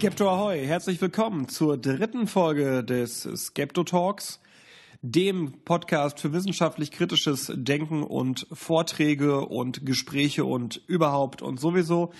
Skepto 0.00 0.30
Ahoy, 0.30 0.64
herzlich 0.64 0.98
willkommen 1.02 1.46
zur 1.46 1.76
dritten 1.76 2.26
Folge 2.26 2.82
des 2.82 3.28
Skepto 3.36 3.84
Talks, 3.84 4.40
dem 5.02 5.52
Podcast 5.66 6.20
für 6.20 6.32
wissenschaftlich 6.32 6.90
kritisches 6.90 7.52
Denken 7.54 8.02
und 8.02 8.46
Vorträge 8.50 9.44
und 9.44 9.84
Gespräche 9.84 10.46
und 10.46 10.80
überhaupt 10.86 11.42
und 11.42 11.60
sowieso. 11.60 12.14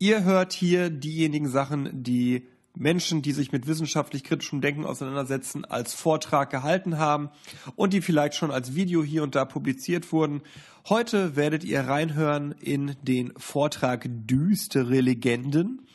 Ihr 0.00 0.24
hört 0.24 0.52
hier 0.52 0.90
diejenigen 0.90 1.48
Sachen, 1.48 2.02
die 2.02 2.48
Menschen, 2.74 3.22
die 3.22 3.30
sich 3.30 3.52
mit 3.52 3.68
wissenschaftlich 3.68 4.24
kritischem 4.24 4.60
Denken 4.60 4.84
auseinandersetzen, 4.84 5.64
als 5.64 5.94
Vortrag 5.94 6.50
gehalten 6.50 6.98
haben 6.98 7.30
und 7.76 7.92
die 7.92 8.00
vielleicht 8.00 8.34
schon 8.34 8.50
als 8.50 8.74
Video 8.74 9.04
hier 9.04 9.22
und 9.22 9.36
da 9.36 9.44
publiziert 9.44 10.10
wurden. 10.10 10.42
Heute 10.88 11.36
werdet 11.36 11.62
ihr 11.62 11.82
reinhören 11.82 12.56
in 12.60 12.96
den 13.02 13.32
Vortrag 13.36 14.08
Düstere 14.08 15.00
Legenden 15.00 15.86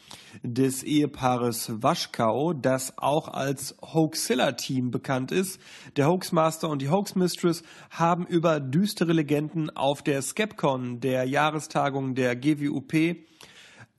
des 0.43 0.83
Ehepaares 0.83 1.81
Waschkau, 1.81 2.53
das 2.53 2.97
auch 2.97 3.27
als 3.27 3.75
Hoaxilla-Team 3.81 4.91
bekannt 4.91 5.31
ist. 5.31 5.59
Der 5.95 6.07
Hoaxmaster 6.07 6.69
und 6.69 6.81
die 6.81 6.89
Hoaxmistress 6.89 7.63
haben 7.89 8.25
über 8.25 8.59
düstere 8.59 9.13
Legenden 9.13 9.75
auf 9.75 10.01
der 10.01 10.21
Skepcon, 10.21 10.99
der 10.99 11.25
Jahrestagung 11.25 12.15
der 12.15 12.35
GWUP, 12.35 13.17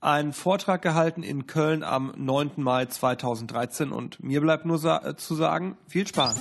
einen 0.00 0.32
Vortrag 0.32 0.82
gehalten 0.82 1.22
in 1.22 1.46
Köln 1.46 1.82
am 1.82 2.12
9. 2.16 2.52
Mai 2.56 2.86
2013 2.86 3.90
und 3.90 4.22
mir 4.22 4.40
bleibt 4.40 4.66
nur 4.66 4.78
sa 4.78 5.16
zu 5.16 5.34
sagen, 5.34 5.76
viel 5.88 6.06
Spaß. 6.06 6.40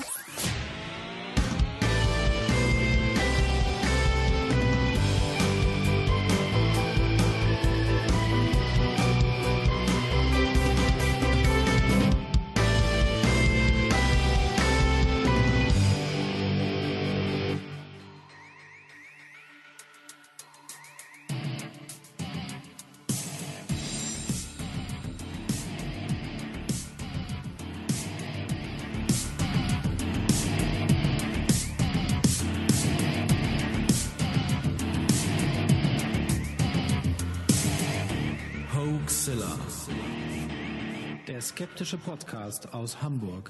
Skeptische 41.56 41.98
Podcast 41.98 42.74
aus 42.74 43.02
Hamburg. 43.02 43.50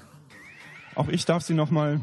Auch 0.94 1.08
ich 1.08 1.24
darf 1.24 1.42
Sie 1.42 1.54
nochmal 1.54 2.00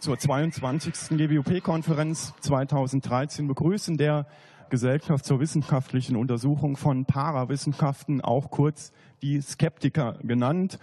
zur 0.00 0.18
22. 0.18 1.18
GWOP-Konferenz 1.18 2.32
2013 2.40 3.46
begrüßen, 3.46 3.98
der 3.98 4.26
Gesellschaft 4.70 5.26
zur 5.26 5.40
wissenschaftlichen 5.40 6.16
Untersuchung 6.16 6.78
von 6.78 7.04
Parawissenschaften, 7.04 8.22
auch 8.22 8.50
kurz 8.50 8.90
die 9.20 9.38
Skeptiker 9.42 10.16
genannt. 10.22 10.78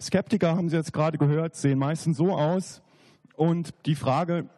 Skeptiker, 0.00 0.56
haben 0.56 0.70
Sie 0.70 0.76
jetzt 0.76 0.94
gerade 0.94 1.18
gehört, 1.18 1.54
sehen 1.54 1.78
meistens 1.78 2.16
so 2.16 2.32
aus. 2.32 2.80
Und 3.36 3.74
die 3.84 3.96
Frage, 3.96 4.48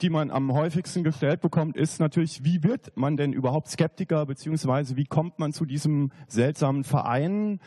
die 0.00 0.08
man 0.08 0.30
am 0.30 0.54
häufigsten 0.54 1.04
gestellt 1.04 1.42
bekommt, 1.42 1.76
ist 1.76 2.00
natürlich, 2.00 2.42
wie 2.42 2.62
wird 2.62 2.96
man 2.96 3.18
denn 3.18 3.34
überhaupt 3.34 3.68
Skeptiker, 3.68 4.24
beziehungsweise 4.24 4.96
wie 4.96 5.04
kommt 5.04 5.38
man 5.38 5.52
zu 5.52 5.66
diesem 5.66 6.10
seltsamen 6.26 6.84
Verein? 6.84 7.60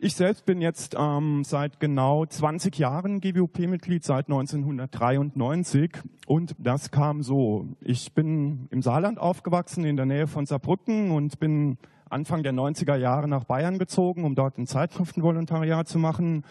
Ich 0.00 0.14
selbst 0.14 0.46
bin 0.46 0.60
jetzt 0.60 0.94
ähm, 0.96 1.42
seit 1.42 1.80
genau 1.80 2.24
20 2.24 2.78
Jahren 2.78 3.20
GWOP-Mitglied, 3.20 4.04
seit 4.04 4.26
1993. 4.26 5.90
Und 6.28 6.54
das 6.56 6.92
kam 6.92 7.24
so. 7.24 7.66
Ich 7.80 8.14
bin 8.14 8.68
im 8.70 8.80
Saarland 8.80 9.18
aufgewachsen, 9.18 9.84
in 9.84 9.96
der 9.96 10.06
Nähe 10.06 10.28
von 10.28 10.46
Saarbrücken 10.46 11.10
und 11.10 11.40
bin 11.40 11.78
Anfang 12.10 12.44
der 12.44 12.52
90er 12.52 12.94
Jahre 12.94 13.26
nach 13.26 13.42
Bayern 13.42 13.80
gezogen, 13.80 14.22
um 14.22 14.36
dort 14.36 14.56
ein 14.56 14.68
Zeitschriftenvolontariat 14.68 15.88
zu 15.88 15.98
machen. 15.98 16.44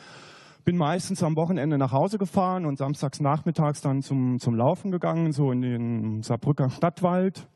Bin 0.65 0.75
meistens 0.75 1.23
am 1.23 1.37
Wochenende 1.37 1.77
nach 1.77 1.93
Hause 1.93 2.17
gefahren 2.17 2.65
und 2.65 2.77
samstags 2.77 3.21
nachmittags 3.21 3.79
dann 3.79 4.01
zum, 4.01 4.39
zum 4.39 4.55
Laufen 4.55 4.91
gegangen, 4.91 5.31
so 5.31 5.53
in 5.53 5.61
den 5.61 6.21
Saarbrücker 6.21 6.69
Stadtwald 6.69 7.47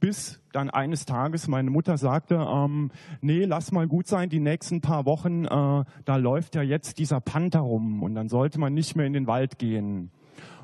bis 0.00 0.40
dann 0.52 0.70
eines 0.70 1.04
Tages 1.04 1.46
meine 1.46 1.70
Mutter 1.70 1.96
sagte, 1.98 2.34
ähm, 2.34 2.90
nee, 3.20 3.44
lass 3.44 3.70
mal 3.70 3.86
gut 3.86 4.06
sein, 4.06 4.28
die 4.28 4.40
nächsten 4.40 4.80
paar 4.80 5.04
Wochen, 5.04 5.44
äh, 5.44 5.84
da 6.04 6.16
läuft 6.16 6.54
ja 6.54 6.62
jetzt 6.62 6.98
dieser 6.98 7.20
Panther 7.20 7.60
rum 7.60 8.02
und 8.02 8.14
dann 8.14 8.28
sollte 8.28 8.58
man 8.58 8.74
nicht 8.74 8.96
mehr 8.96 9.06
in 9.06 9.12
den 9.12 9.26
Wald 9.26 9.58
gehen. 9.58 10.10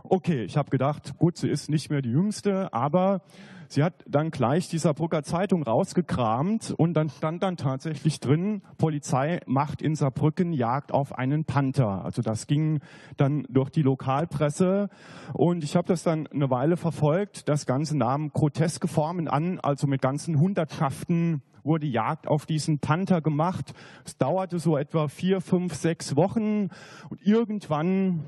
Okay, 0.05 0.45
ich 0.45 0.57
habe 0.57 0.71
gedacht, 0.71 1.19
gut, 1.19 1.37
sie 1.37 1.49
ist 1.49 1.69
nicht 1.69 1.91
mehr 1.91 2.03
die 2.03 2.11
Jüngste, 2.11 2.73
aber 2.73 3.23
Sie 3.69 3.83
hat 3.83 4.05
dann 4.07 4.31
gleich 4.31 4.69
die 4.69 4.79
Saarbrücker 4.79 5.23
Zeitung 5.23 5.63
rausgekramt 5.63 6.75
und 6.77 6.95
dann 6.95 7.09
stand 7.09 7.43
dann 7.43 7.57
tatsächlich 7.57 8.21
drin, 8.21 8.63
Polizei 8.79 9.41
macht 9.47 9.83
in 9.83 9.95
Saarbrücken 9.95 10.53
Jagd 10.53 10.93
auf 10.93 11.13
einen 11.17 11.45
Panther. 11.45 12.05
Also 12.05 12.23
das 12.23 12.47
ging 12.47 12.81
dann 13.17 13.47
durch 13.49 13.71
die 13.71 13.83
Lokalpresse 13.83 14.89
und 15.33 15.65
ich 15.65 15.77
habe 15.77 15.89
das 15.89 16.03
dann 16.03 16.27
eine 16.29 16.51
Weile 16.51 16.77
verfolgt. 16.77 17.49
Das 17.49 17.67
Ganze 17.67 17.97
nahm 17.97 18.31
groteske 18.31 18.89
Formen 18.89 19.29
an, 19.29 19.61
also 19.61 19.87
mit 19.87 20.03
ganzen 20.03 20.39
Hundertschaften 20.39 21.43
wurde 21.67 21.87
Jagd 21.87 22.29
auf 22.29 22.47
diesen 22.47 22.79
Panther 22.79 23.21
gemacht. 23.21 23.75
Es 24.05 24.17
dauerte 24.17 24.59
so 24.59 24.77
etwa 24.77 25.09
vier, 25.09 25.41
fünf, 25.41 25.75
sechs 25.75 26.17
Wochen 26.17 26.71
und 27.11 27.21
irgendwann 27.27 28.25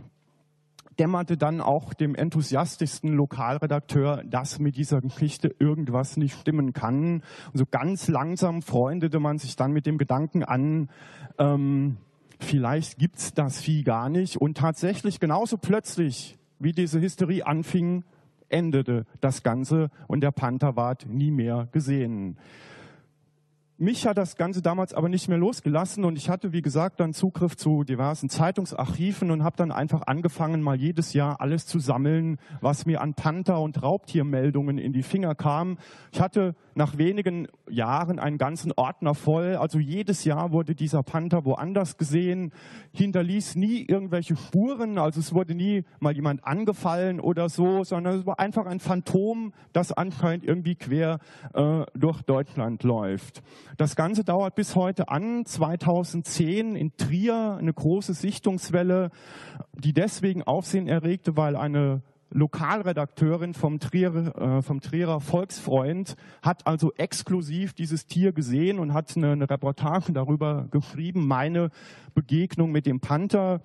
dämmerte 0.98 1.36
dann 1.36 1.60
auch 1.60 1.94
dem 1.94 2.14
enthusiastischsten 2.14 3.12
Lokalredakteur, 3.14 4.22
dass 4.24 4.58
mit 4.58 4.76
dieser 4.76 5.00
Geschichte 5.00 5.54
irgendwas 5.58 6.16
nicht 6.16 6.38
stimmen 6.38 6.72
kann. 6.72 7.22
Und 7.52 7.58
so 7.58 7.64
ganz 7.70 8.08
langsam 8.08 8.62
freundete 8.62 9.20
man 9.20 9.38
sich 9.38 9.56
dann 9.56 9.72
mit 9.72 9.86
dem 9.86 9.98
Gedanken 9.98 10.42
an, 10.42 10.90
ähm, 11.38 11.98
vielleicht 12.40 12.98
gibt's 12.98 13.34
das 13.34 13.60
Vieh 13.60 13.82
gar 13.82 14.08
nicht. 14.08 14.36
Und 14.36 14.56
tatsächlich 14.56 15.20
genauso 15.20 15.56
plötzlich, 15.56 16.38
wie 16.58 16.72
diese 16.72 17.00
Hysterie 17.00 17.46
anfing, 17.46 18.04
endete 18.48 19.04
das 19.20 19.42
Ganze 19.42 19.90
und 20.06 20.20
der 20.22 20.30
Panther 20.30 20.76
ward 20.76 21.06
nie 21.08 21.30
mehr 21.30 21.68
gesehen. 21.72 22.38
Mich 23.80 24.08
hat 24.08 24.18
das 24.18 24.34
Ganze 24.34 24.60
damals 24.60 24.92
aber 24.92 25.08
nicht 25.08 25.28
mehr 25.28 25.38
losgelassen 25.38 26.04
und 26.04 26.18
ich 26.18 26.28
hatte, 26.28 26.52
wie 26.52 26.62
gesagt, 26.62 26.98
dann 26.98 27.12
Zugriff 27.12 27.56
zu 27.56 27.84
diversen 27.84 28.28
Zeitungsarchiven 28.28 29.30
und 29.30 29.44
habe 29.44 29.56
dann 29.56 29.70
einfach 29.70 30.02
angefangen, 30.08 30.62
mal 30.62 30.74
jedes 30.74 31.12
Jahr 31.12 31.40
alles 31.40 31.64
zu 31.64 31.78
sammeln, 31.78 32.38
was 32.60 32.86
mir 32.86 33.00
an 33.00 33.14
Panther- 33.14 33.60
und 33.60 33.80
Raubtiermeldungen 33.80 34.78
in 34.78 34.92
die 34.92 35.04
Finger 35.04 35.36
kam. 35.36 35.78
Ich 36.10 36.20
hatte 36.20 36.56
nach 36.74 36.98
wenigen 36.98 37.46
Jahren 37.70 38.18
einen 38.18 38.36
ganzen 38.36 38.72
Ordner 38.72 39.14
voll. 39.14 39.54
Also 39.54 39.78
jedes 39.78 40.24
Jahr 40.24 40.50
wurde 40.50 40.74
dieser 40.74 41.04
Panther 41.04 41.44
woanders 41.44 41.96
gesehen, 41.98 42.52
hinterließ 42.94 43.54
nie 43.54 43.84
irgendwelche 43.86 44.34
Spuren. 44.34 44.98
Also 44.98 45.20
es 45.20 45.32
wurde 45.32 45.54
nie 45.54 45.84
mal 46.00 46.16
jemand 46.16 46.44
angefallen 46.44 47.20
oder 47.20 47.48
so, 47.48 47.84
sondern 47.84 48.18
es 48.18 48.26
war 48.26 48.40
einfach 48.40 48.66
ein 48.66 48.80
Phantom, 48.80 49.52
das 49.72 49.92
anscheinend 49.92 50.44
irgendwie 50.44 50.74
quer 50.74 51.20
äh, 51.54 51.84
durch 51.94 52.22
Deutschland 52.22 52.82
läuft. 52.82 53.44
Das 53.76 53.96
Ganze 53.96 54.24
dauert 54.24 54.54
bis 54.54 54.74
heute 54.74 55.08
an. 55.08 55.44
2010 55.44 56.74
in 56.74 56.96
Trier 56.96 57.56
eine 57.58 57.72
große 57.72 58.14
Sichtungswelle, 58.14 59.10
die 59.74 59.92
deswegen 59.92 60.42
Aufsehen 60.42 60.88
erregte, 60.88 61.36
weil 61.36 61.56
eine 61.56 62.02
Lokalredakteurin 62.30 63.54
vom, 63.54 63.78
Trier, 63.78 64.34
äh, 64.36 64.62
vom 64.62 64.80
Trierer 64.80 65.20
Volksfreund 65.20 66.14
hat 66.42 66.66
also 66.66 66.92
exklusiv 66.96 67.72
dieses 67.72 68.06
Tier 68.06 68.32
gesehen 68.32 68.78
und 68.78 68.92
hat 68.92 69.16
eine, 69.16 69.32
eine, 69.32 69.48
Reportage 69.48 70.12
darüber 70.12 70.66
geschrieben, 70.70 71.26
meine 71.26 71.70
Begegnung 72.14 72.70
mit 72.70 72.84
dem 72.84 73.00
Panther. 73.00 73.62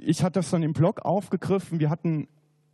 Ich 0.00 0.22
hatte 0.22 0.38
das 0.38 0.50
dann 0.50 0.62
im 0.62 0.72
Blog 0.72 1.00
aufgegriffen. 1.04 1.80
Wir 1.80 1.90
hatten 1.90 2.28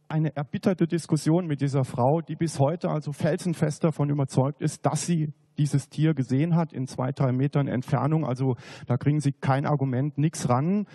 eine 0.09 0.37
erbitterte 0.37 0.87
Diskussion 0.87 1.47
mit 1.47 1.63
dieser 1.63 1.85
Frau, 1.85 2.21
die 2.21 2.37
bis 2.37 2.61
heute 2.61 2.91
also 2.91 3.13
felsenfest 3.13 3.85
davon 3.85 4.11
überzeugt 4.11 4.61
ist, 4.61 4.85
dass 4.85 5.07
sie 5.07 5.33
dieses 5.59 5.89
Tier 5.89 6.15
gesehen 6.15 6.57
hat 6.57 6.73
in 6.73 6.87
zwei, 6.87 7.13
drei 7.13 7.33
Metern 7.33 7.69
Entfernung. 7.69 8.25
Also 8.25 8.57
da 8.87 8.97
kriegen 8.97 9.21
Sie 9.21 9.33
kein 9.33 9.67
Argument, 9.67 10.19
nichts 10.19 10.49
ran. 10.49 10.87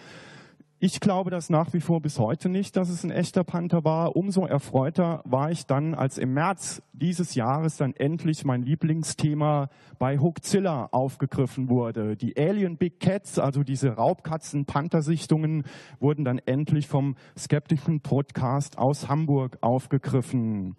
Ich 0.82 1.02
glaube 1.02 1.30
das 1.30 1.50
nach 1.50 1.74
wie 1.74 1.82
vor 1.82 2.02
bis 2.02 2.20
heute 2.20 2.48
nicht, 2.48 2.78
dass 2.78 2.88
es 2.88 3.04
ein 3.04 3.12
echter 3.12 3.44
Panther 3.44 3.84
war. 3.84 4.16
Umso 4.16 4.46
erfreuter 4.46 5.22
war 5.26 5.52
ich 5.52 5.66
dann, 5.66 5.94
als 5.94 6.18
im 6.18 6.34
März 6.34 6.82
dieses 6.94 7.36
Jahres 7.36 7.76
dann 7.76 7.94
endlich 7.94 8.46
mein 8.46 8.62
Lieblingsthema 8.62 9.68
bei 9.98 10.20
Hookzilla 10.20 10.88
aufgegriffen 10.94 11.68
wurde. 11.68 12.16
Die 12.16 12.38
Alien 12.38 12.78
Big 12.78 13.02
Cats, 13.02 13.40
also 13.40 13.64
diese 13.64 13.90
Raubkatzen-Panther-Sichtungen, 13.90 15.66
wurden 16.00 16.24
dann 16.24 16.40
endlich 16.40 16.88
vom 16.88 17.18
skeptischen 17.38 18.00
Podcast 18.00 18.78
aus 18.78 19.10
Hamburg 19.10 19.58
aufgegriffen. 19.60 20.78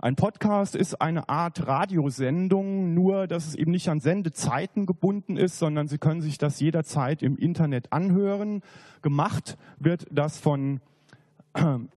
Ein 0.00 0.14
Podcast 0.14 0.76
ist 0.76 1.02
eine 1.02 1.28
Art 1.28 1.66
Radiosendung, 1.66 2.94
nur 2.94 3.26
dass 3.26 3.48
es 3.48 3.56
eben 3.56 3.72
nicht 3.72 3.88
an 3.88 3.98
Sendezeiten 3.98 4.86
gebunden 4.86 5.36
ist, 5.36 5.58
sondern 5.58 5.88
Sie 5.88 5.98
können 5.98 6.20
sich 6.20 6.38
das 6.38 6.60
jederzeit 6.60 7.20
im 7.20 7.36
Internet 7.36 7.92
anhören. 7.92 8.62
Gemacht 9.02 9.58
wird 9.80 10.06
das 10.12 10.38
von 10.38 10.80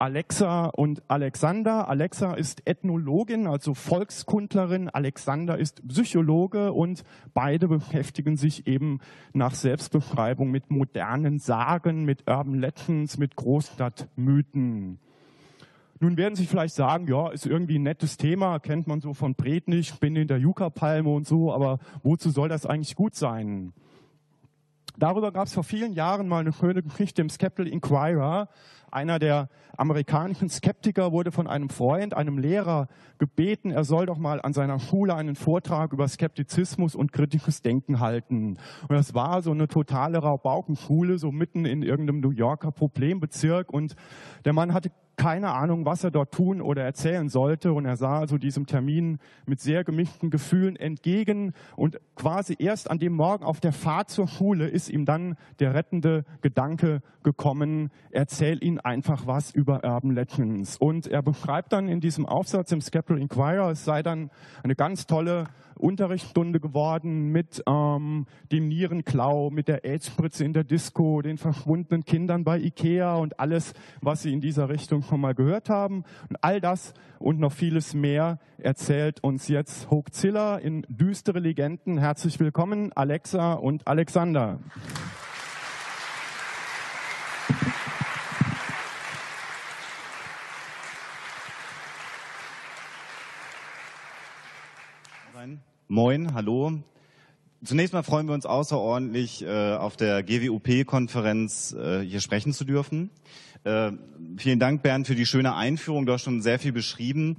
Alexa 0.00 0.66
und 0.66 1.02
Alexander. 1.06 1.88
Alexa 1.88 2.34
ist 2.34 2.66
Ethnologin, 2.66 3.46
also 3.46 3.72
Volkskundlerin. 3.72 4.88
Alexander 4.88 5.56
ist 5.56 5.86
Psychologe 5.86 6.72
und 6.72 7.04
beide 7.34 7.68
beschäftigen 7.68 8.36
sich 8.36 8.66
eben 8.66 8.98
nach 9.32 9.54
Selbstbeschreibung 9.54 10.50
mit 10.50 10.72
modernen 10.72 11.38
Sagen, 11.38 12.04
mit 12.04 12.28
Urban 12.28 12.58
Legends, 12.58 13.16
mit 13.16 13.36
Großstadtmythen. 13.36 14.98
Nun 16.02 16.16
werden 16.16 16.34
Sie 16.34 16.46
vielleicht 16.46 16.74
sagen, 16.74 17.06
ja, 17.06 17.28
ist 17.28 17.46
irgendwie 17.46 17.78
ein 17.78 17.84
nettes 17.84 18.16
Thema, 18.16 18.58
kennt 18.58 18.88
man 18.88 19.00
so 19.00 19.14
von 19.14 19.36
Bretnich, 19.36 20.00
bin 20.00 20.16
in 20.16 20.26
der 20.26 20.38
Yucca-Palme 20.38 21.08
und 21.08 21.28
so, 21.28 21.52
aber 21.54 21.78
wozu 22.02 22.30
soll 22.30 22.48
das 22.48 22.66
eigentlich 22.66 22.96
gut 22.96 23.14
sein? 23.14 23.72
Darüber 24.98 25.30
gab 25.30 25.46
es 25.46 25.54
vor 25.54 25.62
vielen 25.62 25.92
Jahren 25.92 26.26
mal 26.26 26.40
eine 26.40 26.52
schöne 26.52 26.82
Geschichte 26.82 27.22
im 27.22 27.30
Skeptical 27.30 27.68
Inquirer. 27.68 28.48
Einer 28.90 29.20
der 29.20 29.48
amerikanischen 29.76 30.48
Skeptiker 30.48 31.12
wurde 31.12 31.30
von 31.30 31.46
einem 31.46 31.70
Freund, 31.70 32.14
einem 32.14 32.36
Lehrer 32.36 32.88
gebeten, 33.18 33.70
er 33.70 33.84
soll 33.84 34.06
doch 34.06 34.18
mal 34.18 34.42
an 34.42 34.52
seiner 34.52 34.80
Schule 34.80 35.14
einen 35.14 35.36
Vortrag 35.36 35.92
über 35.92 36.08
Skeptizismus 36.08 36.96
und 36.96 37.12
kritisches 37.12 37.62
Denken 37.62 38.00
halten. 38.00 38.58
Und 38.88 38.96
das 38.96 39.14
war 39.14 39.40
so 39.40 39.52
eine 39.52 39.68
totale 39.68 40.18
Raubaukenschule, 40.18 41.18
so 41.18 41.30
mitten 41.30 41.64
in 41.64 41.84
irgendeinem 41.84 42.18
New 42.18 42.32
Yorker 42.32 42.72
Problembezirk. 42.72 43.72
Und 43.72 43.94
der 44.44 44.52
Mann 44.52 44.74
hatte 44.74 44.90
keine 45.16 45.52
Ahnung, 45.52 45.84
was 45.84 46.04
er 46.04 46.10
dort 46.10 46.32
tun 46.32 46.60
oder 46.60 46.82
erzählen 46.82 47.28
sollte. 47.28 47.72
Und 47.72 47.84
er 47.84 47.96
sah 47.96 48.18
also 48.18 48.38
diesem 48.38 48.66
Termin 48.66 49.18
mit 49.46 49.60
sehr 49.60 49.84
gemischten 49.84 50.30
Gefühlen 50.30 50.76
entgegen. 50.76 51.52
Und 51.76 52.00
quasi 52.16 52.56
erst 52.58 52.90
an 52.90 52.98
dem 52.98 53.14
Morgen 53.14 53.44
auf 53.44 53.60
der 53.60 53.72
Fahrt 53.72 54.10
zur 54.10 54.28
Schule 54.28 54.68
ist 54.68 54.88
ihm 54.88 55.04
dann 55.04 55.36
der 55.58 55.74
rettende 55.74 56.24
Gedanke 56.40 57.02
gekommen, 57.22 57.90
erzähl 58.10 58.62
ihn 58.62 58.80
einfach 58.80 59.26
was 59.26 59.52
über 59.52 59.84
Urban 59.84 60.14
Legends. 60.14 60.76
Und 60.76 61.06
er 61.06 61.22
beschreibt 61.22 61.72
dann 61.72 61.88
in 61.88 62.00
diesem 62.00 62.26
Aufsatz 62.26 62.72
im 62.72 62.80
Skeptical 62.80 63.20
Inquirer, 63.20 63.70
es 63.70 63.84
sei 63.84 64.02
dann 64.02 64.30
eine 64.62 64.74
ganz 64.74 65.06
tolle 65.06 65.46
Unterrichtsstunde 65.82 66.60
geworden 66.60 67.32
mit 67.32 67.62
ähm, 67.66 68.26
dem 68.50 68.68
Nierenklau, 68.68 69.50
mit 69.50 69.68
der 69.68 69.84
AIDS-Spritze 69.84 70.44
in 70.44 70.52
der 70.52 70.64
Disco, 70.64 71.22
den 71.22 71.38
verschwundenen 71.38 72.04
Kindern 72.04 72.44
bei 72.44 72.58
Ikea 72.58 73.16
und 73.16 73.40
alles, 73.40 73.74
was 74.00 74.22
Sie 74.22 74.32
in 74.32 74.40
dieser 74.40 74.68
Richtung 74.68 75.01
schon 75.02 75.20
mal 75.20 75.34
gehört 75.34 75.68
haben. 75.68 76.04
Und 76.28 76.36
all 76.40 76.60
das 76.60 76.94
und 77.18 77.38
noch 77.38 77.52
vieles 77.52 77.94
mehr 77.94 78.38
erzählt 78.58 79.22
uns 79.22 79.48
jetzt 79.48 79.90
Hoaxilla 79.90 80.58
in 80.58 80.86
Düstere 80.88 81.38
Legenden. 81.38 81.98
Herzlich 81.98 82.40
willkommen, 82.40 82.92
Alexa 82.94 83.54
und 83.54 83.86
Alexander. 83.86 84.58
Moin, 95.88 96.32
hallo. 96.32 96.82
Zunächst 97.64 97.92
mal 97.94 98.02
freuen 98.02 98.26
wir 98.26 98.34
uns 98.34 98.44
außerordentlich, 98.44 99.44
äh, 99.44 99.74
auf 99.74 99.96
der 99.96 100.24
GWUP-Konferenz 100.24 101.72
äh, 101.72 102.00
hier 102.00 102.20
sprechen 102.20 102.52
zu 102.52 102.64
dürfen. 102.64 103.10
Äh, 103.62 103.92
vielen 104.36 104.58
Dank, 104.58 104.82
Bernd, 104.82 105.06
für 105.06 105.14
die 105.14 105.26
schöne 105.26 105.54
Einführung. 105.54 106.04
Du 106.04 106.12
hast 106.12 106.22
schon 106.22 106.42
sehr 106.42 106.58
viel 106.58 106.72
beschrieben. 106.72 107.36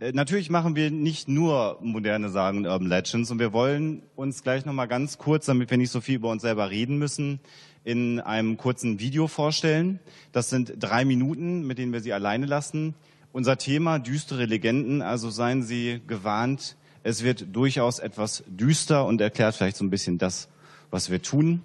Äh, 0.00 0.10
natürlich 0.10 0.50
machen 0.50 0.74
wir 0.74 0.90
nicht 0.90 1.28
nur 1.28 1.78
moderne 1.82 2.30
Sagen 2.30 2.66
Urban 2.66 2.88
Legends 2.88 3.30
und 3.30 3.38
wir 3.38 3.52
wollen 3.52 4.02
uns 4.16 4.42
gleich 4.42 4.64
nochmal 4.64 4.88
ganz 4.88 5.18
kurz, 5.18 5.46
damit 5.46 5.70
wir 5.70 5.78
nicht 5.78 5.92
so 5.92 6.00
viel 6.00 6.16
über 6.16 6.30
uns 6.30 6.42
selber 6.42 6.68
reden 6.70 6.98
müssen, 6.98 7.38
in 7.84 8.18
einem 8.18 8.56
kurzen 8.56 8.98
Video 8.98 9.28
vorstellen. 9.28 10.00
Das 10.32 10.50
sind 10.50 10.74
drei 10.80 11.04
Minuten, 11.04 11.64
mit 11.64 11.78
denen 11.78 11.92
wir 11.92 12.00
Sie 12.00 12.12
alleine 12.12 12.46
lassen. 12.46 12.96
Unser 13.30 13.56
Thema 13.56 14.00
düstere 14.00 14.46
Legenden, 14.46 15.00
also 15.00 15.30
seien 15.30 15.62
Sie 15.62 16.00
gewarnt, 16.08 16.76
es 17.02 17.22
wird 17.22 17.46
durchaus 17.54 17.98
etwas 17.98 18.44
düster 18.46 19.06
und 19.06 19.20
erklärt 19.20 19.54
vielleicht 19.54 19.76
so 19.76 19.84
ein 19.84 19.90
bisschen 19.90 20.18
das, 20.18 20.48
was 20.90 21.10
wir 21.10 21.22
tun. 21.22 21.62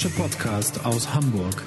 Skeptische 0.00 0.22
Podcast 0.22 0.86
aus 0.86 1.12
Hamburg. 1.12 1.62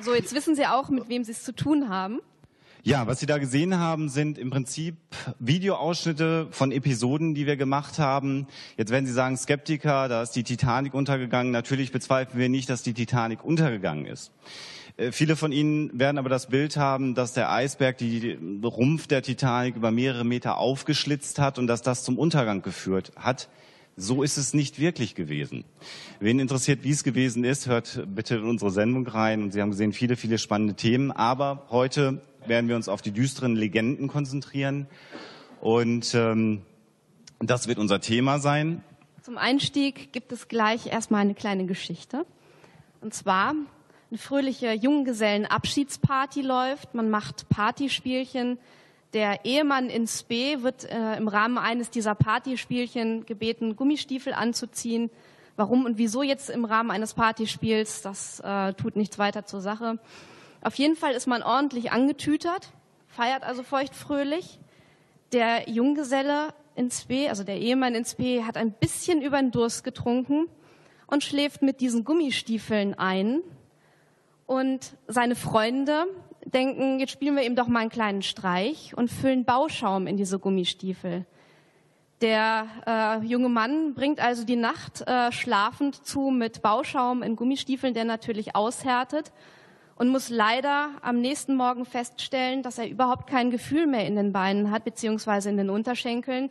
So, 0.00 0.12
jetzt 0.12 0.34
wissen 0.34 0.56
Sie 0.56 0.66
auch, 0.66 0.88
mit 0.88 1.08
wem 1.08 1.22
Sie 1.22 1.30
es 1.30 1.44
zu 1.44 1.54
tun 1.54 1.88
haben. 1.88 2.18
Ja, 2.82 3.06
was 3.06 3.20
Sie 3.20 3.26
da 3.26 3.38
gesehen 3.38 3.78
haben, 3.78 4.08
sind 4.08 4.38
im 4.38 4.50
Prinzip 4.50 4.96
Videoausschnitte 5.38 6.48
von 6.50 6.72
Episoden, 6.72 7.36
die 7.36 7.46
wir 7.46 7.56
gemacht 7.56 8.00
haben. 8.00 8.48
Jetzt 8.76 8.90
werden 8.90 9.06
Sie 9.06 9.12
sagen, 9.12 9.36
Skeptiker, 9.36 10.08
da 10.08 10.22
ist 10.22 10.32
die 10.32 10.42
Titanic 10.42 10.94
untergegangen. 10.94 11.52
Natürlich 11.52 11.92
bezweifeln 11.92 12.40
wir 12.40 12.48
nicht, 12.48 12.68
dass 12.68 12.82
die 12.82 12.94
Titanic 12.94 13.44
untergegangen 13.44 14.06
ist. 14.06 14.32
Äh, 14.96 15.12
viele 15.12 15.36
von 15.36 15.52
Ihnen 15.52 15.98
werden 15.98 16.18
aber 16.18 16.28
das 16.28 16.48
Bild 16.48 16.76
haben, 16.76 17.14
dass 17.14 17.32
der 17.32 17.50
Eisberg 17.50 17.98
die 17.98 18.38
Rumpf 18.62 19.06
der 19.06 19.22
Titanic 19.22 19.76
über 19.76 19.90
mehrere 19.90 20.24
Meter 20.24 20.58
aufgeschlitzt 20.58 21.38
hat 21.38 21.58
und 21.58 21.66
dass 21.66 21.82
das 21.82 22.04
zum 22.04 22.18
Untergang 22.18 22.62
geführt 22.62 23.12
hat. 23.16 23.48
So 23.96 24.22
ist 24.22 24.38
es 24.38 24.54
nicht 24.54 24.78
wirklich 24.78 25.14
gewesen. 25.14 25.64
Wen 26.20 26.38
interessiert, 26.38 26.84
wie 26.84 26.90
es 26.90 27.04
gewesen 27.04 27.44
ist, 27.44 27.66
hört 27.66 28.02
bitte 28.14 28.36
in 28.36 28.44
unsere 28.44 28.70
Sendung 28.70 29.06
rein. 29.06 29.42
Und 29.42 29.52
Sie 29.52 29.60
haben 29.60 29.70
gesehen, 29.70 29.92
viele, 29.92 30.16
viele 30.16 30.38
spannende 30.38 30.74
Themen. 30.74 31.10
Aber 31.12 31.66
heute 31.70 32.22
werden 32.46 32.68
wir 32.68 32.76
uns 32.76 32.88
auf 32.88 33.02
die 33.02 33.10
düsteren 33.10 33.56
Legenden 33.56 34.08
konzentrieren. 34.08 34.86
Und 35.60 36.14
ähm, 36.14 36.62
das 37.40 37.68
wird 37.68 37.78
unser 37.78 38.00
Thema 38.00 38.38
sein. 38.38 38.82
Zum 39.22 39.36
Einstieg 39.36 40.12
gibt 40.12 40.32
es 40.32 40.48
gleich 40.48 40.86
erstmal 40.86 41.20
eine 41.20 41.34
kleine 41.34 41.66
Geschichte. 41.66 42.24
Und 43.02 43.12
zwar 43.12 43.54
eine 44.10 44.18
fröhliche 44.18 44.72
Junggesellenabschiedsparty 44.72 46.42
läuft. 46.42 46.94
Man 46.94 47.10
macht 47.10 47.48
Partyspielchen. 47.48 48.58
Der 49.12 49.44
Ehemann 49.44 49.88
in 49.88 50.06
Spee 50.06 50.62
wird 50.62 50.84
äh, 50.84 51.16
im 51.16 51.28
Rahmen 51.28 51.58
eines 51.58 51.90
dieser 51.90 52.14
Partyspielchen 52.14 53.24
gebeten, 53.26 53.76
Gummistiefel 53.76 54.32
anzuziehen. 54.32 55.10
Warum 55.56 55.84
und 55.84 55.98
wieso 55.98 56.22
jetzt 56.22 56.50
im 56.50 56.64
Rahmen 56.64 56.90
eines 56.90 57.14
Partyspiels, 57.14 58.02
das 58.02 58.40
äh, 58.40 58.72
tut 58.74 58.96
nichts 58.96 59.18
weiter 59.18 59.46
zur 59.46 59.60
Sache. 59.60 59.98
Auf 60.62 60.74
jeden 60.74 60.96
Fall 60.96 61.12
ist 61.12 61.26
man 61.26 61.42
ordentlich 61.42 61.92
angetütert, 61.92 62.72
feiert 63.08 63.44
also 63.44 63.62
feuchtfröhlich. 63.62 64.58
Der 65.32 65.68
Junggeselle 65.68 66.52
ins 66.74 67.04
B, 67.04 67.28
also 67.28 67.44
der 67.44 67.58
Ehemann 67.58 67.94
ins 67.94 68.16
B, 68.16 68.42
hat 68.42 68.56
ein 68.56 68.72
bisschen 68.72 69.22
über 69.22 69.38
den 69.40 69.52
Durst 69.52 69.84
getrunken 69.84 70.48
und 71.06 71.22
schläft 71.22 71.62
mit 71.62 71.80
diesen 71.80 72.04
Gummistiefeln 72.04 72.94
ein. 72.94 73.42
Und 74.50 74.96
seine 75.06 75.36
Freunde, 75.36 76.06
denken, 76.44 76.98
jetzt 76.98 77.12
spielen 77.12 77.36
wir 77.36 77.44
ihm 77.44 77.54
doch 77.54 77.68
mal 77.68 77.82
einen 77.82 77.88
kleinen 77.88 78.20
Streich 78.20 78.92
und 78.96 79.08
füllen 79.08 79.44
Bauschaum 79.44 80.08
in 80.08 80.16
diese 80.16 80.40
Gummistiefel. 80.40 81.24
Der 82.20 82.66
äh, 82.84 83.24
junge 83.24 83.48
Mann 83.48 83.94
bringt 83.94 84.18
also 84.18 84.44
die 84.44 84.56
Nacht 84.56 85.06
äh, 85.06 85.30
schlafend 85.30 86.04
zu 86.04 86.30
mit 86.30 86.62
Bauschaum 86.62 87.22
in 87.22 87.36
Gummistiefeln, 87.36 87.94
der 87.94 88.04
natürlich 88.04 88.56
aushärtet 88.56 89.30
und 89.94 90.08
muss 90.08 90.30
leider 90.30 90.94
am 91.00 91.20
nächsten 91.20 91.54
Morgen 91.54 91.84
feststellen, 91.84 92.64
dass 92.64 92.78
er 92.78 92.88
überhaupt 92.88 93.28
kein 93.28 93.52
Gefühl 93.52 93.86
mehr 93.86 94.04
in 94.04 94.16
den 94.16 94.32
Beinen 94.32 94.72
hat, 94.72 94.82
beziehungsweise 94.82 95.48
in 95.48 95.58
den 95.58 95.70
Unterschenkeln. 95.70 96.50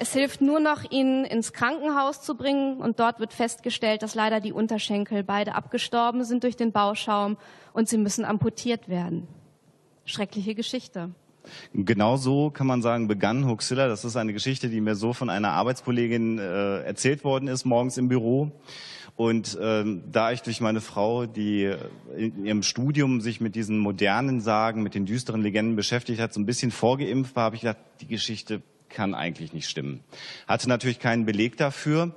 Es 0.00 0.12
hilft 0.12 0.40
nur 0.40 0.60
noch, 0.60 0.90
ihn 0.90 1.24
ins 1.24 1.52
Krankenhaus 1.52 2.22
zu 2.22 2.36
bringen 2.36 2.78
und 2.78 2.98
dort 2.98 3.20
wird 3.20 3.32
festgestellt, 3.32 4.02
dass 4.02 4.14
leider 4.14 4.40
die 4.40 4.52
Unterschenkel 4.52 5.22
beide 5.22 5.54
abgestorben 5.54 6.24
sind 6.24 6.44
durch 6.44 6.56
den 6.56 6.72
Bauschaum 6.72 7.36
und 7.72 7.88
sie 7.88 7.98
müssen 7.98 8.24
amputiert 8.24 8.88
werden. 8.88 9.28
Schreckliche 10.04 10.54
Geschichte. 10.54 11.10
Genau 11.74 12.16
so 12.16 12.50
kann 12.50 12.66
man 12.66 12.82
sagen, 12.82 13.08
begann 13.08 13.46
Huxilla. 13.46 13.88
Das 13.88 14.04
ist 14.04 14.16
eine 14.16 14.32
Geschichte, 14.32 14.68
die 14.68 14.80
mir 14.80 14.94
so 14.94 15.12
von 15.12 15.30
einer 15.30 15.50
Arbeitskollegin 15.50 16.38
äh, 16.38 16.82
erzählt 16.82 17.24
worden 17.24 17.48
ist, 17.48 17.64
morgens 17.64 17.96
im 17.98 18.08
Büro. 18.08 18.52
Und 19.14 19.58
ähm, 19.60 20.04
da 20.10 20.32
ich 20.32 20.42
durch 20.42 20.60
meine 20.60 20.80
Frau, 20.80 21.26
die 21.26 21.72
in 22.16 22.46
ihrem 22.46 22.62
Studium 22.62 23.20
sich 23.20 23.40
mit 23.40 23.54
diesen 23.54 23.78
modernen 23.78 24.40
Sagen, 24.40 24.82
mit 24.82 24.94
den 24.94 25.04
düsteren 25.04 25.42
Legenden 25.42 25.76
beschäftigt 25.76 26.20
hat, 26.20 26.32
so 26.32 26.40
ein 26.40 26.46
bisschen 26.46 26.70
vorgeimpft 26.70 27.36
war, 27.36 27.44
habe 27.44 27.56
ich 27.56 27.62
gedacht, 27.62 27.78
die 28.00 28.06
Geschichte 28.06 28.62
kann 28.92 29.14
eigentlich 29.14 29.52
nicht 29.52 29.68
stimmen. 29.68 30.04
Hatte 30.46 30.68
natürlich 30.68 30.98
keinen 30.98 31.26
Beleg 31.26 31.56
dafür. 31.56 32.12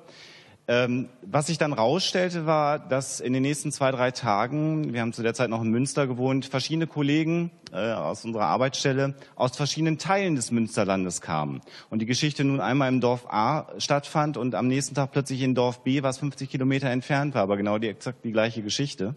Ähm, 0.68 1.10
was 1.22 1.46
sich 1.48 1.60
dann 1.60 1.74
rausstellte, 1.74 2.48
war, 2.48 2.80
dass 2.80 3.20
in 3.20 3.34
den 3.34 3.44
nächsten 3.44 3.72
zwei, 3.72 3.92
drei 3.92 4.10
Tagen, 4.10 4.94
wir 4.94 5.02
haben 5.02 5.14
zu 5.14 5.22
der 5.22 5.36
Zeit 5.36 5.52
noch 5.52 5.62
in 5.62 5.70
Münster 5.70 6.08
gewohnt, 6.08 6.46
verschiedene 6.46 6.88
Kollegen 6.88 7.52
äh, 7.72 7.92
aus 7.92 8.26
unserer 8.26 8.46
Arbeitsstelle 8.46 9.14
aus 9.36 9.56
verschiedenen 9.56 10.00
Teilen 10.00 10.36
des 10.36 10.50
Münsterlandes 10.50 11.22
kamen. 11.22 11.62
Und 11.92 12.00
die 12.00 12.08
Geschichte 12.08 12.44
nun 12.44 12.62
einmal 12.62 12.90
im 12.90 13.00
Dorf 13.00 13.28
A 13.30 13.68
stattfand 13.78 14.38
und 14.38 14.56
am 14.56 14.68
nächsten 14.68 14.96
Tag 14.96 15.12
plötzlich 15.12 15.44
in 15.44 15.54
Dorf 15.54 15.84
B, 15.84 16.02
was 16.02 16.18
50 16.18 16.50
Kilometer 16.50 16.90
entfernt 16.90 17.36
war, 17.36 17.44
aber 17.44 17.58
genau 17.58 17.78
die 17.78 17.88
exakt 17.88 18.26
die 18.26 18.32
gleiche 18.32 18.64
Geschichte. 18.64 19.14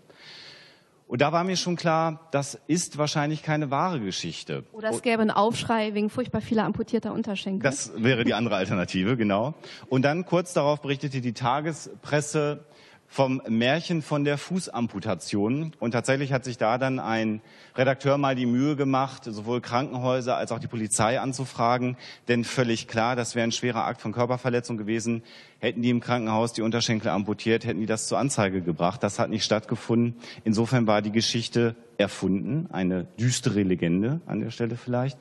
Und 1.09 1.23
da 1.23 1.33
war 1.33 1.43
mir 1.43 1.57
schon 1.57 1.75
klar, 1.77 2.29
das 2.33 2.61
ist 2.67 2.99
wahrscheinlich 2.99 3.43
keine 3.43 3.71
wahre 3.71 3.99
Geschichte. 3.99 4.65
Oder 4.73 4.91
es 4.91 5.01
gäbe 5.01 5.23
einen 5.23 5.31
Aufschrei 5.31 5.95
wegen 5.95 6.11
furchtbar 6.11 6.43
vieler 6.43 6.65
amputierter 6.65 7.15
Unterschenkel. 7.15 7.63
Das 7.63 7.93
wäre 7.97 8.25
die 8.25 8.35
andere 8.35 8.57
Alternative, 8.57 9.17
genau. 9.17 9.55
Und 9.89 10.03
dann 10.03 10.27
kurz 10.27 10.53
darauf 10.53 10.83
berichtete 10.83 11.23
die 11.23 11.33
Tagespresse, 11.33 12.67
vom 13.11 13.41
Märchen 13.49 14.03
von 14.03 14.25
der 14.25 14.37
Fußamputation. 14.37 15.73
Und 15.81 15.93
tatsächlich 15.93 16.33
hat 16.33 16.45
sich 16.45 16.59
da 16.59 16.77
dann 16.77 17.01
ein 17.01 17.41
Redakteur 17.75 18.19
mal 18.19 18.35
die 18.35 18.47
Mühe 18.47 18.77
gemacht, 18.77 19.25
sowohl 19.25 19.63
Krankenhäuser 19.63 20.37
als 20.37 20.53
auch 20.53 20.59
die 20.59 20.67
Polizei 20.67 21.19
anzufragen. 21.19 21.97
Denn 22.29 22.45
völlig 22.45 22.87
klar, 22.87 23.17
das 23.17 23.35
wäre 23.35 23.45
ein 23.45 23.53
schwerer 23.53 23.87
Akt 23.87 24.03
von 24.03 24.13
Körperverletzung 24.13 24.77
gewesen. 24.77 25.23
Hätten 25.59 25.81
die 25.81 25.91
im 25.91 26.01
Krankenhaus 26.01 26.53
die 26.53 26.63
Unterschenkel 26.63 27.09
amputiert, 27.09 27.65
hätten 27.65 27.81
die 27.81 27.87
das 27.87 28.07
zur 28.07 28.19
Anzeige 28.19 28.61
gebracht. 28.61 29.03
Das 29.03 29.19
hat 29.19 29.31
nicht 29.31 29.45
stattgefunden. 29.45 30.17
Insofern 30.45 30.87
war 30.87 31.01
die 31.01 31.13
Geschichte 31.13 31.75
erfunden, 31.97 32.69
eine 32.71 33.05
düstere 33.19 33.63
Legende 33.63 34.21
an 34.27 34.41
der 34.41 34.51
Stelle 34.51 34.77
vielleicht. 34.77 35.19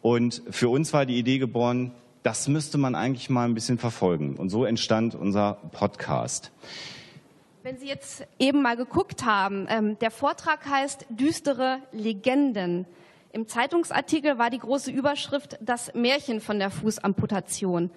Und 0.00 0.42
für 0.50 0.70
uns 0.70 0.92
war 0.92 1.04
die 1.04 1.18
Idee 1.18 1.38
geboren, 1.38 1.92
das 2.22 2.48
müsste 2.48 2.78
man 2.78 2.96
eigentlich 2.96 3.30
mal 3.30 3.44
ein 3.44 3.54
bisschen 3.54 3.78
verfolgen. 3.78 4.34
Und 4.34 4.48
so 4.48 4.64
entstand 4.64 5.14
unser 5.14 5.58
Podcast. 5.70 6.50
Wenn 7.66 7.78
Sie 7.78 7.88
jetzt 7.88 8.24
eben 8.38 8.62
mal 8.62 8.76
geguckt 8.76 9.24
haben, 9.24 9.66
ähm, 9.68 9.98
der 9.98 10.12
Vortrag 10.12 10.64
heißt 10.66 11.06
Düstere 11.08 11.80
Legenden. 11.90 12.86
Im 13.32 13.48
Zeitungsartikel 13.48 14.38
war 14.38 14.50
die 14.50 14.60
große 14.60 14.92
Überschrift 14.92 15.58
Das 15.60 15.92
Märchen 15.92 16.40
von 16.40 16.60
der 16.60 16.70
Fußamputation. 16.70 17.90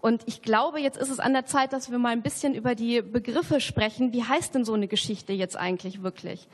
Und 0.00 0.22
ich 0.26 0.42
glaube, 0.42 0.78
jetzt 0.78 0.96
ist 0.96 1.10
es 1.10 1.18
an 1.18 1.32
der 1.32 1.44
Zeit, 1.44 1.72
dass 1.72 1.90
wir 1.90 1.98
mal 1.98 2.10
ein 2.10 2.22
bisschen 2.22 2.54
über 2.54 2.76
die 2.76 3.02
Begriffe 3.02 3.60
sprechen. 3.60 4.12
Wie 4.12 4.22
heißt 4.22 4.54
denn 4.54 4.64
so 4.64 4.74
eine 4.74 4.86
Geschichte 4.86 5.32
jetzt 5.32 5.56
eigentlich 5.56 6.04
wirklich? 6.04 6.46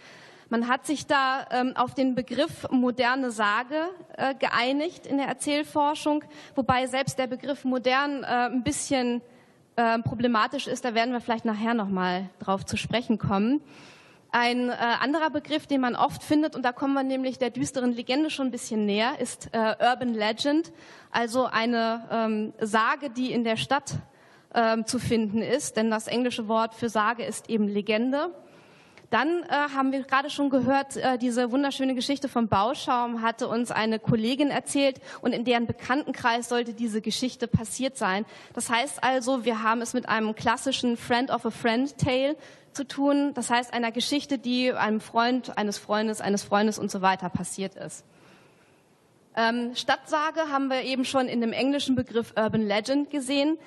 Man 0.48 0.66
hat 0.66 0.86
sich 0.86 1.06
da 1.06 1.46
ähm, 1.50 1.76
auf 1.76 1.92
den 1.92 2.14
Begriff 2.14 2.70
moderne 2.70 3.32
Sage 3.32 3.90
äh, 4.16 4.34
geeinigt 4.34 5.06
in 5.06 5.18
der 5.18 5.26
Erzählforschung, 5.26 6.24
wobei 6.54 6.86
selbst 6.86 7.18
der 7.18 7.26
Begriff 7.26 7.66
modern 7.66 8.22
äh, 8.22 8.26
ein 8.46 8.62
bisschen 8.62 9.20
äh, 9.76 9.98
problematisch 10.00 10.66
ist, 10.66 10.84
da 10.84 10.94
werden 10.94 11.12
wir 11.12 11.20
vielleicht 11.20 11.44
nachher 11.44 11.74
nochmal 11.74 12.28
drauf 12.38 12.64
zu 12.64 12.76
sprechen 12.76 13.18
kommen. 13.18 13.60
Ein 14.30 14.70
äh, 14.70 14.72
anderer 14.72 15.30
Begriff, 15.30 15.66
den 15.66 15.82
man 15.82 15.94
oft 15.94 16.22
findet, 16.22 16.56
und 16.56 16.62
da 16.62 16.72
kommen 16.72 16.94
wir 16.94 17.02
nämlich 17.02 17.38
der 17.38 17.50
düsteren 17.50 17.92
Legende 17.92 18.30
schon 18.30 18.48
ein 18.48 18.50
bisschen 18.50 18.86
näher, 18.86 19.18
ist 19.20 19.50
äh, 19.52 19.74
Urban 19.78 20.14
Legend, 20.14 20.72
also 21.10 21.44
eine 21.44 22.08
ähm, 22.10 22.52
Sage, 22.58 23.10
die 23.10 23.32
in 23.32 23.44
der 23.44 23.56
Stadt 23.56 23.94
ähm, 24.54 24.86
zu 24.86 24.98
finden 24.98 25.42
ist, 25.42 25.76
denn 25.76 25.90
das 25.90 26.06
englische 26.06 26.48
Wort 26.48 26.74
für 26.74 26.88
Sage 26.88 27.24
ist 27.24 27.50
eben 27.50 27.68
Legende. 27.68 28.30
Dann 29.12 29.42
äh, 29.42 29.48
haben 29.50 29.92
wir 29.92 30.04
gerade 30.04 30.30
schon 30.30 30.48
gehört, 30.48 30.96
äh, 30.96 31.18
diese 31.18 31.52
wunderschöne 31.52 31.94
Geschichte 31.94 32.30
vom 32.30 32.48
Bauschaum 32.48 33.20
hatte 33.20 33.46
uns 33.46 33.70
eine 33.70 33.98
Kollegin 33.98 34.50
erzählt 34.50 35.02
und 35.20 35.34
in 35.34 35.44
deren 35.44 35.66
Bekanntenkreis 35.66 36.48
sollte 36.48 36.72
diese 36.72 37.02
Geschichte 37.02 37.46
passiert 37.46 37.98
sein. 37.98 38.24
Das 38.54 38.70
heißt 38.70 39.04
also, 39.04 39.44
wir 39.44 39.62
haben 39.62 39.82
es 39.82 39.92
mit 39.92 40.08
einem 40.08 40.34
klassischen 40.34 40.96
Friend 40.96 41.30
of 41.30 41.44
a 41.44 41.50
Friend 41.50 41.94
Tale 41.98 42.36
zu 42.72 42.88
tun. 42.88 43.34
Das 43.34 43.50
heißt, 43.50 43.74
einer 43.74 43.92
Geschichte, 43.92 44.38
die 44.38 44.72
einem 44.72 45.02
Freund, 45.02 45.58
eines 45.58 45.76
Freundes, 45.76 46.22
eines 46.22 46.42
Freundes 46.42 46.78
und 46.78 46.90
so 46.90 47.02
weiter 47.02 47.28
passiert 47.28 47.74
ist. 47.74 48.06
Ähm, 49.36 49.72
Stadtsage 49.74 50.50
haben 50.50 50.68
wir 50.68 50.84
eben 50.84 51.04
schon 51.04 51.28
in 51.28 51.42
dem 51.42 51.52
englischen 51.52 51.96
Begriff 51.96 52.32
Urban 52.34 52.66
Legend 52.66 53.10
gesehen 53.10 53.58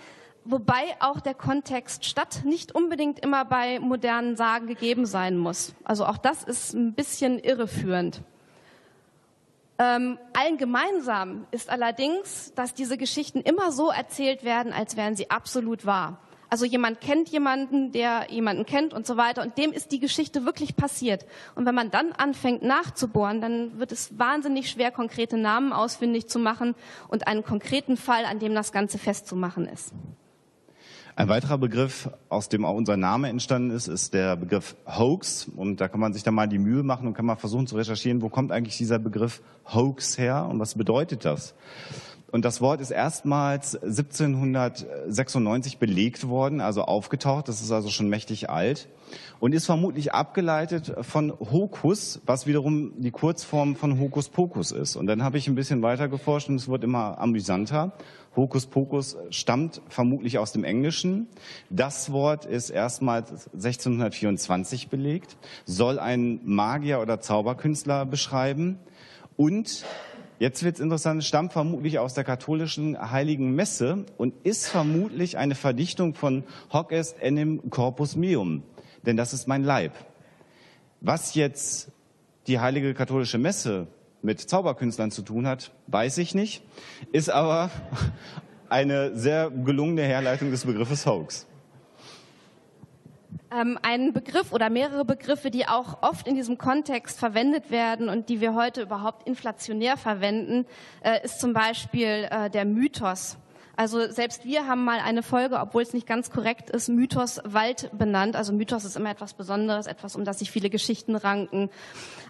wobei 0.45 0.95
auch 0.99 1.19
der 1.19 1.33
Kontext 1.33 2.05
Stadt 2.05 2.45
nicht 2.45 2.73
unbedingt 2.73 3.19
immer 3.19 3.45
bei 3.45 3.79
modernen 3.79 4.35
Sagen 4.35 4.67
gegeben 4.67 5.05
sein 5.05 5.37
muss. 5.37 5.73
Also 5.83 6.05
auch 6.05 6.17
das 6.17 6.43
ist 6.43 6.73
ein 6.73 6.93
bisschen 6.93 7.39
irreführend. 7.39 8.21
Ähm, 9.77 10.17
allen 10.33 10.57
gemeinsam 10.57 11.47
ist 11.51 11.69
allerdings, 11.69 12.53
dass 12.55 12.73
diese 12.73 12.97
Geschichten 12.97 13.41
immer 13.41 13.73
so 13.73 13.89
erzählt 13.89 14.45
werden, 14.45 14.71
als 14.71 14.95
wären 14.95 15.17
sie 15.17 15.29
absolut 15.29 15.85
wahr. 15.85 16.19
Also 16.49 16.65
jemand 16.65 17.01
kennt 17.01 17.27
jemanden, 17.29 17.91
der 17.91 18.27
jemanden 18.29 18.65
kennt 18.65 18.93
und 18.93 19.05
so 19.05 19.17
weiter 19.17 19.41
und 19.41 19.57
dem 19.57 19.73
ist 19.73 19.91
die 19.91 19.99
Geschichte 19.99 20.45
wirklich 20.45 20.77
passiert. 20.77 21.25
Und 21.55 21.65
wenn 21.65 21.75
man 21.75 21.91
dann 21.91 22.13
anfängt 22.13 22.63
nachzubohren, 22.63 23.41
dann 23.41 23.77
wird 23.79 23.91
es 23.91 24.17
wahnsinnig 24.17 24.69
schwer, 24.69 24.91
konkrete 24.91 25.37
Namen 25.37 25.73
ausfindig 25.73 26.29
zu 26.29 26.39
machen 26.39 26.75
und 27.09 27.27
einen 27.27 27.43
konkreten 27.43 27.97
Fall, 27.97 28.23
an 28.23 28.39
dem 28.39 28.53
das 28.55 28.71
Ganze 28.71 28.97
festzumachen 28.97 29.67
ist. 29.67 29.91
Ein 31.17 31.29
weiterer 31.29 31.57
Begriff, 31.57 32.09
aus 32.27 32.49
dem 32.49 32.65
auch 32.65 32.75
unser 32.75 32.97
Name 32.97 33.29
entstanden 33.29 33.69
ist, 33.69 33.87
ist 33.87 34.13
der 34.13 34.35
Begriff 34.35 34.75
Hoax. 34.85 35.49
Und 35.55 35.79
da 35.79 35.87
kann 35.87 36.01
man 36.01 36.11
sich 36.11 36.23
dann 36.23 36.33
mal 36.33 36.49
die 36.49 36.59
Mühe 36.59 36.83
machen 36.83 37.07
und 37.07 37.13
kann 37.13 37.25
mal 37.25 37.37
versuchen 37.37 37.67
zu 37.67 37.77
recherchieren, 37.77 38.21
wo 38.21 38.27
kommt 38.27 38.51
eigentlich 38.51 38.75
dieser 38.77 38.99
Begriff 38.99 39.41
Hoax 39.73 40.17
her 40.17 40.45
und 40.51 40.59
was 40.59 40.75
bedeutet 40.75 41.23
das? 41.23 41.55
Und 42.31 42.43
das 42.43 42.59
Wort 42.59 42.81
ist 42.81 42.91
erstmals 42.91 43.81
1796 43.81 45.77
belegt 45.77 46.27
worden, 46.27 46.59
also 46.59 46.81
aufgetaucht. 46.81 47.47
Das 47.47 47.61
ist 47.61 47.71
also 47.71 47.87
schon 47.87 48.09
mächtig 48.09 48.49
alt 48.49 48.89
und 49.39 49.53
ist 49.53 49.65
vermutlich 49.65 50.13
abgeleitet 50.13 50.95
von 50.99 51.31
Hokus, 51.39 52.19
was 52.25 52.45
wiederum 52.45 52.91
die 52.97 53.11
Kurzform 53.11 53.77
von 53.77 54.01
Hokus 54.01 54.27
Pokus 54.27 54.73
ist. 54.73 54.97
Und 54.97 55.07
dann 55.07 55.23
habe 55.23 55.37
ich 55.37 55.47
ein 55.47 55.55
bisschen 55.55 55.81
weiter 55.81 56.09
geforscht 56.09 56.49
und 56.49 56.55
es 56.55 56.67
wird 56.67 56.83
immer 56.83 57.19
amüsanter. 57.19 57.93
Hokus 58.35 58.65
Pokus 58.65 59.17
stammt 59.29 59.81
vermutlich 59.89 60.37
aus 60.37 60.51
dem 60.51 60.63
Englischen. 60.63 61.27
Das 61.69 62.11
Wort 62.11 62.45
ist 62.45 62.69
erstmals 62.69 63.49
1624 63.53 64.89
belegt, 64.89 65.37
soll 65.65 65.99
einen 65.99 66.41
Magier 66.43 66.99
oder 66.99 67.19
Zauberkünstler 67.19 68.05
beschreiben 68.05 68.79
und 69.37 69.85
Jetzt 70.37 70.63
wird 70.63 70.75
es 70.75 70.81
interessant, 70.81 71.23
stammt 71.23 71.53
vermutlich 71.53 71.97
aus 71.97 72.13
der 72.13 72.25
katholischen 72.25 72.99
Heiligen 73.09 73.55
Messe 73.55 74.05
und 74.17 74.33
ist 74.43 74.67
vermutlich 74.67 75.37
eine 75.37 75.55
Verdichtung 75.55 76.13
von 76.13 76.43
Hoc 76.73 76.91
est 76.91 77.21
enim 77.21 77.69
corpus 77.69 78.17
meum, 78.17 78.63
denn 79.05 79.15
das 79.15 79.31
ist 79.31 79.47
mein 79.47 79.63
Leib. 79.63 79.93
Was 80.99 81.35
jetzt 81.35 81.89
die 82.47 82.59
heilige 82.59 82.93
katholische 82.93 83.37
Messe 83.37 83.87
mit 84.25 84.41
Zauberkünstlern 84.41 85.11
zu 85.11 85.21
tun 85.21 85.47
hat, 85.47 85.71
weiß 85.87 86.17
ich 86.17 86.35
nicht, 86.35 86.63
ist 87.11 87.29
aber 87.29 87.69
eine 88.69 89.15
sehr 89.15 89.51
gelungene 89.51 90.01
Herleitung 90.01 90.51
des 90.51 90.65
Begriffes 90.65 91.05
Hoax. 91.05 91.47
Ähm, 93.51 93.77
ein 93.83 94.11
Begriff 94.11 94.51
oder 94.51 94.69
mehrere 94.69 95.05
Begriffe, 95.05 95.51
die 95.51 95.67
auch 95.67 96.01
oft 96.01 96.27
in 96.27 96.35
diesem 96.35 96.57
Kontext 96.57 97.19
verwendet 97.19 97.69
werden 97.69 98.09
und 98.09 98.27
die 98.27 98.41
wir 98.41 98.55
heute 98.55 98.81
überhaupt 98.81 99.27
inflationär 99.27 99.97
verwenden, 99.97 100.65
äh, 101.03 101.23
ist 101.23 101.39
zum 101.39 101.53
Beispiel 101.53 102.27
äh, 102.31 102.49
der 102.49 102.65
Mythos. 102.65 103.37
Also 103.77 104.09
selbst 104.09 104.45
wir 104.45 104.67
haben 104.67 104.83
mal 104.83 104.99
eine 104.99 105.23
Folge, 105.23 105.59
obwohl 105.59 105.81
es 105.81 105.93
nicht 105.93 106.07
ganz 106.07 106.29
korrekt 106.31 106.69
ist, 106.69 106.87
Mythos 106.87 107.41
Wald 107.43 107.89
benannt. 107.97 108.35
Also 108.35 108.53
Mythos 108.53 108.85
ist 108.85 108.95
immer 108.95 109.09
etwas 109.09 109.33
Besonderes, 109.33 109.87
etwas, 109.87 110.15
um 110.15 110.23
das 110.23 110.39
sich 110.39 110.51
viele 110.51 110.69
Geschichten 110.69 111.15
ranken. 111.15 111.69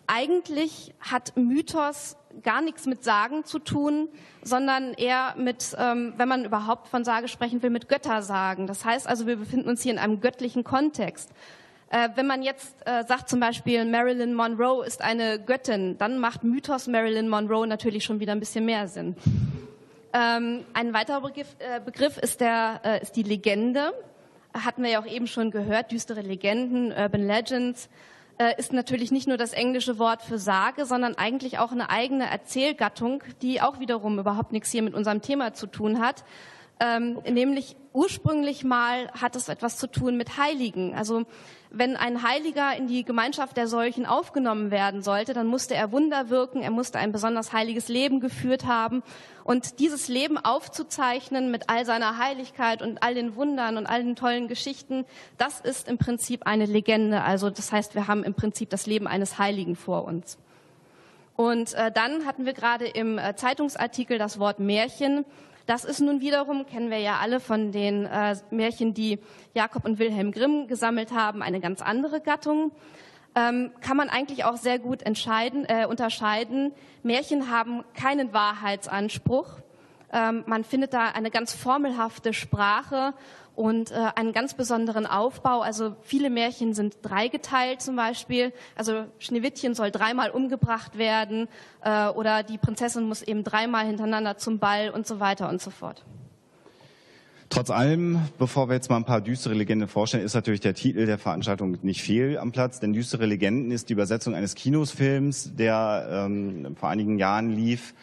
Eigentlich 0.07 0.93
hat 0.99 1.35
Mythos 1.35 2.17
gar 2.43 2.61
nichts 2.61 2.85
mit 2.85 3.03
Sagen 3.03 3.45
zu 3.45 3.59
tun, 3.59 4.09
sondern 4.41 4.93
eher 4.93 5.35
mit, 5.37 5.75
ähm, 5.79 6.13
wenn 6.17 6.27
man 6.27 6.45
überhaupt 6.45 6.87
von 6.87 7.03
Sage 7.03 7.27
sprechen 7.27 7.61
will, 7.63 7.69
mit 7.69 7.87
Göttersagen. 7.87 8.67
Das 8.67 8.83
heißt 8.83 9.07
also, 9.07 9.27
wir 9.27 9.37
befinden 9.37 9.69
uns 9.69 9.81
hier 9.81 9.93
in 9.93 9.99
einem 9.99 10.21
göttlichen 10.21 10.63
Kontext. 10.63 11.31
Äh, 11.89 12.09
wenn 12.15 12.27
man 12.27 12.41
jetzt 12.41 12.75
äh, 12.85 13.05
sagt 13.05 13.29
zum 13.29 13.39
Beispiel, 13.39 13.85
Marilyn 13.85 14.33
Monroe 14.33 14.85
ist 14.85 15.01
eine 15.01 15.39
Göttin, 15.39 15.97
dann 15.97 16.17
macht 16.17 16.43
Mythos 16.43 16.87
Marilyn 16.87 17.29
Monroe 17.29 17.67
natürlich 17.67 18.03
schon 18.03 18.19
wieder 18.19 18.33
ein 18.33 18.39
bisschen 18.39 18.65
mehr 18.65 18.87
Sinn. 18.87 19.15
Ähm, 20.17 20.63
ein 20.71 20.93
weiterer 20.93 21.19
Begriff, 21.19 21.57
äh, 21.59 21.81
Begriff 21.81 22.17
ist, 22.17 22.39
der, 22.39 22.79
äh, 22.85 23.01
ist 23.01 23.17
die 23.17 23.23
Legende. 23.23 23.93
Hatten 24.53 24.81
wir 24.81 24.91
ja 24.91 25.01
auch 25.01 25.05
eben 25.05 25.27
schon 25.27 25.51
gehört, 25.51 25.91
düstere 25.91 26.21
Legenden, 26.21 26.93
Urban 26.93 27.27
Legends 27.27 27.89
äh, 28.37 28.57
ist 28.57 28.71
natürlich 28.71 29.11
nicht 29.11 29.27
nur 29.27 29.35
das 29.35 29.51
englische 29.51 29.99
Wort 29.99 30.21
für 30.21 30.37
Sage, 30.39 30.85
sondern 30.85 31.15
eigentlich 31.15 31.59
auch 31.59 31.73
eine 31.73 31.89
eigene 31.89 32.29
Erzählgattung, 32.29 33.23
die 33.41 33.59
auch 33.59 33.79
wiederum 33.79 34.17
überhaupt 34.17 34.53
nichts 34.53 34.71
hier 34.71 34.83
mit 34.83 34.93
unserem 34.93 35.21
Thema 35.21 35.53
zu 35.53 35.67
tun 35.67 35.99
hat. 35.99 36.23
Ähm, 36.79 37.19
nämlich 37.29 37.75
ursprünglich 37.91 38.63
mal 38.63 39.09
hat 39.11 39.35
es 39.35 39.49
etwas 39.49 39.75
zu 39.75 39.87
tun 39.87 40.15
mit 40.15 40.37
Heiligen. 40.37 40.95
Also 40.95 41.25
wenn 41.77 41.97
ein 41.97 42.23
Heiliger 42.23 42.75
in 42.75 42.87
die 42.87 43.03
Gemeinschaft 43.03 43.57
der 43.57 43.67
Solchen 43.67 44.05
aufgenommen 44.05 44.71
werden 44.71 45.01
sollte, 45.01 45.33
dann 45.33 45.47
musste 45.47 45.75
er 45.75 45.91
Wunder 45.91 46.29
wirken, 46.29 46.61
er 46.61 46.71
musste 46.71 46.99
ein 46.99 47.11
besonders 47.11 47.51
heiliges 47.51 47.89
Leben 47.89 48.21
geführt 48.21 48.65
haben. 48.65 49.03
Und 49.43 49.79
dieses 49.79 50.07
Leben 50.07 50.37
aufzuzeichnen 50.37 51.51
mit 51.51 51.69
all 51.69 51.85
seiner 51.85 52.17
Heiligkeit 52.17 52.81
und 52.81 53.03
all 53.03 53.13
den 53.13 53.35
Wundern 53.35 53.77
und 53.77 53.87
all 53.87 54.03
den 54.03 54.15
tollen 54.15 54.47
Geschichten, 54.47 55.05
das 55.37 55.59
ist 55.59 55.89
im 55.89 55.97
Prinzip 55.97 56.47
eine 56.47 56.65
Legende. 56.65 57.21
Also 57.21 57.49
das 57.49 57.71
heißt, 57.71 57.93
wir 57.93 58.07
haben 58.07 58.23
im 58.23 58.33
Prinzip 58.33 58.69
das 58.69 58.85
Leben 58.85 59.05
eines 59.05 59.37
Heiligen 59.37 59.75
vor 59.75 60.05
uns. 60.05 60.37
Und 61.35 61.73
äh, 61.73 61.91
dann 61.91 62.25
hatten 62.25 62.45
wir 62.45 62.53
gerade 62.53 62.87
im 62.87 63.17
äh, 63.17 63.35
Zeitungsartikel 63.35 64.17
das 64.17 64.39
Wort 64.39 64.59
Märchen. 64.59 65.25
Das 65.65 65.83
ist 65.83 65.99
nun 65.99 66.21
wiederum, 66.21 66.65
kennen 66.67 66.91
wir 66.91 66.99
ja 66.99 67.17
alle 67.17 67.39
von 67.39 67.71
den 67.71 68.05
äh, 68.05 68.35
Märchen, 68.51 68.93
die 68.93 69.19
Jakob 69.53 69.85
und 69.85 69.97
Wilhelm 69.97 70.31
Grimm 70.31 70.67
gesammelt 70.67 71.11
haben, 71.11 71.41
eine 71.41 71.59
ganz 71.59 71.81
andere 71.81 72.21
Gattung. 72.21 72.71
Ähm, 73.33 73.71
kann 73.81 73.97
man 73.97 74.09
eigentlich 74.09 74.45
auch 74.45 74.57
sehr 74.57 74.79
gut 74.79 75.01
äh, 75.03 75.85
unterscheiden. 75.87 76.71
Märchen 77.03 77.49
haben 77.49 77.83
keinen 77.93 78.31
Wahrheitsanspruch. 78.31 79.57
Ähm, 80.13 80.43
man 80.45 80.63
findet 80.63 80.93
da 80.93 81.07
eine 81.09 81.31
ganz 81.31 81.53
formelhafte 81.53 82.31
Sprache 82.31 83.13
und 83.55 83.91
äh, 83.91 83.95
einen 84.15 84.33
ganz 84.33 84.53
besonderen 84.53 85.05
Aufbau. 85.05 85.61
Also 85.61 85.95
viele 86.01 86.29
Märchen 86.29 86.73
sind 86.73 86.97
dreigeteilt 87.01 87.81
zum 87.81 87.95
Beispiel. 87.95 88.53
Also 88.75 89.05
Schneewittchen 89.19 89.73
soll 89.73 89.91
dreimal 89.91 90.29
umgebracht 90.29 90.97
werden 90.97 91.47
äh, 91.83 92.07
oder 92.07 92.43
die 92.43 92.57
Prinzessin 92.57 93.07
muss 93.07 93.21
eben 93.21 93.43
dreimal 93.43 93.85
hintereinander 93.85 94.37
zum 94.37 94.59
Ball 94.59 94.89
und 94.89 95.07
so 95.07 95.19
weiter 95.19 95.49
und 95.49 95.61
so 95.61 95.71
fort. 95.71 96.03
Trotz 97.49 97.69
allem, 97.69 98.19
bevor 98.39 98.67
wir 98.67 98.73
jetzt 98.73 98.89
mal 98.89 98.97
ein 98.97 99.05
paar 99.05 99.21
düstere 99.21 99.53
Legenden 99.53 99.87
vorstellen, 99.87 100.25
ist 100.25 100.33
natürlich 100.33 100.61
der 100.61 100.73
Titel 100.73 101.05
der 101.05 101.19
Veranstaltung 101.19 101.77
nicht 101.83 102.01
fehl 102.01 102.37
am 102.37 102.51
Platz, 102.51 102.79
denn 102.79 102.91
düstere 102.91 103.27
Legenden 103.27 103.71
ist 103.71 103.89
die 103.89 103.93
Übersetzung 103.93 104.33
eines 104.33 104.55
Kinosfilms, 104.55 105.55
der 105.55 106.25
ähm, 106.27 106.75
vor 106.75 106.89
einigen 106.89 107.19
Jahren 107.19 107.51
lief 107.51 107.93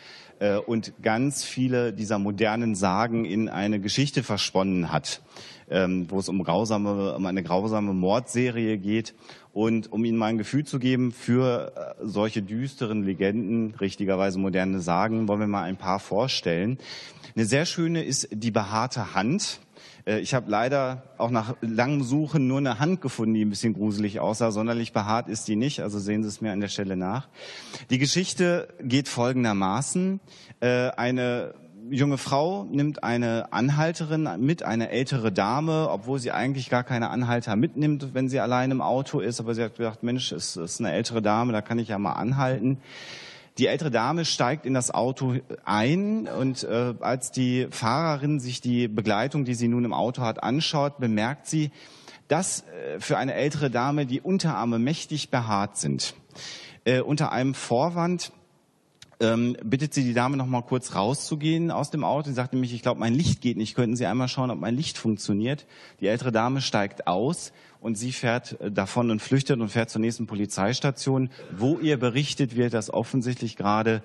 äh, 0.43 0.57
und 0.57 0.93
ganz 1.03 1.45
viele 1.45 1.93
dieser 1.93 2.19
modernen 2.19 2.75
Sagen 2.75 3.25
in 3.25 3.49
eine 3.49 3.79
Geschichte 3.79 4.25
versponnen 4.25 4.91
hat, 4.91 5.23
ähm, 5.71 6.07
wo 6.09 6.19
es 6.19 6.29
um, 6.29 6.43
grausame, 6.43 7.15
um 7.15 7.25
eine 7.27 7.45
grausame 7.45 7.93
Mordserie 7.95 8.77
geht. 8.77 9.15
Und 9.53 9.93
um 9.93 10.05
Ihnen 10.05 10.19
mal 10.19 10.27
ein 10.27 10.39
Gefühl 10.39 10.65
zu 10.65 10.79
geben 10.79 11.13
für 11.13 11.73
äh, 11.77 12.05
solche 12.05 12.43
düsteren 12.43 13.05
Legenden, 13.05 13.75
richtigerweise 13.81 14.39
moderne 14.39 14.81
Sagen, 14.81 15.29
wollen 15.29 15.41
wir 15.41 15.47
mal 15.47 15.63
ein 15.63 15.77
paar 15.77 16.01
vorstellen. 16.01 16.79
Eine 17.37 17.45
sehr 17.45 17.65
schöne 17.65 18.03
ist 18.03 18.29
die 18.33 18.51
behaarte 18.51 19.15
Hand. 19.15 19.61
Äh, 20.07 20.21
ich 20.21 20.35
habe 20.35 20.51
leider 20.51 21.03
auch 21.19 21.31
nach 21.31 21.57
langem 21.61 22.03
Suchen 22.03 22.47
nur 22.47 22.59
eine 22.59 22.79
Hand 22.79 23.01
gefunden, 23.01 23.35
die 23.35 23.45
ein 23.45 23.51
bisschen 23.51 23.75
gruselig 23.75 24.21
aussah. 24.21 24.51
Sonderlich 24.51 24.93
behaart 24.93 25.29
ist 25.29 25.49
die 25.49 25.57
nicht, 25.57 25.81
also 25.81 25.99
sehen 25.99 26.23
Sie 26.23 26.29
es 26.29 26.41
mir 26.41 26.53
an 26.53 26.61
der 26.61 26.69
Stelle 26.69 26.97
nach. 26.97 27.29
Die 27.91 27.99
Geschichte 27.99 28.69
geht 28.81 29.09
folgendermaßen. 29.09 30.21
Äh, 30.61 30.91
eine 30.91 31.55
junge 31.91 32.19
Frau 32.19 32.65
nimmt 32.65 33.03
eine 33.05 33.53
Anhalterin 33.53 34.29
mit, 34.39 34.63
eine 34.63 34.91
ältere 34.91 35.33
Dame, 35.33 35.89
obwohl 35.91 36.19
sie 36.19 36.33
eigentlich 36.33 36.71
gar 36.71 36.85
keine 36.85 37.11
Anhalter 37.11 37.57
mitnimmt, 37.57 38.15
wenn 38.15 38.29
sie 38.29 38.41
allein 38.41 38.71
im 38.71 38.81
Auto 38.81 39.21
ist. 39.21 39.41
Aber 39.41 39.55
sie 39.55 39.63
hat 39.63 39.77
gedacht, 39.77 40.03
Mensch, 40.03 40.33
es 40.33 40.57
ist 40.57 40.81
eine 40.81 40.93
ältere 40.93 41.23
Dame, 41.23 41.53
da 41.53 41.61
kann 41.61 41.79
ich 41.79 41.89
ja 41.89 41.99
mal 41.99 42.13
anhalten. 42.13 42.79
Die 43.59 43.67
ältere 43.67 43.91
Dame 43.91 44.25
steigt 44.25 44.65
in 44.65 44.73
das 44.73 44.91
Auto 44.91 45.37
ein 45.65 46.27
und 46.27 46.65
äh, 46.65 46.95
als 47.01 47.33
die 47.33 47.69
Fahrerin 47.71 48.41
sich 48.41 48.63
die 48.63 48.89
Begleitung, 48.89 49.45
die 49.45 49.55
sie 49.55 49.69
nun 49.69 49.85
im 49.85 49.93
Auto 49.93 50.23
hat, 50.23 50.43
anschaut, 50.43 50.99
bemerkt 50.99 51.47
sie, 51.47 51.71
dass 52.29 52.63
äh, 52.63 52.99
für 52.99 53.19
eine 53.19 53.35
ältere 53.35 53.71
Dame 53.71 54.07
die 54.07 54.23
Unterarme 54.23 54.79
mächtig 54.79 55.31
behaart 55.31 55.77
sind. 55.77 56.15
Äh, 56.85 57.01
unter 57.01 57.31
einem 57.31 57.53
Vorwand 57.53 58.33
ähm, 59.23 59.57
bittet 59.63 59.95
sie 59.95 60.05
die 60.05 60.15
Dame 60.15 60.37
noch 60.37 60.47
mal 60.47 60.63
kurz 60.63 60.95
rauszugehen 60.95 61.71
aus 61.71 61.91
dem 61.91 62.05
Auto. 62.05 62.29
Sie 62.29 62.35
sagt 62.35 62.53
nämlich, 62.53 62.75
ich 62.75 62.83
glaube, 62.83 63.01
mein 63.01 63.15
Licht 63.15 63.41
geht 63.41 63.57
nicht. 63.57 63.75
Könnten 63.75 63.97
Sie 63.97 64.07
einmal 64.07 64.29
schauen, 64.29 64.51
ob 64.51 64.59
mein 64.59 64.77
Licht 64.77 64.99
funktioniert? 64.99 65.67
Die 66.01 66.09
ältere 66.09 66.33
Dame 66.33 66.61
steigt 66.61 67.07
aus 67.07 67.53
und 67.81 67.97
sie 67.97 68.13
fährt 68.13 68.61
äh, 68.61 68.71
davon 68.71 69.11
und 69.11 69.23
flüchtet 69.23 69.61
und 69.61 69.69
fährt 69.69 69.91
zur 69.91 70.01
nächsten 70.01 70.27
Polizeistation, 70.27 71.31
wo 71.57 71.79
ihr 71.79 71.99
berichtet 71.99 72.57
wird, 72.57 72.75
dass 72.75 72.93
offensichtlich 72.93 73.57
gerade 73.57 74.03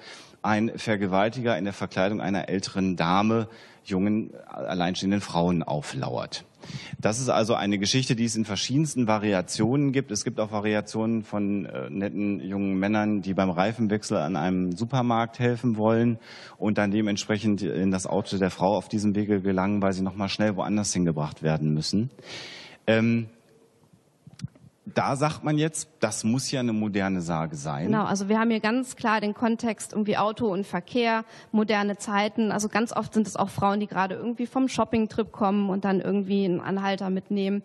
ein 0.47 0.71
Vergewaltiger 0.77 1.57
in 1.57 1.65
der 1.65 1.73
Verkleidung 1.73 2.21
einer 2.21 2.47
älteren 2.47 2.95
Dame 2.95 3.49
jungen 3.83 4.31
alleinstehenden 4.47 5.21
Frauen 5.21 5.61
auflauert. 5.61 6.45
Das 6.99 7.19
ist 7.19 7.29
also 7.29 7.53
eine 7.53 7.77
Geschichte, 7.77 8.15
die 8.15 8.25
es 8.25 8.35
in 8.35 8.45
verschiedensten 8.45 9.07
Variationen 9.07 9.91
gibt. 9.91 10.11
Es 10.11 10.23
gibt 10.23 10.39
auch 10.39 10.51
Variationen 10.51 11.23
von 11.23 11.65
äh, 11.65 11.89
netten 11.89 12.41
jungen 12.41 12.77
Männern, 12.79 13.21
die 13.21 13.33
beim 13.33 13.49
Reifenwechsel 13.49 14.17
an 14.17 14.35
einem 14.35 14.71
Supermarkt 14.71 15.39
helfen 15.39 15.77
wollen 15.77 16.17
und 16.57 16.77
dann 16.77 16.91
dementsprechend 16.91 17.61
in 17.61 17.91
das 17.91 18.07
Auto 18.07 18.37
der 18.37 18.49
Frau 18.49 18.75
auf 18.75 18.87
diesem 18.87 19.15
Wege 19.15 19.41
gelangen, 19.41 19.81
weil 19.81 19.93
sie 19.93 20.03
nochmal 20.03 20.29
schnell 20.29 20.55
woanders 20.55 20.93
hingebracht 20.93 21.43
werden 21.43 21.73
müssen. 21.73 22.09
Ähm, 22.87 23.27
da 24.93 25.15
sagt 25.15 25.43
man 25.43 25.57
jetzt, 25.57 25.89
das 25.99 26.23
muss 26.23 26.51
ja 26.51 26.61
eine 26.61 26.73
moderne 26.73 27.21
Sage 27.21 27.55
sein. 27.55 27.87
Genau, 27.87 28.05
also 28.05 28.29
wir 28.29 28.39
haben 28.39 28.49
hier 28.49 28.59
ganz 28.59 28.95
klar 28.95 29.19
den 29.19 29.33
Kontext 29.33 29.93
irgendwie 29.93 30.17
Auto 30.17 30.47
und 30.47 30.65
Verkehr, 30.65 31.25
moderne 31.51 31.97
Zeiten. 31.97 32.51
Also 32.51 32.69
ganz 32.69 32.93
oft 32.93 33.13
sind 33.13 33.27
es 33.27 33.35
auch 33.35 33.49
Frauen, 33.49 33.79
die 33.79 33.87
gerade 33.87 34.15
irgendwie 34.15 34.47
vom 34.47 34.67
Shoppingtrip 34.67 35.31
kommen 35.31 35.69
und 35.69 35.83
dann 35.83 35.99
irgendwie 35.99 36.45
einen 36.45 36.61
Anhalter 36.61 37.09
mitnehmen. 37.09 37.63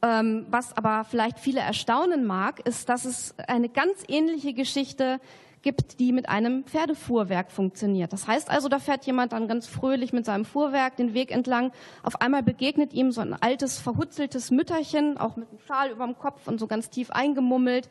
Ähm, 0.00 0.46
was 0.50 0.76
aber 0.76 1.04
vielleicht 1.04 1.38
viele 1.38 1.60
erstaunen 1.60 2.24
mag, 2.24 2.60
ist, 2.60 2.88
dass 2.88 3.04
es 3.04 3.34
eine 3.46 3.68
ganz 3.68 4.04
ähnliche 4.06 4.54
Geschichte 4.54 5.20
gibt, 5.62 6.00
die 6.00 6.12
mit 6.12 6.28
einem 6.28 6.64
Pferdefuhrwerk 6.64 7.50
funktioniert. 7.50 8.12
Das 8.12 8.26
heißt 8.26 8.50
also, 8.50 8.68
da 8.68 8.78
fährt 8.78 9.06
jemand 9.06 9.32
dann 9.32 9.48
ganz 9.48 9.66
fröhlich 9.66 10.12
mit 10.12 10.24
seinem 10.24 10.44
Fuhrwerk 10.44 10.96
den 10.96 11.14
Weg 11.14 11.30
entlang. 11.30 11.72
Auf 12.02 12.20
einmal 12.20 12.42
begegnet 12.42 12.92
ihm 12.92 13.12
so 13.12 13.20
ein 13.20 13.34
altes, 13.34 13.78
verhutzeltes 13.78 14.50
Mütterchen, 14.50 15.18
auch 15.18 15.36
mit 15.36 15.48
einem 15.48 15.58
Schal 15.66 15.90
über 15.90 16.04
dem 16.04 16.18
Kopf 16.18 16.46
und 16.46 16.58
so 16.58 16.66
ganz 16.66 16.90
tief 16.90 17.10
eingemummelt. 17.10 17.88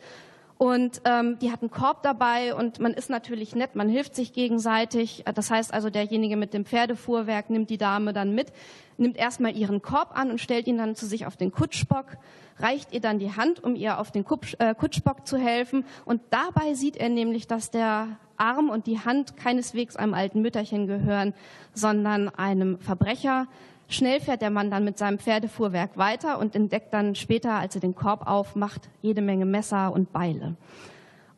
Und 0.58 1.02
ähm, 1.06 1.38
die 1.39 1.52
hat 1.52 1.62
einen 1.62 1.70
Korb 1.70 2.02
dabei 2.02 2.56
und 2.56 2.80
man 2.80 2.93
ist 2.93 3.12
natürlich 3.12 3.54
nett, 3.54 3.76
man 3.76 3.89
hilft 3.89 4.15
sich 4.15 4.34
gegenseitig. 4.34 5.24
Das 5.36 5.52
heißt 5.52 5.72
also, 5.74 5.89
derjenige 5.91 6.36
mit 6.36 6.54
dem 6.54 6.65
Pferdefuhrwerk 6.65 7.52
nimmt 7.52 7.70
die 7.70 7.78
Dame 7.78 8.12
dann 8.12 8.34
mit, 8.34 8.52
nimmt 8.98 9.17
erstmal 9.17 9.56
ihren 9.56 9.84
Korb 9.84 10.17
an 10.17 10.32
und 10.32 10.41
stellt 10.41 10.65
ihn 10.65 10.80
dann 10.80 10.96
zu 10.96 11.06
sich 11.06 11.28
auf 11.28 11.38
den 11.38 11.52
Kutschbock 11.52 12.17
reicht 12.60 12.93
ihr 12.93 13.02
dann 13.02 13.20
die 13.20 13.36
Hand, 13.36 13.63
um 13.63 13.76
ihr 13.76 14.00
auf 14.00 14.12
den 14.12 14.26
äh, 14.60 14.76
Kutschbock 14.76 15.28
zu 15.28 15.38
helfen. 15.38 15.86
Und 16.06 16.22
dabei 16.30 16.74
sieht 16.74 16.98
er 16.98 17.10
nämlich, 17.10 17.48
dass 17.48 17.72
der 17.72 18.17
Arm 18.38 18.70
und 18.70 18.88
die 18.88 19.00
Hand 19.00 19.38
keineswegs 19.38 19.96
einem 19.96 20.13
alten 20.13 20.41
Mütterchen 20.41 20.88
gehören, 20.88 21.34
sondern 21.74 22.30
einem 22.30 22.80
Verbrecher. 22.80 23.48
Schnell 23.89 24.19
fährt 24.19 24.41
der 24.41 24.50
Mann 24.50 24.69
dann 24.69 24.84
mit 24.84 24.97
seinem 24.97 25.17
Pferdefuhrwerk 25.17 25.97
weiter 25.97 26.39
und 26.39 26.56
entdeckt 26.56 26.93
dann 26.93 27.15
später, 27.15 27.54
als 27.54 27.76
er 27.76 27.82
den 27.82 27.95
Korb 27.95 28.28
aufmacht, 28.28 28.89
jede 29.02 29.21
Menge 29.21 29.45
Messer 29.45 29.93
und 29.93 30.12
Beile. 30.12 30.56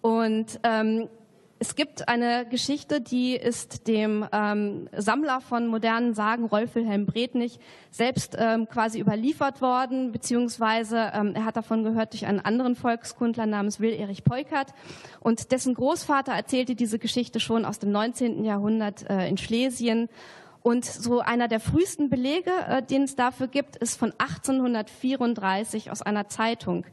Und 0.01 0.59
ähm, 0.63 1.09
es 1.61 1.75
gibt 1.75 2.07
eine 2.07 2.45
Geschichte, 2.49 3.01
die 3.01 3.35
ist 3.35 3.87
dem 3.89 4.25
ähm, 4.31 4.87
Sammler 4.95 5.41
von 5.41 5.67
modernen 5.67 6.13
Sagen, 6.13 6.45
Rolf 6.45 6.73
Wilhelm 6.75 7.05
Bretnich, 7.05 7.59
selbst 7.91 8.37
ähm, 8.39 8.69
quasi 8.69 8.99
überliefert 8.99 9.61
worden, 9.61 10.13
beziehungsweise 10.13 11.11
ähm, 11.13 11.33
er 11.35 11.43
hat 11.43 11.57
davon 11.57 11.83
gehört 11.83 12.13
durch 12.13 12.25
einen 12.25 12.39
anderen 12.39 12.75
Volkskundler 12.75 13.45
namens 13.45 13.81
Will 13.81 13.93
Erich 13.93 14.23
Peukert. 14.23 14.73
Und 15.19 15.51
dessen 15.51 15.73
Großvater 15.73 16.31
erzählte 16.31 16.75
diese 16.75 16.97
Geschichte 16.97 17.41
schon 17.41 17.65
aus 17.65 17.77
dem 17.77 17.91
19. 17.91 18.45
Jahrhundert 18.45 19.09
äh, 19.09 19.27
in 19.27 19.37
Schlesien. 19.37 20.07
Und 20.61 20.85
so 20.85 21.21
einer 21.21 21.47
der 21.47 21.59
frühesten 21.59 22.09
Belege, 22.09 22.51
äh, 22.67 22.83
den 22.83 23.03
es 23.03 23.15
dafür 23.15 23.47
gibt, 23.47 23.75
ist 23.77 23.97
von 23.97 24.13
1834 24.17 25.91
aus 25.91 26.01
einer 26.01 26.27
Zeitung. 26.27 26.85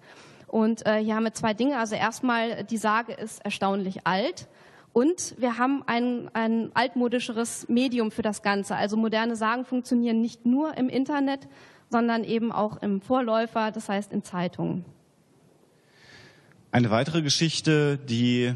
Und 0.46 0.86
äh, 0.86 1.02
hier 1.02 1.16
haben 1.16 1.24
wir 1.24 1.34
zwei 1.34 1.54
Dinge. 1.54 1.78
Also 1.78 1.96
erstmal, 1.96 2.64
die 2.64 2.76
Sage 2.76 3.12
ist 3.12 3.44
erstaunlich 3.44 4.06
alt. 4.06 4.46
Und 4.92 5.34
wir 5.38 5.58
haben 5.58 5.82
ein, 5.86 6.30
ein 6.32 6.70
altmodischeres 6.74 7.68
Medium 7.68 8.10
für 8.10 8.22
das 8.22 8.42
Ganze. 8.42 8.76
Also 8.76 8.96
moderne 8.96 9.36
Sagen 9.36 9.64
funktionieren 9.64 10.22
nicht 10.22 10.46
nur 10.46 10.76
im 10.78 10.88
Internet, 10.88 11.48
sondern 11.90 12.24
eben 12.24 12.52
auch 12.52 12.80
im 12.80 13.00
Vorläufer, 13.00 13.72
das 13.72 13.88
heißt 13.88 14.12
in 14.12 14.22
Zeitungen. 14.22 14.84
Eine 16.70 16.90
weitere 16.90 17.22
Geschichte, 17.22 17.98
die 17.98 18.54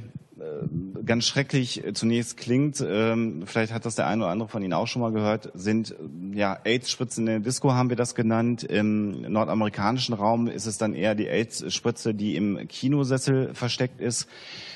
ganz 1.04 1.26
schrecklich 1.26 1.82
zunächst 1.94 2.36
klingt, 2.36 2.84
ähm, 2.86 3.42
vielleicht 3.46 3.72
hat 3.72 3.84
das 3.84 3.94
der 3.94 4.06
eine 4.06 4.22
oder 4.22 4.32
andere 4.32 4.48
von 4.48 4.62
Ihnen 4.62 4.72
auch 4.72 4.86
schon 4.86 5.02
mal 5.02 5.12
gehört, 5.12 5.50
sind 5.54 5.94
ja 6.32 6.58
AIDS-Spritzen 6.64 7.26
in 7.26 7.26
der 7.26 7.40
Disco 7.40 7.72
haben 7.72 7.88
wir 7.88 7.96
das 7.96 8.14
genannt. 8.14 8.62
Im 8.62 9.22
nordamerikanischen 9.22 10.14
Raum 10.14 10.46
ist 10.46 10.66
es 10.66 10.78
dann 10.78 10.94
eher 10.94 11.14
die 11.14 11.28
AIDS-Spritze, 11.28 12.14
die 12.14 12.36
im 12.36 12.68
Kinosessel 12.68 13.54
versteckt 13.54 14.00
ist. 14.00 14.28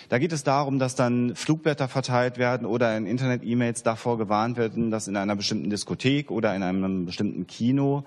Da 0.08 0.18
geht 0.18 0.32
es 0.32 0.44
darum, 0.44 0.78
dass 0.78 0.94
dann 0.94 1.34
Flugblätter 1.34 1.88
verteilt 1.88 2.38
werden 2.38 2.66
oder 2.66 2.96
in 2.96 3.06
Internet-E-Mails 3.06 3.82
davor 3.82 4.18
gewarnt 4.18 4.56
werden, 4.56 4.90
dass 4.90 5.08
in 5.08 5.16
einer 5.16 5.36
bestimmten 5.36 5.70
Diskothek 5.70 6.30
oder 6.30 6.54
in 6.54 6.62
einem 6.62 7.06
bestimmten 7.06 7.46
Kino 7.46 8.04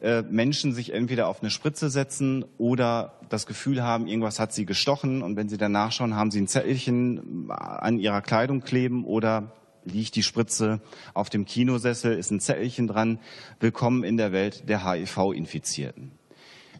äh, 0.00 0.22
Menschen 0.22 0.72
sich 0.72 0.92
entweder 0.92 1.28
auf 1.28 1.42
eine 1.42 1.50
Spritze 1.50 1.90
setzen 1.90 2.44
oder 2.58 3.14
das 3.28 3.46
Gefühl 3.46 3.82
haben, 3.82 4.06
irgendwas 4.06 4.40
hat 4.40 4.52
sie 4.52 4.66
gestochen 4.66 5.22
und 5.22 5.36
wenn 5.36 5.48
sie 5.48 5.58
dann 5.58 5.72
nachschauen, 5.72 6.16
haben 6.16 6.30
sie 6.30 6.40
ein 6.40 6.48
Zettelchen 6.48 7.50
an 7.50 7.98
ihrer 7.98 8.22
Kleidung 8.22 8.62
kleben 8.62 9.04
oder 9.04 9.52
liegt 9.84 10.16
die 10.16 10.22
Spritze 10.22 10.80
auf 11.14 11.30
dem 11.30 11.44
Kinosessel, 11.44 12.16
ist 12.16 12.30
ein 12.30 12.40
Zettelchen 12.40 12.86
dran, 12.86 13.18
willkommen 13.60 14.04
in 14.04 14.16
der 14.16 14.32
Welt 14.32 14.68
der 14.68 14.84
HIV-Infizierten. 14.84 16.12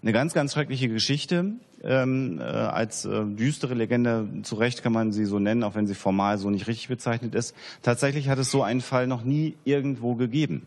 Eine 0.03 0.13
ganz, 0.13 0.33
ganz 0.33 0.55
schreckliche 0.55 0.89
Geschichte. 0.89 1.53
Ähm, 1.83 2.39
äh, 2.39 2.43
als 2.43 3.05
äh, 3.05 3.25
düstere 3.25 3.75
Legende, 3.75 4.29
zu 4.43 4.55
Recht 4.57 4.83
kann 4.83 4.93
man 4.93 5.13
sie 5.13 5.25
so 5.25 5.39
nennen, 5.39 5.63
auch 5.63 5.75
wenn 5.75 5.87
sie 5.87 5.95
formal 5.95 6.37
so 6.39 6.51
nicht 6.51 6.67
richtig 6.67 6.89
bezeichnet 6.89 7.35
ist. 7.35 7.55
Tatsächlich 7.83 8.29
hat 8.29 8.39
es 8.39 8.51
so 8.51 8.63
einen 8.63 8.81
Fall 8.83 9.07
noch 9.07 9.25
nie 9.25 9.57
irgendwo 9.65 10.15
gegeben. 10.15 10.67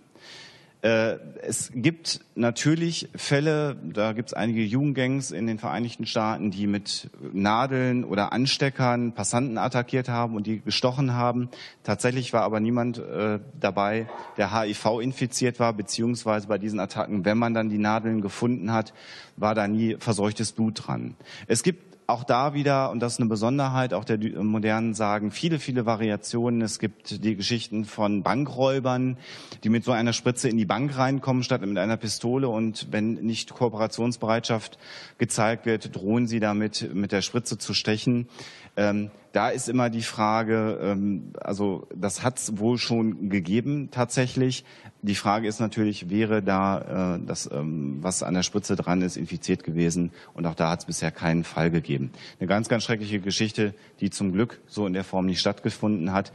Äh, 0.84 1.18
es 1.42 1.72
gibt 1.74 2.20
natürlich 2.36 3.08
Fälle, 3.16 3.78
da 3.82 4.12
gibt 4.12 4.30
es 4.30 4.34
einige 4.34 4.62
Jugendgangs 4.62 5.32
in 5.32 5.48
den 5.48 5.58
Vereinigten 5.58 6.06
Staaten, 6.06 6.52
die 6.52 6.68
mit 6.68 7.10
Nadeln 7.32 8.04
oder 8.04 8.34
Ansteckern 8.34 9.14
Passanten 9.14 9.58
attackiert 9.58 10.10
haben 10.10 10.36
und 10.36 10.46
die 10.46 10.60
gestochen 10.60 11.14
haben. 11.14 11.50
Tatsächlich 11.84 12.34
war 12.34 12.42
aber 12.42 12.60
niemand 12.60 12.98
äh, 12.98 13.40
dabei, 13.58 14.10
der 14.36 14.54
HIV 14.54 15.00
infiziert 15.00 15.58
war, 15.58 15.72
beziehungsweise 15.72 16.48
bei 16.48 16.58
diesen 16.58 16.82
Attacken, 16.82 17.24
wenn 17.24 17.38
man 17.38 17.54
dann 17.54 17.70
die 17.70 17.78
Nadeln 17.78 18.20
gefunden 18.20 18.74
hat, 18.74 18.94
war 19.38 19.56
da 19.56 19.70
nie 19.70 19.96
verseuchtes 20.00 20.52
Blut 20.52 20.86
dran. 20.86 21.16
Es 21.48 21.64
gibt 21.64 21.93
auch 22.08 22.24
da 22.24 22.54
wieder, 22.54 22.92
und 22.92 23.00
das 23.00 23.14
ist 23.14 23.20
eine 23.20 23.30
Besonderheit 23.30 23.94
auch 23.94 24.04
der 24.04 24.18
modernen 24.44 24.94
Sagen, 24.94 25.32
viele, 25.32 25.60
viele 25.60 25.86
Variationen. 25.86 26.62
Es 26.62 26.80
gibt 26.80 27.24
die 27.24 27.36
Geschichten 27.36 27.86
von 27.86 28.24
Bankräubern, 28.24 29.18
die 29.64 29.70
mit 29.70 29.84
so 29.84 29.92
einer 29.92 30.14
Spritze 30.14 30.50
in 30.50 30.58
die 30.58 30.66
Bank 30.66 30.98
reinkommen, 30.98 31.44
statt 31.44 31.62
mit 31.62 31.78
einer 31.78 31.98
Pistole. 31.98 32.50
Und 32.50 32.88
wenn 32.92 33.14
nicht 33.14 33.54
Kooperationsbereitschaft 33.54 34.78
gezeigt 35.18 35.66
wird, 35.66 35.96
drohen 35.96 36.28
sie 36.28 36.40
damit, 36.40 36.94
mit 36.94 37.12
der 37.12 37.22
Spritze 37.22 37.58
zu 37.58 37.74
stechen. 37.74 38.28
Ähm, 38.76 39.12
da 39.34 39.50
ist 39.50 39.68
immer 39.68 39.90
die 39.90 40.04
Frage, 40.04 40.80
ähm, 40.82 41.34
also 41.42 41.88
das 41.94 42.24
hat 42.24 42.38
es 42.38 42.58
wohl 42.60 42.78
schon 42.78 43.30
gegeben 43.30 43.90
tatsächlich. 43.92 44.64
Die 45.02 45.16
Frage 45.16 45.48
ist 45.48 45.60
natürlich, 45.60 46.10
wäre 46.10 46.44
da 46.44 47.16
äh, 47.16 47.20
das, 47.26 47.50
ähm, 47.52 47.98
was 48.02 48.22
an 48.22 48.36
der 48.36 48.44
Spritze 48.44 48.76
dran 48.76 49.02
ist, 49.02 49.18
infiziert 49.18 49.64
gewesen? 49.64 50.12
Und 50.36 50.46
auch 50.46 50.54
da 50.54 50.70
hat 50.70 50.80
es 50.82 50.86
bisher 50.86 51.12
keinen 51.12 51.44
Fall 51.44 51.72
gegeben. 51.72 52.12
Eine 52.40 52.48
ganz, 52.48 52.70
ganz 52.70 52.84
schreckliche 52.84 53.20
Geschichte, 53.20 53.74
die 54.00 54.12
zum 54.12 54.32
Glück 54.32 54.62
so 54.68 54.86
in 54.86 54.94
der 54.94 55.04
Form 55.04 55.26
nicht 55.26 55.40
stattgefunden 55.40 56.14
hat. 56.14 56.32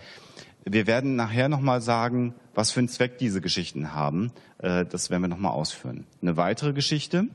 Wir 0.64 0.88
werden 0.88 1.14
nachher 1.14 1.48
nochmal 1.48 1.80
sagen, 1.80 2.34
was 2.54 2.72
für 2.72 2.80
einen 2.80 2.88
Zweck 2.88 3.16
diese 3.18 3.40
Geschichten 3.40 3.94
haben. 3.94 4.32
Äh, 4.58 4.84
das 4.84 5.08
werden 5.08 5.22
wir 5.22 5.28
nochmal 5.28 5.52
ausführen. 5.52 6.04
Eine 6.20 6.36
weitere 6.36 6.72
Geschichte. 6.72 7.28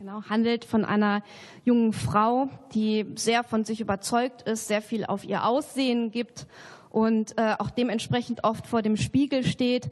Genau, 0.00 0.22
handelt 0.30 0.64
von 0.64 0.86
einer 0.86 1.22
jungen 1.66 1.92
Frau, 1.92 2.48
die 2.72 3.04
sehr 3.16 3.44
von 3.44 3.66
sich 3.66 3.82
überzeugt 3.82 4.40
ist, 4.48 4.66
sehr 4.66 4.80
viel 4.80 5.04
auf 5.04 5.24
ihr 5.24 5.44
Aussehen 5.44 6.10
gibt 6.10 6.46
und 6.88 7.36
äh, 7.36 7.56
auch 7.58 7.68
dementsprechend 7.68 8.42
oft 8.42 8.66
vor 8.66 8.80
dem 8.80 8.96
Spiegel 8.96 9.44
steht. 9.44 9.90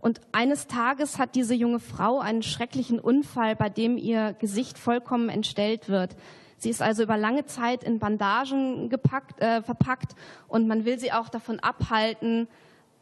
Und 0.00 0.22
eines 0.32 0.66
Tages 0.66 1.18
hat 1.18 1.34
diese 1.34 1.52
junge 1.52 1.78
Frau 1.78 2.20
einen 2.20 2.42
schrecklichen 2.42 2.98
Unfall, 2.98 3.54
bei 3.54 3.68
dem 3.68 3.98
ihr 3.98 4.32
Gesicht 4.38 4.78
vollkommen 4.78 5.28
entstellt 5.28 5.90
wird. 5.90 6.16
Sie 6.56 6.70
ist 6.70 6.80
also 6.80 7.02
über 7.02 7.18
lange 7.18 7.44
Zeit 7.44 7.84
in 7.84 7.98
Bandagen 7.98 8.88
gepackt, 8.88 9.42
äh, 9.42 9.60
verpackt 9.60 10.14
und 10.48 10.68
man 10.68 10.86
will 10.86 10.98
sie 10.98 11.12
auch 11.12 11.28
davon 11.28 11.60
abhalten, 11.60 12.48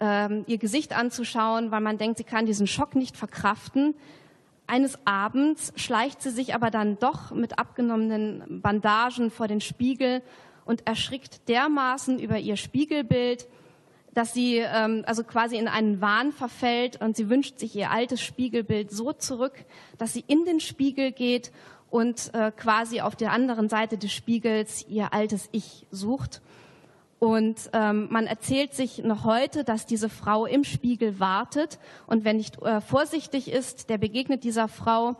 ähm, 0.01 0.43
ihr 0.49 0.59
Gesicht 0.59 0.93
anzuschauen, 0.93 1.71
weil 1.71 1.83
man 1.83 1.99
denkt, 1.99 2.19
sie 2.19 2.25
kann 2.25 2.47
diesen 2.47 2.67
Schock 2.67 2.97
nicht 2.97 3.17
verkraften. 3.17 3.95
Eines 4.69 4.99
Abends 5.07 5.73
schleicht 5.77 6.21
sie 6.21 6.31
sich 6.31 6.55
aber 6.55 6.71
dann 6.71 6.99
doch 6.99 7.31
mit 7.31 7.59
abgenommenen 7.59 8.61
Bandagen 8.61 9.31
vor 9.31 9.49
den 9.49 9.63
Spiegel 9.63 10.21
und 10.67 10.87
erschrickt 10.87 11.49
dermaßen 11.49 12.19
über 12.19 12.39
ihr 12.39 12.57
Spiegelbild, 12.57 13.49
dass 14.13 14.35
sie 14.35 14.57
ähm, 14.59 15.05
also 15.07 15.25
quasi 15.25 15.57
in 15.57 15.69
einen 15.69 16.03
Wahn 16.03 16.33
verfällt 16.33 17.01
und 17.01 17.17
sie 17.17 17.31
wünscht 17.31 17.59
sich 17.59 17.75
ihr 17.77 17.91
altes 17.91 18.21
Spiegelbild 18.21 18.91
so 18.91 19.15
zurück, 19.15 19.55
dass 19.97 20.13
sie 20.13 20.25
in 20.27 20.45
den 20.45 20.61
Spiegel 20.61 21.13
geht 21.13 21.51
und 21.89 22.35
äh, 22.35 22.53
quasi 22.55 23.01
auf 23.01 23.17
der 23.17 23.33
anderen 23.33 23.71
Seite 23.71 23.97
des 23.97 24.13
Spiegels 24.13 24.87
ihr 24.87 25.15
altes 25.15 25.49
Ich 25.51 25.87
sucht. 25.91 26.43
Und 27.19 27.71
ähm, 27.73 28.07
man 28.11 28.27
erzählt 28.27 28.75
sich 28.75 29.03
noch 29.03 29.25
heute, 29.25 29.65
dass 29.65 29.87
diese 29.87 30.09
Frau 30.09 30.47
im 30.47 30.63
Spiegel 30.63 31.19
wartet 31.19 31.81
und 32.07 32.25
wenn 32.25 32.37
nicht 32.37 32.63
äh, 32.63 32.81
vorsichtig 32.81 33.51
ist, 33.51 33.91
der 33.91 33.99
begegnet 33.99 34.45
dieser 34.45 34.69
Frau 34.69 35.17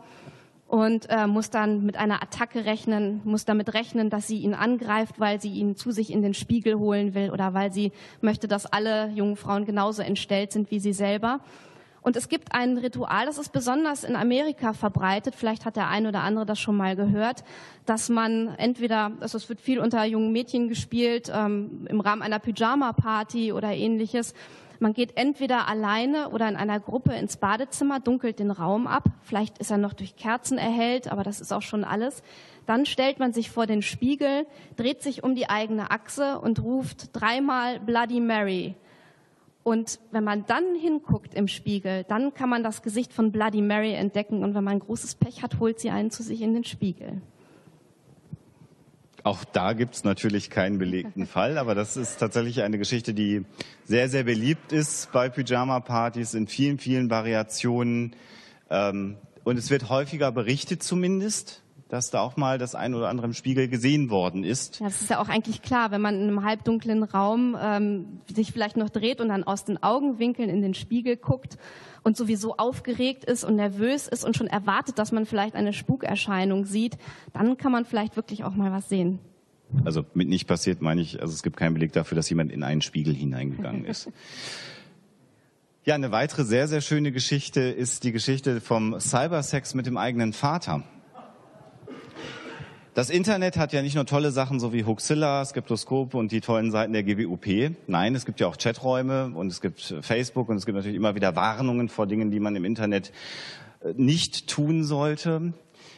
und 0.69 1.09
äh, 1.09 1.27
muss 1.27 1.49
dann 1.49 1.85
mit 1.85 1.97
einer 1.97 2.21
Attacke 2.21 2.63
rechnen, 2.63 3.21
muss 3.25 3.43
damit 3.43 3.73
rechnen, 3.73 4.09
dass 4.09 4.27
sie 4.27 4.37
ihn 4.37 4.53
angreift, 4.53 5.19
weil 5.19 5.41
sie 5.41 5.51
ihn 5.51 5.75
zu 5.75 5.91
sich 5.91 6.11
in 6.11 6.21
den 6.21 6.33
Spiegel 6.35 6.77
holen 6.77 7.15
will 7.15 7.31
oder 7.31 7.53
weil 7.53 7.73
sie 7.73 7.91
möchte, 8.21 8.47
dass 8.47 8.65
alle 8.65 9.09
jungen 9.09 9.35
Frauen 9.35 9.65
genauso 9.65 10.01
entstellt 10.01 10.53
sind 10.53 10.71
wie 10.71 10.79
sie 10.79 10.93
selber. 10.93 11.41
Und 12.09 12.15
es 12.15 12.27
gibt 12.27 12.55
ein 12.55 12.75
Ritual, 12.79 13.27
das 13.27 13.37
ist 13.37 13.51
besonders 13.51 14.03
in 14.03 14.15
Amerika 14.15 14.73
verbreitet. 14.73 15.35
Vielleicht 15.35 15.63
hat 15.63 15.75
der 15.75 15.89
eine 15.89 16.07
oder 16.07 16.21
andere 16.21 16.43
das 16.43 16.59
schon 16.59 16.75
mal 16.75 16.95
gehört, 16.95 17.43
dass 17.85 18.09
man 18.09 18.47
entweder, 18.57 19.11
also 19.19 19.37
es 19.37 19.47
wird 19.47 19.61
viel 19.61 19.77
unter 19.77 20.03
jungen 20.05 20.31
Mädchen 20.31 20.69
gespielt, 20.69 21.31
ähm, 21.31 21.85
im 21.87 21.99
Rahmen 21.99 22.23
einer 22.23 22.39
Pyjama-Party 22.39 23.53
oder 23.53 23.69
ähnliches. 23.73 24.33
Man 24.79 24.93
geht 24.93 25.17
entweder 25.17 25.67
alleine 25.67 26.29
oder 26.29 26.49
in 26.49 26.55
einer 26.55 26.79
Gruppe 26.79 27.13
ins 27.13 27.37
Badezimmer, 27.37 27.99
dunkelt 27.99 28.39
den 28.39 28.49
Raum 28.49 28.87
ab. 28.87 29.03
Vielleicht 29.21 29.59
ist 29.59 29.69
er 29.69 29.77
noch 29.77 29.93
durch 29.93 30.15
Kerzen 30.15 30.57
erhellt, 30.57 31.11
aber 31.11 31.21
das 31.21 31.39
ist 31.39 31.53
auch 31.53 31.61
schon 31.61 31.83
alles. 31.83 32.23
Dann 32.65 32.87
stellt 32.87 33.19
man 33.19 33.33
sich 33.33 33.51
vor 33.51 33.67
den 33.67 33.83
Spiegel, 33.83 34.47
dreht 34.77 35.03
sich 35.03 35.23
um 35.23 35.35
die 35.35 35.47
eigene 35.47 35.91
Achse 35.91 36.39
und 36.39 36.63
ruft 36.63 37.09
dreimal 37.13 37.79
Bloody 37.79 38.19
Mary. 38.19 38.75
Und 39.63 39.99
wenn 40.11 40.23
man 40.23 40.45
dann 40.45 40.75
hinguckt 40.75 41.33
im 41.33 41.47
Spiegel, 41.47 42.05
dann 42.05 42.33
kann 42.33 42.49
man 42.49 42.63
das 42.63 42.81
Gesicht 42.81 43.13
von 43.13 43.31
Bloody 43.31 43.61
Mary 43.61 43.93
entdecken. 43.93 44.43
Und 44.43 44.55
wenn 44.55 44.63
man 44.63 44.79
großes 44.79 45.15
Pech 45.15 45.43
hat, 45.43 45.59
holt 45.59 45.79
sie 45.79 45.89
einen 45.89 46.11
zu 46.11 46.23
sich 46.23 46.41
in 46.41 46.53
den 46.53 46.63
Spiegel. 46.63 47.21
Auch 49.23 49.43
da 49.43 49.73
gibt 49.73 49.95
es 49.95 50.03
natürlich 50.03 50.49
keinen 50.49 50.77
belegten 50.77 51.25
Fall, 51.27 51.57
aber 51.57 51.75
das 51.75 51.97
ist 51.97 52.17
tatsächlich 52.17 52.61
eine 52.63 52.77
Geschichte, 52.77 53.13
die 53.13 53.45
sehr, 53.83 54.09
sehr 54.09 54.23
beliebt 54.23 54.71
ist 54.71 55.11
bei 55.11 55.29
Pyjama-Partys 55.29 56.33
in 56.33 56.47
vielen, 56.47 56.77
vielen 56.77 57.09
Variationen. 57.09 58.15
Ähm, 58.69 59.17
und 59.43 59.57
es 59.57 59.69
wird 59.69 59.89
häufiger 59.89 60.31
berichtet 60.31 60.83
zumindest 60.83 61.63
dass 61.89 62.11
da 62.11 62.21
auch 62.21 62.37
mal 62.37 62.59
das 62.59 62.75
ein 62.75 62.93
oder 62.93 63.09
andere 63.09 63.27
im 63.27 63.33
Spiegel 63.33 63.67
gesehen 63.67 64.09
worden 64.09 64.43
ist. 64.43 64.79
Ja, 64.79 64.85
das 64.85 65.01
ist 65.01 65.09
ja 65.09 65.19
auch 65.19 65.27
eigentlich 65.27 65.63
klar, 65.63 65.91
wenn 65.91 66.01
man 66.01 66.15
in 66.15 66.27
einem 66.27 66.43
halbdunklen 66.45 67.03
Raum 67.03 67.57
ähm, 67.59 68.21
sich 68.33 68.51
vielleicht 68.51 68.77
noch 68.77 68.89
dreht 68.89 69.19
und 69.19 69.29
dann 69.29 69.43
aus 69.43 69.65
den 69.65 69.81
Augenwinkeln 69.81 70.49
in 70.49 70.61
den 70.61 70.75
Spiegel 70.75 71.17
guckt 71.17 71.57
und 72.03 72.15
sowieso 72.15 72.55
aufgeregt 72.57 73.25
ist 73.25 73.43
und 73.43 73.55
nervös 73.55 74.07
ist 74.07 74.23
und 74.23 74.37
schon 74.37 74.47
erwartet, 74.47 74.99
dass 74.99 75.11
man 75.11 75.25
vielleicht 75.25 75.55
eine 75.55 75.73
Spukerscheinung 75.73 76.65
sieht, 76.65 76.97
dann 77.33 77.57
kann 77.57 77.71
man 77.71 77.85
vielleicht 77.85 78.15
wirklich 78.15 78.43
auch 78.43 78.55
mal 78.55 78.71
was 78.71 78.87
sehen. 78.87 79.19
Also 79.83 80.05
mit 80.13 80.29
nicht 80.29 80.47
passiert 80.47 80.81
meine 80.81 81.01
ich, 81.01 81.21
also 81.21 81.33
es 81.33 81.43
gibt 81.43 81.57
keinen 81.57 81.73
Beleg 81.73 81.93
dafür, 81.93 82.15
dass 82.15 82.29
jemand 82.29 82.51
in 82.51 82.63
einen 82.63 82.81
Spiegel 82.81 83.13
hineingegangen 83.13 83.85
ist. 83.85 84.09
Ja, 85.85 85.95
eine 85.95 86.11
weitere 86.11 86.43
sehr, 86.43 86.67
sehr 86.67 86.81
schöne 86.81 87.11
Geschichte 87.11 87.61
ist 87.61 88.03
die 88.03 88.11
Geschichte 88.11 88.61
vom 88.61 88.99
Cybersex 88.99 89.73
mit 89.73 89.87
dem 89.87 89.97
eigenen 89.97 90.33
Vater. 90.33 90.83
Das 92.95 93.11
Internet 93.11 93.55
hat 93.55 93.71
ja 93.71 93.83
nicht 93.83 93.93
nur 93.93 94.07
tolle 94.07 94.31
Sachen 94.31 94.59
so 94.59 94.73
wie 94.73 94.83
Huxilla, 94.83 95.45
Skeptoskop 95.45 96.15
und 96.15 96.31
die 96.31 96.41
tollen 96.41 96.71
Seiten 96.71 96.91
der 96.91 97.03
GWUP. 97.03 97.75
Nein, 97.85 98.15
es 98.15 98.25
gibt 98.25 98.39
ja 98.39 98.47
auch 98.47 98.57
Chaträume 98.57 99.31
und 99.35 99.47
es 99.47 99.61
gibt 99.61 99.95
Facebook 100.01 100.49
und 100.49 100.57
es 100.57 100.65
gibt 100.65 100.75
natürlich 100.75 100.97
immer 100.97 101.13
wieder 101.13 101.35
Warnungen 101.35 101.87
vor 101.87 102.07
Dingen, 102.07 102.31
die 102.31 102.39
man 102.39 102.55
im 102.55 102.65
Internet 102.65 103.11
äh, 103.83 103.93
nicht 103.95 104.47
tun 104.47 104.83
sollte. 104.83 105.53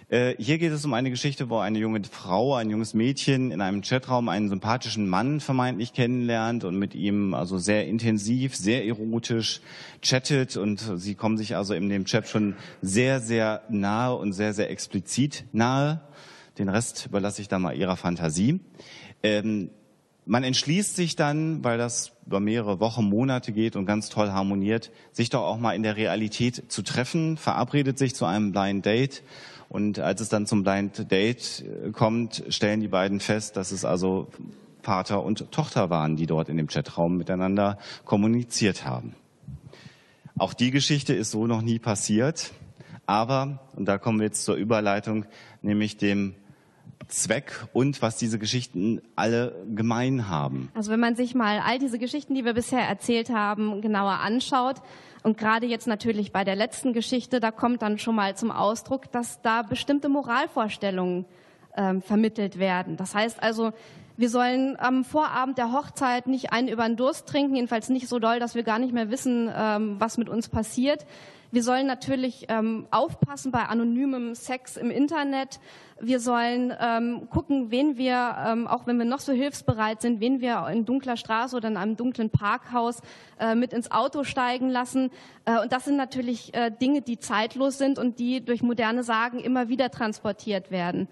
Äh, 0.09 0.35
hier 0.37 0.57
geht 0.57 0.73
es 0.73 0.83
um 0.83 0.93
eine 0.93 1.09
Geschichte, 1.09 1.49
wo 1.49 1.59
eine 1.59 1.79
junge 1.79 2.01
Frau, 2.03 2.55
ein 2.55 2.69
junges 2.69 2.93
Mädchen 2.93 3.51
in 3.51 3.61
einem 3.61 3.83
Chatraum 3.83 4.27
einen 4.27 4.49
sympathischen 4.49 5.07
Mann 5.07 5.39
vermeintlich 5.39 5.93
kennenlernt 5.93 6.65
und 6.65 6.75
mit 6.75 6.93
ihm 6.93 7.33
also 7.33 7.57
sehr 7.57 7.87
intensiv, 7.87 8.53
sehr 8.53 8.85
erotisch 8.85 9.61
chattet 10.01 10.57
und 10.57 10.91
sie 10.97 11.15
kommen 11.15 11.37
sich 11.37 11.55
also 11.55 11.73
in 11.73 11.87
dem 11.87 12.03
Chat 12.03 12.27
schon 12.27 12.55
sehr, 12.81 13.21
sehr 13.21 13.61
nahe 13.69 14.13
und 14.17 14.33
sehr, 14.33 14.53
sehr 14.53 14.69
explizit 14.69 15.45
nahe. 15.53 16.01
Den 16.61 16.69
Rest 16.69 17.07
überlasse 17.07 17.41
ich 17.41 17.47
dann 17.47 17.63
mal 17.63 17.75
Ihrer 17.75 17.97
Fantasie. 17.97 18.59
Ähm, 19.23 19.71
man 20.27 20.43
entschließt 20.43 20.95
sich 20.95 21.15
dann, 21.15 21.63
weil 21.63 21.79
das 21.79 22.11
über 22.27 22.39
mehrere 22.39 22.79
Wochen, 22.79 23.03
Monate 23.05 23.51
geht 23.51 23.75
und 23.75 23.87
ganz 23.87 24.09
toll 24.09 24.31
harmoniert, 24.31 24.91
sich 25.11 25.31
doch 25.31 25.41
auch 25.41 25.57
mal 25.57 25.73
in 25.73 25.81
der 25.81 25.97
Realität 25.97 26.71
zu 26.71 26.83
treffen, 26.83 27.37
verabredet 27.37 27.97
sich 27.97 28.13
zu 28.13 28.25
einem 28.25 28.51
Blind 28.51 28.85
Date. 28.85 29.23
Und 29.69 29.97
als 29.97 30.21
es 30.21 30.29
dann 30.29 30.45
zum 30.45 30.61
Blind 30.61 31.11
Date 31.11 31.65
äh, 31.65 31.89
kommt, 31.89 32.43
stellen 32.49 32.79
die 32.79 32.87
beiden 32.87 33.19
fest, 33.19 33.57
dass 33.57 33.71
es 33.71 33.83
also 33.83 34.27
Vater 34.83 35.23
und 35.23 35.51
Tochter 35.51 35.89
waren, 35.89 36.15
die 36.15 36.27
dort 36.27 36.47
in 36.47 36.57
dem 36.57 36.67
Chatraum 36.67 37.17
miteinander 37.17 37.79
kommuniziert 38.05 38.85
haben. 38.85 39.15
Auch 40.37 40.53
die 40.53 40.69
Geschichte 40.69 41.15
ist 41.15 41.31
so 41.31 41.47
noch 41.47 41.63
nie 41.63 41.79
passiert. 41.79 42.51
Aber, 43.07 43.59
und 43.75 43.85
da 43.85 43.97
kommen 43.97 44.19
wir 44.19 44.27
jetzt 44.27 44.45
zur 44.45 44.55
Überleitung, 44.55 45.25
nämlich 45.61 45.97
dem 45.97 46.35
Zweck 47.07 47.65
und 47.73 48.01
was 48.01 48.17
diese 48.17 48.39
Geschichten 48.39 49.01
alle 49.15 49.65
gemein 49.73 50.29
haben. 50.29 50.69
Also 50.73 50.91
wenn 50.91 50.99
man 50.99 51.15
sich 51.15 51.35
mal 51.35 51.59
all 51.59 51.79
diese 51.79 51.99
Geschichten, 51.99 52.35
die 52.35 52.45
wir 52.45 52.53
bisher 52.53 52.81
erzählt 52.81 53.29
haben, 53.29 53.81
genauer 53.81 54.19
anschaut 54.19 54.77
und 55.23 55.37
gerade 55.37 55.65
jetzt 55.65 55.87
natürlich 55.87 56.31
bei 56.31 56.43
der 56.43 56.55
letzten 56.55 56.93
Geschichte, 56.93 57.39
da 57.39 57.51
kommt 57.51 57.81
dann 57.81 57.97
schon 57.99 58.15
mal 58.15 58.35
zum 58.35 58.51
Ausdruck, 58.51 59.11
dass 59.11 59.41
da 59.41 59.61
bestimmte 59.61 60.09
Moralvorstellungen 60.09 61.25
ähm, 61.75 62.01
vermittelt 62.01 62.59
werden. 62.59 62.97
Das 62.97 63.15
heißt 63.15 63.41
also, 63.41 63.71
wir 64.17 64.29
sollen 64.29 64.77
am 64.79 65.03
Vorabend 65.03 65.57
der 65.57 65.71
Hochzeit 65.71 66.27
nicht 66.27 66.51
einen 66.51 66.67
über 66.67 66.85
den 66.85 66.97
Durst 66.97 67.27
trinken, 67.27 67.55
jedenfalls 67.55 67.89
nicht 67.89 68.07
so 68.07 68.19
doll, 68.19 68.39
dass 68.39 68.55
wir 68.55 68.63
gar 68.63 68.77
nicht 68.77 68.93
mehr 68.93 69.09
wissen, 69.09 69.49
ähm, 69.55 69.95
was 69.99 70.17
mit 70.17 70.29
uns 70.29 70.49
passiert. 70.49 71.05
Wir 71.51 71.63
sollen 71.63 71.85
natürlich 71.85 72.45
ähm, 72.47 72.87
aufpassen 72.91 73.51
bei 73.51 73.63
anonymem 73.63 74.35
Sex 74.35 74.77
im 74.77 74.89
Internet. 74.89 75.59
Wir 75.99 76.21
sollen 76.21 76.73
ähm, 76.79 77.27
gucken, 77.29 77.71
wen 77.71 77.97
wir, 77.97 78.37
ähm, 78.47 78.67
auch 78.67 78.87
wenn 78.87 78.97
wir 78.97 79.05
noch 79.05 79.19
so 79.19 79.33
hilfsbereit 79.33 80.01
sind, 80.01 80.21
wen 80.21 80.39
wir 80.39 80.65
in 80.69 80.85
dunkler 80.85 81.17
Straße 81.17 81.55
oder 81.55 81.67
in 81.67 81.75
einem 81.75 81.97
dunklen 81.97 82.29
Parkhaus 82.29 83.01
äh, 83.37 83.53
mit 83.53 83.73
ins 83.73 83.91
Auto 83.91 84.23
steigen 84.23 84.69
lassen. 84.69 85.11
Äh, 85.43 85.59
und 85.59 85.73
das 85.73 85.83
sind 85.83 85.97
natürlich 85.97 86.53
äh, 86.53 86.71
Dinge, 86.71 87.01
die 87.01 87.19
zeitlos 87.19 87.77
sind 87.77 87.99
und 87.99 88.19
die 88.19 88.43
durch 88.43 88.63
moderne 88.63 89.03
Sagen 89.03 89.39
immer 89.39 89.67
wieder 89.67 89.91
transportiert 89.91 90.71
werden. 90.71 91.09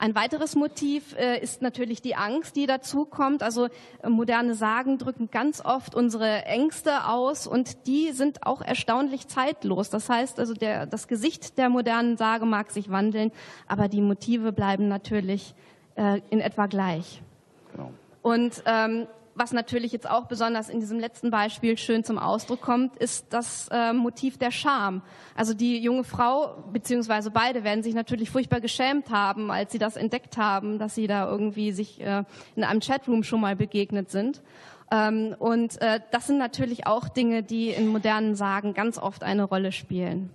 Ein 0.00 0.14
weiteres 0.14 0.56
Motiv 0.56 1.14
äh, 1.18 1.38
ist 1.40 1.60
natürlich 1.60 2.00
die 2.00 2.16
Angst, 2.16 2.56
die 2.56 2.64
dazu 2.64 3.04
kommt. 3.04 3.42
Also 3.42 3.66
äh, 4.02 4.08
moderne 4.08 4.54
Sagen 4.54 4.96
drücken 4.96 5.30
ganz 5.30 5.62
oft 5.62 5.94
unsere 5.94 6.46
Ängste 6.46 7.06
aus 7.06 7.46
und 7.46 7.86
die 7.86 8.12
sind 8.12 8.46
auch 8.46 8.62
erstaunlich 8.62 9.28
zeitlos. 9.28 9.90
Das 9.90 10.08
heißt 10.08 10.40
also, 10.40 10.54
der, 10.54 10.86
das 10.86 11.06
Gesicht 11.06 11.58
der 11.58 11.68
modernen 11.68 12.16
Sage 12.16 12.46
mag 12.46 12.70
sich 12.70 12.90
wandeln, 12.90 13.30
aber 13.68 13.88
die 13.88 14.00
Motive 14.00 14.52
bleiben 14.52 14.88
natürlich 14.88 15.54
äh, 15.96 16.22
in 16.30 16.40
etwa 16.40 16.64
gleich. 16.64 17.20
Genau. 17.72 17.92
Und 18.22 18.62
ähm, 18.64 19.06
was 19.34 19.52
natürlich 19.52 19.92
jetzt 19.92 20.08
auch 20.08 20.26
besonders 20.26 20.68
in 20.68 20.80
diesem 20.80 20.98
letzten 20.98 21.30
Beispiel 21.30 21.76
schön 21.78 22.04
zum 22.04 22.18
Ausdruck 22.18 22.60
kommt, 22.60 22.96
ist 22.96 23.26
das 23.30 23.68
äh, 23.70 23.92
Motiv 23.92 24.38
der 24.38 24.50
Scham. 24.50 25.02
Also 25.34 25.54
die 25.54 25.78
junge 25.78 26.04
Frau, 26.04 26.64
beziehungsweise 26.72 27.30
beide 27.30 27.64
werden 27.64 27.82
sich 27.82 27.94
natürlich 27.94 28.30
furchtbar 28.30 28.60
geschämt 28.60 29.10
haben, 29.10 29.50
als 29.50 29.72
sie 29.72 29.78
das 29.78 29.96
entdeckt 29.96 30.36
haben, 30.36 30.78
dass 30.78 30.94
sie 30.94 31.06
da 31.06 31.28
irgendwie 31.28 31.72
sich 31.72 32.00
äh, 32.00 32.24
in 32.56 32.64
einem 32.64 32.80
Chatroom 32.80 33.22
schon 33.22 33.40
mal 33.40 33.56
begegnet 33.56 34.10
sind. 34.10 34.42
Ähm, 34.90 35.34
und 35.38 35.80
äh, 35.80 36.00
das 36.10 36.26
sind 36.26 36.38
natürlich 36.38 36.86
auch 36.86 37.08
Dinge, 37.08 37.42
die 37.42 37.70
in 37.70 37.86
modernen 37.86 38.34
Sagen 38.34 38.74
ganz 38.74 38.98
oft 38.98 39.22
eine 39.22 39.44
Rolle 39.44 39.72
spielen. 39.72 40.30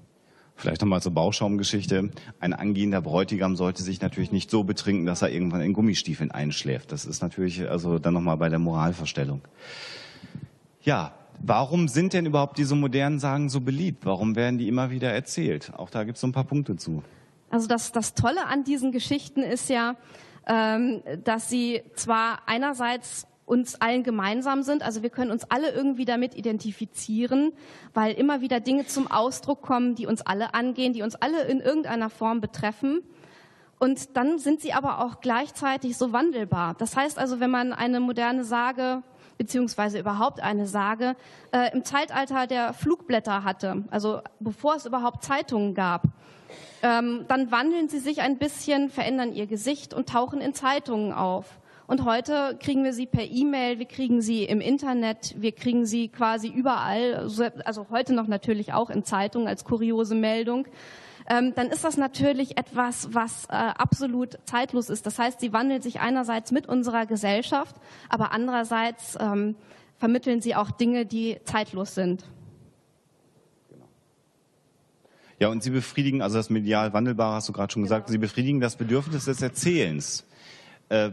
Vielleicht 0.56 0.82
nochmal 0.82 1.02
zur 1.02 1.14
Bauschaumgeschichte. 1.14 2.12
Ein 2.40 2.54
angehender 2.54 3.02
Bräutigam 3.02 3.56
sollte 3.58 3.84
sich 3.84 4.02
natürlich 4.02 4.32
nicht 4.32 4.50
so 4.50 4.64
betrinken, 4.64 5.06
dass 5.06 5.22
er 5.22 5.30
irgendwann 5.30 5.62
in 5.62 5.74
Gummistiefeln 5.74 6.32
einschläft. 6.32 6.92
Das 6.92 7.06
ist 7.06 7.22
natürlich 7.22 7.70
also 7.70 8.00
dann 8.00 8.14
nochmal 8.14 8.38
bei 8.38 8.48
der 8.48 8.60
Moralverstellung. 8.60 9.42
Ja, 10.82 11.14
warum 11.42 11.90
sind 11.90 12.14
denn 12.14 12.26
überhaupt 12.26 12.58
diese 12.58 12.76
modernen 12.76 13.20
Sagen 13.20 13.50
so 13.50 13.60
beliebt? 13.60 14.06
Warum 14.06 14.36
werden 14.36 14.58
die 14.58 14.70
immer 14.70 14.92
wieder 14.92 15.12
erzählt? 15.12 15.74
Auch 15.76 15.90
da 15.90 16.06
gibt 16.06 16.16
es 16.16 16.22
so 16.22 16.28
ein 16.28 16.32
paar 16.32 16.46
Punkte 16.46 16.78
zu. 16.78 17.04
Also 17.50 17.68
das, 17.68 17.92
das 17.92 18.14
Tolle 18.14 18.46
an 18.48 18.64
diesen 18.64 18.92
Geschichten 18.92 19.42
ist 19.42 19.70
ja, 19.70 19.96
ähm, 20.48 21.02
dass 21.24 21.50
sie 21.50 21.82
zwar 21.96 22.40
einerseits 22.46 23.28
uns 23.46 23.80
allen 23.80 24.04
gemeinsam 24.04 24.64
sind. 24.64 24.84
Also 24.84 25.04
wir 25.04 25.10
können 25.10 25.32
uns 25.32 25.44
alle 25.50 25.72
irgendwie 25.72 26.06
damit 26.06 26.36
identifizieren, 26.36 27.54
weil 27.94 28.14
immer 28.14 28.42
wieder 28.42 28.60
Dinge 28.60 28.88
zum 28.88 29.10
Ausdruck 29.10 29.62
kommen, 29.62 29.96
die 29.96 30.08
uns 30.08 30.22
alle 30.22 30.54
angehen, 30.54 30.94
die 30.94 31.04
uns 31.04 31.16
alle 31.16 31.44
in 31.44 31.60
irgendeiner 31.60 32.10
Form 32.10 32.42
betreffen. 32.42 33.02
Und 33.78 34.16
dann 34.18 34.40
sind 34.40 34.62
sie 34.62 34.74
aber 34.74 35.04
auch 35.04 35.20
gleichzeitig 35.20 35.98
so 35.98 36.12
wandelbar. 36.14 36.76
Das 36.78 36.96
heißt 36.96 37.20
also, 37.20 37.40
wenn 37.40 37.52
man 37.52 37.74
eine 37.74 38.00
moderne 38.00 38.44
Sage 38.44 39.04
beziehungsweise 39.38 40.00
überhaupt 40.00 40.40
eine 40.40 40.66
Sage 40.66 41.16
äh, 41.52 41.72
im 41.74 41.84
Zeitalter 41.84 42.48
der 42.48 42.74
Flugblätter 42.74 43.44
hatte, 43.44 43.84
also 43.92 44.22
bevor 44.40 44.76
es 44.76 44.86
überhaupt 44.86 45.24
Zeitungen 45.24 45.74
gab, 45.74 46.04
ähm, 46.82 47.26
dann 47.28 47.52
wandeln 47.52 47.90
sie 47.90 48.00
sich 48.00 48.22
ein 48.22 48.38
bisschen, 48.38 48.90
verändern 48.90 49.34
ihr 49.34 49.46
Gesicht 49.46 49.94
und 49.94 50.08
tauchen 50.08 50.40
in 50.40 50.54
Zeitungen 50.54 51.12
auf. 51.12 51.60
Und 51.88 52.04
heute 52.04 52.58
kriegen 52.60 52.84
wir 52.84 52.94
sie 52.94 53.06
per 53.06 53.26
E-Mail, 53.26 53.78
wir 53.78 53.86
kriegen 53.86 54.22
sie 54.22 54.44
im 54.44 54.60
Internet, 54.60 55.36
wir 55.38 55.52
kriegen 55.52 55.86
sie 55.86 56.08
quasi 56.08 56.48
überall, 56.48 57.30
also 57.64 57.88
heute 57.92 58.14
noch 58.14 58.28
natürlich 58.28 58.74
auch 58.74 58.90
in 58.90 59.04
Zeitungen 59.04 59.48
als 59.48 59.66
kuriose 59.66 60.16
Meldung. 60.16 60.68
Ähm, 61.28 61.54
dann 61.56 61.68
ist 61.68 61.84
das 61.84 61.98
natürlich 61.98 62.58
etwas, 62.58 63.14
was 63.14 63.46
äh, 63.46 63.54
absolut 63.54 64.38
zeitlos 64.46 64.90
ist. 64.90 65.06
Das 65.06 65.18
heißt, 65.18 65.40
sie 65.40 65.54
wandelt 65.54 65.84
sich 65.84 66.00
einerseits 66.00 66.52
mit 66.52 66.68
unserer 66.68 67.06
Gesellschaft, 67.06 67.76
aber 68.10 68.32
andererseits 68.32 69.18
ähm, 69.20 69.56
vermitteln 69.98 70.42
sie 70.42 70.56
auch 70.56 70.72
Dinge, 70.72 71.06
die 71.06 71.38
zeitlos 71.46 71.96
sind. 71.96 72.26
Genau. 73.70 73.86
Ja, 75.40 75.50
und 75.50 75.64
Sie 75.64 75.72
befriedigen, 75.72 76.22
also 76.22 76.38
das 76.38 76.52
medial 76.52 76.94
Wandelbare 76.94 77.36
hast 77.36 77.50
du 77.50 77.54
gerade 77.54 77.74
schon 77.74 77.82
gesagt, 77.84 78.06
genau. 78.06 78.12
Sie 78.12 78.20
befriedigen 78.20 78.60
das 78.60 78.76
Bedürfnis 78.76 79.26
des 79.26 79.42
Erzählens. 79.42 80.26
Äh, 80.90 81.12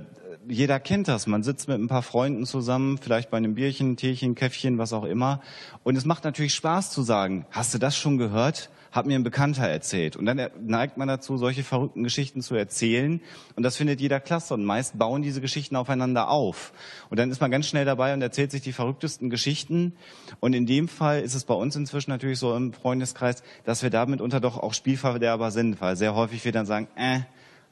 jeder 0.48 0.80
kennt 0.80 1.08
das. 1.08 1.26
Man 1.26 1.42
sitzt 1.42 1.68
mit 1.68 1.78
ein 1.78 1.88
paar 1.88 2.02
Freunden 2.02 2.46
zusammen, 2.46 2.98
vielleicht 2.98 3.30
bei 3.30 3.36
einem 3.36 3.54
Bierchen, 3.54 3.96
Teechen, 3.96 4.34
Käffchen, 4.34 4.78
was 4.78 4.92
auch 4.92 5.04
immer. 5.04 5.40
Und 5.82 5.96
es 5.96 6.04
macht 6.04 6.24
natürlich 6.24 6.54
Spaß 6.54 6.90
zu 6.90 7.02
sagen, 7.02 7.46
hast 7.50 7.72
du 7.74 7.78
das 7.78 7.96
schon 7.96 8.18
gehört? 8.18 8.70
Hat 8.90 9.06
mir 9.06 9.14
ein 9.14 9.22
Bekannter 9.22 9.66
erzählt. 9.66 10.16
Und 10.16 10.26
dann 10.26 10.50
neigt 10.60 10.98
man 10.98 11.08
dazu, 11.08 11.38
solche 11.38 11.62
verrückten 11.62 12.02
Geschichten 12.02 12.42
zu 12.42 12.54
erzählen. 12.54 13.22
Und 13.56 13.62
das 13.62 13.76
findet 13.76 14.02
jeder 14.02 14.20
klasse. 14.20 14.52
Und 14.52 14.64
meist 14.64 14.98
bauen 14.98 15.22
diese 15.22 15.40
Geschichten 15.40 15.76
aufeinander 15.76 16.28
auf. 16.28 16.72
Und 17.08 17.18
dann 17.18 17.30
ist 17.30 17.40
man 17.40 17.50
ganz 17.50 17.66
schnell 17.66 17.86
dabei 17.86 18.12
und 18.12 18.20
erzählt 18.20 18.50
sich 18.50 18.60
die 18.60 18.72
verrücktesten 18.72 19.30
Geschichten. 19.30 19.94
Und 20.40 20.54
in 20.54 20.66
dem 20.66 20.88
Fall 20.88 21.22
ist 21.22 21.34
es 21.34 21.44
bei 21.44 21.54
uns 21.54 21.74
inzwischen 21.74 22.10
natürlich 22.10 22.38
so 22.38 22.54
im 22.54 22.74
Freundeskreis, 22.74 23.42
dass 23.64 23.82
wir 23.82 23.90
damit 23.90 24.20
unter 24.20 24.40
doch 24.40 24.58
auch 24.58 24.74
Spielverderber 24.74 25.50
sind. 25.50 25.80
Weil 25.80 25.96
sehr 25.96 26.14
häufig 26.14 26.44
wir 26.44 26.52
dann 26.52 26.66
sagen, 26.66 26.88
äh, 26.96 27.20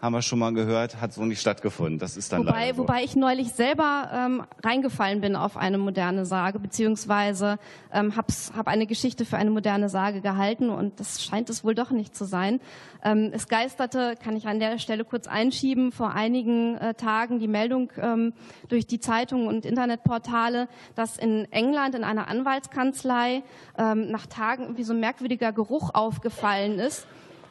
haben 0.01 0.15
wir 0.15 0.23
schon 0.23 0.39
mal 0.39 0.53
gehört, 0.55 1.01
hat 1.01 1.13
so 1.13 1.25
nicht 1.25 1.41
stattgefunden. 1.41 1.99
Das 1.99 2.17
ist 2.17 2.33
dann 2.33 2.47
wobei, 2.47 2.73
so. 2.73 2.79
wobei 2.79 3.05
ich 3.05 3.17
neulich 3.17 3.53
selber 3.53 4.11
ähm, 4.13 4.43
reingefallen 4.65 5.21
bin 5.21 5.37
auf 5.37 5.59
eine 5.59 5.77
moderne 5.77 6.25
Sage, 6.25 6.59
beziehungsweise 6.59 7.59
ähm, 7.93 8.17
habe 8.17 8.33
hab 8.57 8.67
eine 8.67 8.87
Geschichte 8.87 9.27
für 9.27 9.37
eine 9.37 9.51
moderne 9.51 9.91
Sage 9.91 10.23
gehalten 10.23 10.71
und 10.71 10.99
das 11.01 11.23
scheint 11.23 11.51
es 11.51 11.65
wohl 11.65 11.75
doch 11.75 11.91
nicht 11.91 12.17
zu 12.17 12.25
sein. 12.25 12.61
Ähm, 13.05 13.31
es 13.33 13.47
geisterte, 13.49 14.15
kann 14.23 14.37
ich 14.37 14.47
an 14.47 14.59
der 14.59 14.79
Stelle 14.79 15.05
kurz 15.05 15.27
einschieben, 15.27 15.93
vor 15.93 16.13
einigen 16.13 16.77
äh, 16.77 16.95
Tagen 16.95 17.39
die 17.39 17.49
Meldung 17.49 17.93
ähm, 18.01 18.33
durch 18.69 18.87
die 18.87 19.01
Zeitungen 19.01 19.49
und 19.49 19.67
Internetportale, 19.67 20.69
dass 20.95 21.19
in 21.19 21.51
England 21.53 21.95
in 21.95 22.05
einer 22.05 22.29
Anwaltskanzlei 22.29 23.43
ähm, 23.77 24.11
nach 24.11 24.27
Tagen 24.27 24.63
irgendwie 24.63 24.85
so 24.85 24.95
ein 24.95 25.01
merkwürdiger 25.01 25.53
Geruch 25.53 25.91
aufgefallen 25.93 26.79
ist 26.79 27.07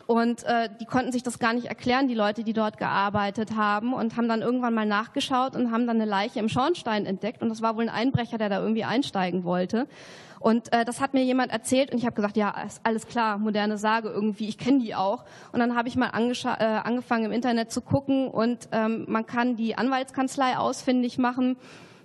Und 0.10 0.44
äh, 0.46 0.70
die 0.82 0.86
konnten 0.86 1.12
sich 1.12 1.22
das 1.22 1.38
gar 1.38 1.54
nicht 1.54 1.68
erklären, 1.68 2.08
die 2.08 2.16
Leute, 2.16 2.44
die 2.44 2.54
dort 2.54 2.80
gearbeitet 2.80 3.56
haben, 3.56 3.94
und 3.94 4.18
haben 4.18 4.28
dann 4.28 4.42
irgendwann 4.42 4.74
mal 4.74 4.88
nachgeschaut 4.88 5.56
und 5.56 5.72
haben 5.72 5.86
dann 5.86 5.98
eine 5.98 6.10
Leiche 6.10 6.40
im 6.40 6.50
Schornstein 6.50 7.06
entdeckt. 7.06 7.44
Und 7.44 7.50
das 7.50 7.62
war 7.62 7.76
wohl 7.76 7.84
ein 7.84 7.90
Einbrecher, 7.90 8.40
der 8.40 8.50
da 8.50 8.60
irgendwie 8.60 8.84
einsteigen 8.84 9.44
wollte. 9.44 9.86
Und 10.40 10.74
äh, 10.74 10.84
das 10.84 11.00
hat 11.00 11.14
mir 11.14 11.24
jemand 11.24 11.52
erzählt 11.52 11.92
und 11.92 12.00
ich 12.00 12.08
habe 12.08 12.16
gesagt, 12.16 12.38
ja, 12.38 12.56
alles 12.82 13.06
klar, 13.06 13.38
moderne 13.38 13.78
Sage 13.78 14.10
irgendwie, 14.10 14.50
ich 14.50 14.58
kenne 14.58 14.80
die 14.80 14.96
auch. 14.96 15.26
Und 15.52 15.60
dann 15.60 15.76
habe 15.76 15.88
ich 15.88 15.96
mal 15.96 16.10
äh, 16.10 16.64
angefangen 16.64 17.26
im 17.26 17.32
Internet 17.32 17.72
zu 17.72 17.82
gucken 17.82 18.30
und 18.30 18.68
ähm, 18.72 19.06
man 19.08 19.28
kann 19.28 19.58
die 19.58 19.78
Anwaltskanzlei 19.78 20.58
ausfindig 20.58 21.20
machen 21.20 21.56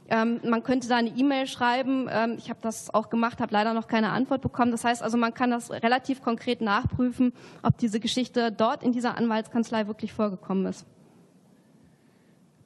ähm, 0.09 0.41
man 0.45 0.63
könnte 0.63 0.89
da 0.89 0.97
eine 0.97 1.11
E-Mail 1.11 1.47
schreiben. 1.47 2.09
Ähm, 2.11 2.37
ich 2.39 2.51
habe 2.51 2.61
das 2.63 2.93
auch 2.93 3.09
gemacht, 3.09 3.41
habe 3.41 3.53
leider 3.53 3.73
noch 3.73 3.87
keine 3.87 4.11
Antwort 4.11 4.43
bekommen. 4.43 4.71
Das 4.71 4.85
heißt 4.85 5.03
also, 5.03 5.17
man 5.17 5.33
kann 5.33 5.51
das 5.51 5.71
relativ 5.71 6.23
konkret 6.23 6.61
nachprüfen, 6.61 7.33
ob 7.63 7.79
diese 7.79 8.01
Geschichte 8.01 8.53
dort 8.53 8.83
in 8.83 8.93
dieser 8.93 9.17
Anwaltskanzlei 9.17 9.87
wirklich 9.87 10.13
vorgekommen 10.13 10.67
ist. 10.67 10.87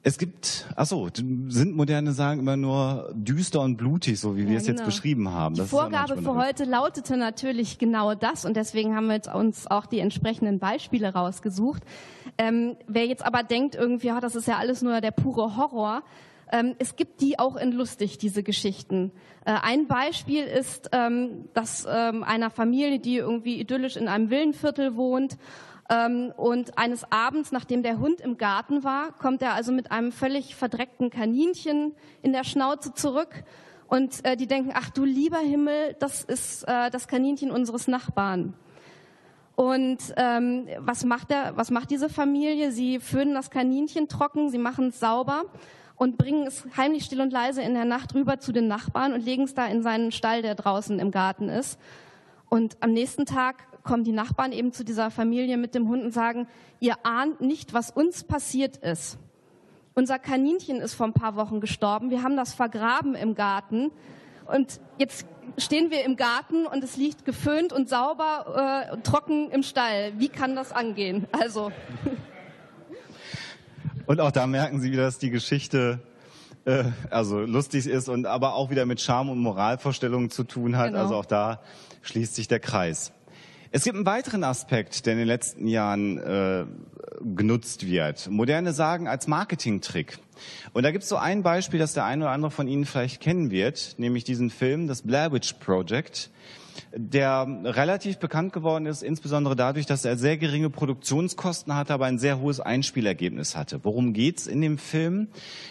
Es 0.01 0.17
gibt, 0.17 0.65
achso, 0.77 1.09
sind 1.13 1.75
moderne 1.75 2.13
Sagen 2.13 2.39
immer 2.39 2.55
nur 2.55 3.11
düster 3.13 3.59
und 3.59 3.75
blutig, 3.75 4.17
so 4.17 4.37
wie 4.37 4.47
wir 4.47 4.57
es 4.57 4.65
genau. 4.65 4.77
jetzt 4.77 4.85
beschrieben 4.85 5.29
haben. 5.29 5.55
Die 5.55 5.61
das 5.61 5.69
Vorgabe 5.69 6.21
für 6.21 6.35
heute 6.35 6.63
lautete 6.63 7.17
natürlich 7.17 7.79
genau 7.79 8.15
das 8.15 8.45
und 8.45 8.55
deswegen 8.55 8.95
haben 8.95 9.07
wir 9.07 9.15
jetzt 9.15 9.33
uns 9.33 9.67
auch 9.67 9.85
die 9.85 9.99
entsprechenden 9.99 10.57
Beispiele 10.57 11.13
rausgesucht. 11.13 11.83
Ähm, 12.37 12.77
wer 12.87 13.07
jetzt 13.07 13.25
aber 13.25 13.43
denkt 13.43 13.75
irgendwie, 13.75 14.07
ja, 14.07 14.21
das 14.21 14.35
ist 14.35 14.47
ja 14.47 14.57
alles 14.57 14.81
nur 14.81 15.01
der 15.01 15.11
pure 15.11 15.57
Horror, 15.57 16.03
es 16.79 16.95
gibt 16.95 17.21
die 17.21 17.37
auch 17.37 17.55
in 17.55 17.71
lustig, 17.71 18.17
diese 18.17 18.41
Geschichten. 18.41 19.11
Äh, 19.45 19.53
ein 19.61 19.87
Beispiel 19.87 20.43
ist, 20.43 20.89
ähm, 20.93 21.47
dass 21.53 21.87
ähm, 21.89 22.23
einer 22.23 22.49
Familie, 22.49 22.99
die 22.99 23.17
irgendwie 23.17 23.59
idyllisch 23.59 23.97
in 23.97 24.07
einem 24.07 24.29
Villenviertel 24.29 24.95
wohnt, 24.95 25.37
ähm, 25.89 26.31
und 26.37 26.77
eines 26.77 27.11
Abends, 27.11 27.51
nachdem 27.51 27.81
der 27.81 27.99
Hund 27.99 28.21
im 28.21 28.37
Garten 28.37 28.83
war, 28.83 29.11
kommt 29.13 29.41
er 29.41 29.53
also 29.53 29.71
mit 29.71 29.91
einem 29.91 30.11
völlig 30.11 30.55
verdreckten 30.55 31.09
Kaninchen 31.09 31.95
in 32.21 32.31
der 32.31 32.43
Schnauze 32.43 32.93
zurück. 32.93 33.43
Und 33.87 34.23
äh, 34.23 34.37
die 34.37 34.45
denken, 34.45 34.71
ach 34.75 34.91
du 34.91 35.03
lieber 35.03 35.39
Himmel, 35.39 35.95
das 35.99 36.23
ist 36.23 36.63
äh, 36.67 36.91
das 36.91 37.07
Kaninchen 37.07 37.49
unseres 37.49 37.87
Nachbarn. 37.87 38.53
Und 39.55 39.97
ähm, 40.15 40.67
was 40.77 41.03
macht 41.03 41.31
der, 41.31 41.57
was 41.57 41.71
macht 41.71 41.89
diese 41.89 42.07
Familie? 42.07 42.71
Sie 42.71 42.99
föhnen 42.99 43.33
das 43.33 43.49
Kaninchen 43.49 44.07
trocken, 44.07 44.49
sie 44.49 44.59
machen 44.59 44.89
es 44.89 44.99
sauber 44.99 45.43
und 45.99 46.17
bringen 46.17 46.47
es 46.47 46.65
heimlich 46.77 47.03
still 47.03 47.19
und 47.19 47.33
leise 47.33 47.61
in 47.61 47.73
der 47.73 47.83
Nacht 47.83 48.15
rüber 48.15 48.39
zu 48.39 48.53
den 48.53 48.69
Nachbarn 48.69 49.11
und 49.11 49.23
legen 49.23 49.43
es 49.43 49.53
da 49.53 49.65
in 49.65 49.83
seinen 49.83 50.13
Stall, 50.13 50.41
der 50.41 50.55
draußen 50.55 50.97
im 50.97 51.11
Garten 51.11 51.49
ist. 51.49 51.77
Und 52.47 52.77
am 52.79 52.93
nächsten 52.93 53.25
Tag 53.25 53.83
kommen 53.83 54.05
die 54.05 54.13
Nachbarn 54.13 54.53
eben 54.53 54.71
zu 54.71 54.85
dieser 54.85 55.11
Familie 55.11 55.57
mit 55.57 55.75
dem 55.75 55.89
Hund 55.89 56.03
und 56.03 56.13
sagen, 56.13 56.47
ihr 56.79 56.95
ahnt 57.03 57.41
nicht, 57.41 57.73
was 57.73 57.91
uns 57.91 58.23
passiert 58.23 58.77
ist. 58.77 59.19
Unser 59.93 60.19
Kaninchen 60.19 60.79
ist 60.79 60.93
vor 60.93 61.05
ein 61.05 61.13
paar 61.13 61.35
Wochen 61.35 61.59
gestorben. 61.59 62.11
Wir 62.11 62.23
haben 62.23 62.37
das 62.37 62.53
vergraben 62.53 63.13
im 63.13 63.35
Garten. 63.35 63.91
Und 64.45 64.79
jetzt 64.99 65.25
stehen 65.57 65.91
wir 65.91 66.05
im 66.05 66.15
Garten 66.15 66.65
und 66.65 66.81
es 66.81 66.95
liegt 66.95 67.25
geföhnt 67.25 67.73
und 67.73 67.89
sauber 67.89 68.93
äh, 68.93 68.97
trocken 69.01 69.51
im 69.51 69.63
Stall. 69.63 70.13
Wie 70.15 70.29
kann 70.29 70.55
das 70.55 70.71
angehen? 70.71 71.27
Also. 71.33 71.73
Und 74.09 74.21
auch 74.21 74.31
da 74.31 74.47
merken 74.47 74.81
Sie 74.81 74.91
wieder, 74.91 75.03
dass 75.03 75.19
die 75.19 75.29
Geschichte 75.29 75.99
äh, 76.65 76.85
also 77.11 77.41
lustig 77.41 77.85
ist 77.85 78.09
und 78.09 78.25
aber 78.25 78.55
auch 78.55 78.71
wieder 78.71 78.87
mit 78.87 78.99
Charme 78.99 79.29
und 79.29 79.37
Moralvorstellungen 79.37 80.31
zu 80.31 80.45
tun 80.45 80.77
hat. 80.77 80.87
Genau. 80.87 81.01
Also 81.01 81.13
auch 81.13 81.27
da 81.27 81.61
schließt 82.01 82.33
sich 82.33 82.47
der 82.47 82.59
Kreis. 82.59 83.11
Es 83.69 83.83
gibt 83.83 83.95
einen 83.95 84.07
weiteren 84.07 84.43
Aspekt, 84.43 85.05
der 85.05 85.13
in 85.13 85.19
den 85.19 85.27
letzten 85.27 85.67
Jahren 85.67 86.17
äh, 86.17 86.65
genutzt 87.35 87.85
wird. 87.85 88.31
Moderne 88.31 88.73
Sagen 88.73 89.07
als 89.07 89.27
Marketingtrick. 89.27 90.17
Und 90.73 90.81
da 90.81 90.89
gibt 90.89 91.03
es 91.03 91.09
so 91.09 91.17
ein 91.17 91.43
Beispiel, 91.43 91.79
das 91.79 91.93
der 91.93 92.05
eine 92.05 92.23
oder 92.23 92.31
andere 92.31 92.49
von 92.49 92.67
Ihnen 92.67 92.85
vielleicht 92.85 93.21
kennen 93.21 93.51
wird, 93.51 93.93
nämlich 93.99 94.23
diesen 94.23 94.49
Film, 94.49 94.87
das 94.87 95.03
Blair 95.03 95.31
Witch 95.31 95.53
Project 95.59 96.31
der 96.95 97.47
relativ 97.63 98.17
bekannt 98.17 98.53
geworden 98.53 98.85
ist, 98.85 99.03
insbesondere 99.03 99.55
dadurch, 99.55 99.85
dass 99.85 100.05
er 100.05 100.17
sehr 100.17 100.37
geringe 100.37 100.69
Produktionskosten 100.69 101.75
hatte, 101.75 101.93
aber 101.93 102.05
ein 102.05 102.19
sehr 102.19 102.39
hohes 102.39 102.59
Einspielergebnis 102.59 103.55
hatte. 103.55 103.79
Worum 103.83 104.13
geht's 104.13 104.47
in 104.47 104.61
dem 104.61 104.77
Film? 104.77 105.27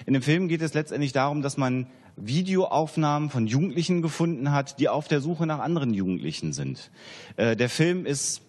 In 0.07 0.15
dem 0.15 0.23
Film 0.23 0.49
geht 0.49 0.63
es 0.63 0.75
letztendlich 0.75 1.13
darum, 1.13 1.43
dass 1.43 1.57
man 1.57 1.87
Videoaufnahmen 2.17 3.31
von 3.31 3.47
Jugendlichen 3.47 4.03
gefunden 4.03 4.53
hat, 4.53 4.81
die 4.81 4.89
auf 4.89 5.09
der 5.09 5.21
Suche 5.21 5.47
nach 5.47 5.61
anderen 5.61 5.95
Jugendlichen 5.95 6.53
sind. 6.53 6.91
Äh, 7.37 7.57
der 7.57 7.69
Film 7.69 8.07
ist 8.07 8.43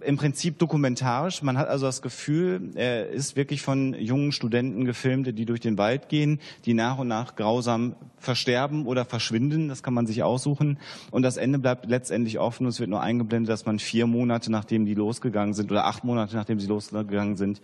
im 0.00 0.16
Prinzip 0.16 0.58
dokumentarisch. 0.58 1.42
Man 1.42 1.58
hat 1.58 1.68
also 1.68 1.86
das 1.86 2.00
Gefühl, 2.00 2.70
er 2.76 3.10
ist 3.10 3.36
wirklich 3.36 3.62
von 3.62 3.94
jungen 3.94 4.32
Studenten 4.32 4.84
gefilmt, 4.84 5.38
die 5.38 5.44
durch 5.44 5.60
den 5.60 5.78
Wald 5.78 6.08
gehen, 6.08 6.40
die 6.64 6.74
nach 6.74 6.98
und 6.98 7.08
nach 7.08 7.36
grausam 7.36 7.96
versterben 8.18 8.86
oder 8.86 9.04
verschwinden. 9.04 9.68
Das 9.68 9.82
kann 9.82 9.94
man 9.94 10.06
sich 10.06 10.22
aussuchen. 10.22 10.78
Und 11.10 11.22
das 11.22 11.36
Ende 11.36 11.58
bleibt 11.58 11.86
letztendlich 11.86 12.38
offen. 12.38 12.66
Es 12.66 12.80
wird 12.80 12.88
nur 12.88 13.00
eingeblendet, 13.00 13.50
dass 13.50 13.66
man 13.66 13.78
vier 13.78 14.06
Monate, 14.06 14.50
nachdem 14.50 14.86
die 14.86 14.94
losgegangen 14.94 15.54
sind, 15.54 15.70
oder 15.70 15.86
acht 15.86 16.04
Monate, 16.04 16.36
nachdem 16.36 16.58
sie 16.58 16.66
losgegangen 16.66 17.36
sind, 17.36 17.60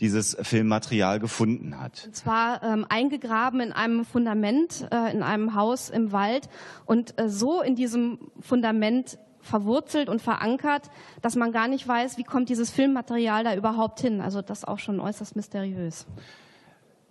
dieses 0.00 0.36
Filmmaterial 0.40 1.20
gefunden 1.20 1.80
hat. 1.80 2.04
Und 2.06 2.16
zwar 2.16 2.62
ähm, 2.62 2.86
eingegraben 2.88 3.60
in 3.60 3.72
einem 3.72 4.04
Fundament, 4.04 4.88
äh, 4.90 5.12
in 5.12 5.22
einem 5.22 5.54
Haus 5.54 5.90
im 5.90 6.12
Wald. 6.12 6.48
Und 6.86 7.18
äh, 7.18 7.28
so 7.28 7.60
in 7.60 7.76
diesem 7.76 8.18
Fundament 8.40 9.18
verwurzelt 9.42 10.08
und 10.08 10.22
verankert, 10.22 10.90
dass 11.20 11.36
man 11.36 11.52
gar 11.52 11.68
nicht 11.68 11.86
weiß, 11.86 12.16
wie 12.16 12.24
kommt 12.24 12.48
dieses 12.48 12.70
Filmmaterial 12.70 13.44
da 13.44 13.54
überhaupt 13.54 14.00
hin. 14.00 14.20
Also 14.20 14.40
das 14.40 14.60
ist 14.60 14.68
auch 14.68 14.78
schon 14.78 15.00
äußerst 15.00 15.36
mysteriös. 15.36 16.06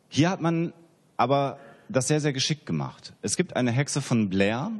Hier 0.08 0.30
hat 0.30 0.42
man 0.42 0.74
aber 1.18 1.60
das 1.90 2.08
sehr, 2.08 2.20
sehr 2.20 2.34
geschickt 2.34 2.66
gemacht. 2.66 3.14
Es 3.22 3.36
gibt 3.36 3.56
eine 3.56 3.72
Hexe 3.72 4.02
von 4.02 4.30
Blair, 4.30 4.72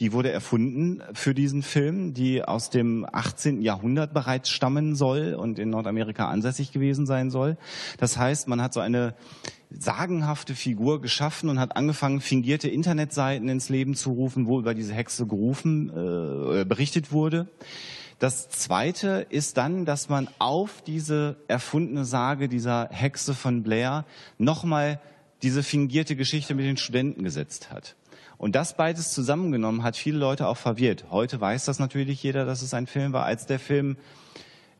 die 0.00 0.12
wurde 0.12 0.30
erfunden 0.30 1.02
für 1.12 1.34
diesen 1.34 1.62
Film, 1.62 2.14
die 2.14 2.42
aus 2.42 2.68
dem 2.68 3.06
18. 3.10 3.62
Jahrhundert 3.62 4.12
bereits 4.12 4.50
stammen 4.50 4.96
soll 4.96 5.34
und 5.34 5.58
in 5.58 5.70
Nordamerika 5.70 6.28
ansässig 6.28 6.72
gewesen 6.72 7.06
sein 7.06 7.30
soll. 7.30 7.56
Das 7.98 8.18
heißt, 8.18 8.48
man 8.48 8.60
hat 8.60 8.74
so 8.74 8.80
eine 8.80 9.14
sagenhafte 9.78 10.54
Figur 10.54 11.00
geschaffen 11.00 11.48
und 11.48 11.58
hat 11.58 11.76
angefangen, 11.76 12.20
fingierte 12.20 12.68
Internetseiten 12.68 13.48
ins 13.48 13.68
Leben 13.68 13.94
zu 13.94 14.12
rufen, 14.12 14.46
wo 14.46 14.58
über 14.58 14.74
diese 14.74 14.94
Hexe 14.94 15.26
gerufen, 15.26 15.90
äh, 15.90 16.64
berichtet 16.64 17.12
wurde. 17.12 17.48
Das 18.18 18.48
zweite 18.48 19.26
ist 19.28 19.56
dann, 19.56 19.84
dass 19.84 20.08
man 20.08 20.28
auf 20.38 20.82
diese 20.82 21.36
erfundene 21.48 22.04
Sage 22.04 22.48
dieser 22.48 22.88
Hexe 22.90 23.34
von 23.34 23.62
Blair 23.62 24.04
nochmal 24.38 25.00
diese 25.42 25.62
fingierte 25.62 26.16
Geschichte 26.16 26.54
mit 26.54 26.64
den 26.64 26.76
Studenten 26.76 27.24
gesetzt 27.24 27.70
hat. 27.70 27.96
Und 28.38 28.56
das 28.56 28.76
beides 28.76 29.12
zusammengenommen 29.12 29.82
hat 29.82 29.96
viele 29.96 30.18
Leute 30.18 30.48
auch 30.48 30.56
verwirrt. 30.56 31.06
Heute 31.10 31.40
weiß 31.40 31.64
das 31.66 31.78
natürlich 31.78 32.22
jeder, 32.22 32.44
dass 32.44 32.62
es 32.62 32.74
ein 32.74 32.86
Film 32.86 33.12
war. 33.12 33.24
Als 33.24 33.46
der 33.46 33.58
Film 33.58 33.96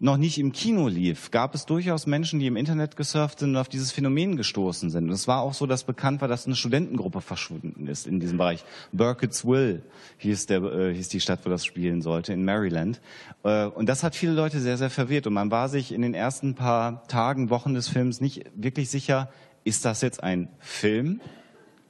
noch 0.00 0.16
nicht 0.16 0.38
im 0.38 0.52
Kino 0.52 0.88
lief, 0.88 1.30
gab 1.30 1.54
es 1.54 1.66
durchaus 1.66 2.06
Menschen, 2.06 2.40
die 2.40 2.46
im 2.46 2.56
Internet 2.56 2.96
gesurft 2.96 3.38
sind 3.38 3.50
und 3.50 3.56
auf 3.56 3.68
dieses 3.68 3.92
Phänomen 3.92 4.36
gestoßen 4.36 4.90
sind. 4.90 5.04
Und 5.04 5.12
es 5.12 5.28
war 5.28 5.40
auch 5.40 5.54
so, 5.54 5.66
dass 5.66 5.84
bekannt 5.84 6.20
war, 6.20 6.28
dass 6.28 6.46
eine 6.46 6.56
Studentengruppe 6.56 7.20
verschwunden 7.20 7.86
ist 7.86 8.06
in 8.06 8.20
diesem 8.20 8.38
Bereich. 8.38 8.64
Burkittsville 8.92 9.82
hieß, 10.18 10.46
der, 10.46 10.62
äh, 10.62 10.94
hieß 10.94 11.08
die 11.08 11.20
Stadt, 11.20 11.40
wo 11.44 11.50
das 11.50 11.64
spielen 11.64 12.02
sollte, 12.02 12.32
in 12.32 12.44
Maryland. 12.44 13.00
Äh, 13.42 13.66
und 13.66 13.88
das 13.88 14.02
hat 14.02 14.14
viele 14.14 14.32
Leute 14.32 14.60
sehr, 14.60 14.76
sehr 14.76 14.90
verwirrt. 14.90 15.26
Und 15.26 15.34
man 15.34 15.50
war 15.50 15.68
sich 15.68 15.92
in 15.92 16.02
den 16.02 16.14
ersten 16.14 16.54
paar 16.54 17.06
Tagen, 17.06 17.50
Wochen 17.50 17.74
des 17.74 17.88
Films 17.88 18.20
nicht 18.20 18.44
wirklich 18.54 18.90
sicher, 18.90 19.30
ist 19.64 19.84
das 19.84 20.02
jetzt 20.02 20.22
ein 20.22 20.48
Film 20.58 21.20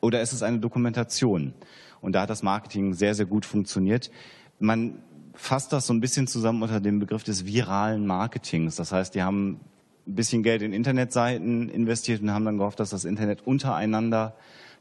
oder 0.01 0.21
ist 0.21 0.33
es 0.33 0.43
eine 0.43 0.59
Dokumentation? 0.59 1.55
Und 2.01 2.13
da 2.13 2.23
hat 2.23 2.31
das 2.31 2.43
Marketing 2.43 2.95
sehr, 2.95 3.15
sehr 3.15 3.27
gut 3.27 3.47
funktioniert. 3.47 4.11
Man 4.59 5.03
fasst 5.35 5.73
das 5.73 5.87
so 5.87 5.93
ein 5.93 6.01
bisschen 6.01 6.27
zusammen 6.27 6.63
unter 6.63 6.81
dem 6.81 6.99
Begriff 6.99 7.25
des 7.25 7.45
viralen 7.45 8.07
Marketings. 8.07 8.77
Das 8.77 8.93
heißt, 8.93 9.15
die 9.15 9.23
haben 9.23 9.61
ein 10.07 10.15
bisschen 10.15 10.43
Geld 10.43 10.63
in 10.63 10.73
Internetseiten 10.73 11.69
investiert 11.69 12.23
und 12.23 12.33
haben 12.33 12.45
dann 12.45 12.59
gehofft, 12.59 12.81
dass 12.81 12.91
das 12.91 13.05
Internet 13.05 13.47
untereinander 13.47 14.35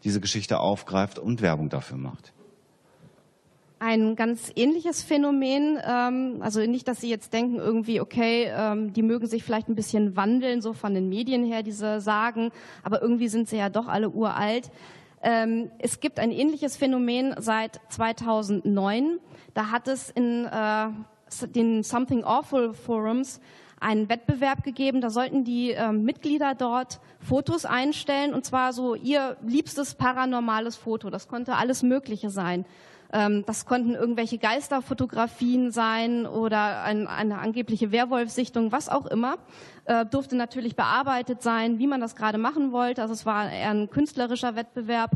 diese 0.03 0.19
Geschichte 0.19 0.59
aufgreift 0.59 1.17
und 1.19 1.41
Werbung 1.41 1.69
dafür 1.69 1.97
macht. 1.97 2.33
Ein 3.79 4.15
ganz 4.15 4.49
ähnliches 4.55 5.03
Phänomen, 5.03 5.77
ähm, 5.85 6.37
also 6.39 6.61
nicht, 6.61 6.87
dass 6.87 7.01
Sie 7.01 7.09
jetzt 7.09 7.33
denken, 7.33 7.57
irgendwie, 7.57 7.99
okay, 7.99 8.49
ähm, 8.49 8.93
die 8.93 9.01
mögen 9.01 9.27
sich 9.27 9.43
vielleicht 9.43 9.67
ein 9.67 9.75
bisschen 9.75 10.15
wandeln, 10.15 10.61
so 10.61 10.71
von 10.71 10.93
den 10.93 11.09
Medien 11.09 11.43
her, 11.43 11.63
diese 11.63 11.99
Sagen, 11.99 12.51
aber 12.83 13.01
irgendwie 13.01 13.27
sind 13.27 13.49
sie 13.49 13.57
ja 13.57 13.67
doch 13.67 13.87
alle 13.87 14.09
uralt. 14.09 14.71
Ähm, 15.23 15.71
es 15.79 16.01
gibt 16.01 16.19
ein 16.19 16.31
ähnliches 16.31 16.75
Phänomen 16.75 17.33
seit 17.39 17.79
2009. 17.89 19.19
Da 19.53 19.71
hat 19.71 19.87
es 19.87 20.09
in 20.09 20.45
äh, 20.45 20.87
den 21.47 21.81
Something 21.81 22.23
Awful 22.25 22.73
Forums 22.73 23.39
einen 23.79 24.09
Wettbewerb 24.09 24.63
gegeben. 24.63 25.01
Da 25.01 25.09
sollten 25.09 25.43
die 25.43 25.71
äh, 25.71 25.91
Mitglieder 25.91 26.55
dort 26.55 26.99
Fotos 27.19 27.65
einstellen 27.65 28.33
und 28.33 28.45
zwar 28.45 28.73
so 28.73 28.95
ihr 28.95 29.37
liebstes 29.41 29.95
paranormales 29.95 30.75
Foto. 30.75 31.09
Das 31.09 31.27
konnte 31.27 31.55
alles 31.55 31.83
Mögliche 31.83 32.29
sein. 32.29 32.65
Ähm, 33.13 33.45
das 33.45 33.65
konnten 33.65 33.93
irgendwelche 33.93 34.39
Geisterfotografien 34.39 35.71
sein 35.71 36.25
oder 36.25 36.81
ein, 36.81 37.05
eine 37.07 37.37
angebliche 37.37 37.91
Werwolfsichtung, 37.91 38.71
was 38.71 38.89
auch 38.89 39.05
immer. 39.05 39.35
Äh, 39.85 40.05
durfte 40.05 40.35
natürlich 40.35 40.75
bearbeitet 40.75 41.43
sein, 41.43 41.77
wie 41.77 41.85
man 41.85 42.01
das 42.01 42.15
gerade 42.15 42.39
machen 42.39 42.71
wollte. 42.71 43.03
Also 43.03 43.13
es 43.13 43.25
war 43.25 43.51
eher 43.51 43.69
ein 43.69 43.89
künstlerischer 43.91 44.55
Wettbewerb. 44.55 45.11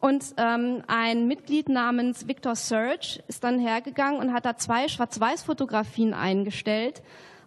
Und 0.00 0.34
ähm, 0.36 0.82
ein 0.88 1.28
Mitglied 1.28 1.68
namens 1.68 2.26
Victor 2.26 2.56
Surge 2.56 3.22
ist 3.28 3.44
dann 3.44 3.60
hergegangen 3.60 4.18
und 4.20 4.32
hat 4.32 4.44
da 4.44 4.56
zwei 4.56 4.88
Schwarz-Weiß-Fotografien 4.88 6.12
eingestellt 6.12 7.02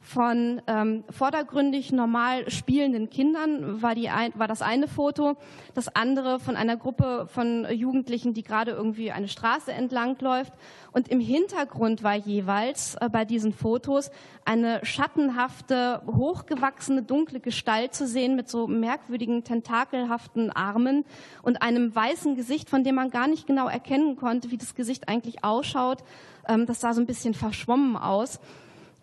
von 0.06 0.62
ähm, 0.68 1.04
vordergründig 1.10 1.92
normal 1.92 2.50
spielenden 2.52 3.10
Kindern 3.10 3.82
war, 3.82 3.96
die 3.96 4.10
ein, 4.10 4.32
war 4.36 4.48
das 4.48 4.62
eine 4.62 4.88
Foto, 4.88 5.36
das 5.74 5.94
andere 5.96 6.40
von 6.40 6.56
einer 6.56 6.78
Gruppe 6.78 7.26
von 7.28 7.66
Jugendlichen, 7.72 8.36
die 8.36 8.44
gerade 8.44 8.72
irgendwie 8.72 9.12
eine 9.12 9.28
Straße 9.28 9.74
entlang 9.74 10.16
läuft. 10.20 10.54
Und 10.92 11.08
im 11.08 11.20
Hintergrund 11.20 12.04
war 12.04 12.14
jeweils 12.14 12.96
äh, 13.02 13.10
bei 13.10 13.26
diesen 13.26 13.52
Fotos 13.52 14.12
eine 14.46 14.86
schattenhafte, 14.86 16.04
hochgewachsene, 16.06 17.02
dunkle 17.02 17.40
Gestalt 17.40 17.96
zu 17.96 18.06
sehen 18.06 18.36
mit 18.36 18.48
so 18.48 18.68
merkwürdigen, 18.68 19.44
tentakelhaften 19.44 20.52
Armen 20.52 21.04
und 21.42 21.64
einem 21.64 21.96
weißen 21.96 22.36
Gesicht, 22.36 22.70
von 22.70 22.84
dem 22.84 22.94
man 22.94 23.10
gar 23.10 23.28
nicht 23.28 23.48
genau 23.48 23.68
erkennen 23.68 24.18
konnte, 24.18 24.52
wie 24.52 24.58
das 24.58 24.76
Gesicht 24.76 25.10
eigentlich 25.10 25.44
ausschaut. 25.44 26.04
Ähm, 26.48 26.68
das 26.68 26.80
sah 26.80 26.94
so 26.94 27.02
ein 27.02 27.08
bisschen 27.08 27.34
verschwommen 27.34 27.98
aus. 27.98 28.40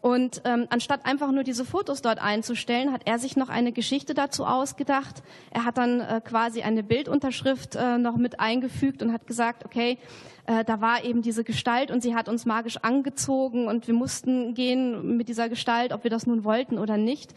Und 0.03 0.43
ähm, 0.45 0.67
anstatt 0.69 1.07
einfach 1.07 1.31
nur 1.31 1.45
diese 1.45 1.65
Fotos 1.65 2.03
dort 2.03 2.21
einzustellen, 2.21 2.93
hat 2.93 3.03
er 3.05 3.21
sich 3.21 3.37
noch 3.37 3.49
eine 3.49 3.71
Geschichte 3.71 4.15
dazu 4.15 4.45
ausgedacht. 4.45 5.23
Er 5.53 5.65
hat 5.65 5.79
dann 5.79 6.01
äh, 6.01 6.21
quasi 6.21 6.63
eine 6.63 6.83
Bildunterschrift 6.83 7.77
äh, 7.77 7.99
noch 7.99 8.17
mit 8.17 8.41
eingefügt 8.41 9.01
und 9.01 9.13
hat 9.13 9.29
gesagt, 9.29 9.65
okay, 9.65 9.99
äh, 10.47 10.65
da 10.65 10.81
war 10.81 11.05
eben 11.05 11.23
diese 11.23 11.45
Gestalt 11.45 11.93
und 11.93 12.03
sie 12.03 12.17
hat 12.17 12.29
uns 12.29 12.47
magisch 12.47 12.79
angezogen 12.79 13.69
und 13.69 13.87
wir 13.87 13.95
mussten 13.95 14.55
gehen 14.55 15.17
mit 15.17 15.29
dieser 15.29 15.49
Gestalt, 15.49 15.93
ob 15.93 16.03
wir 16.03 16.11
das 16.11 16.27
nun 16.27 16.43
wollten 16.43 16.81
oder 16.81 16.97
nicht. 16.97 17.33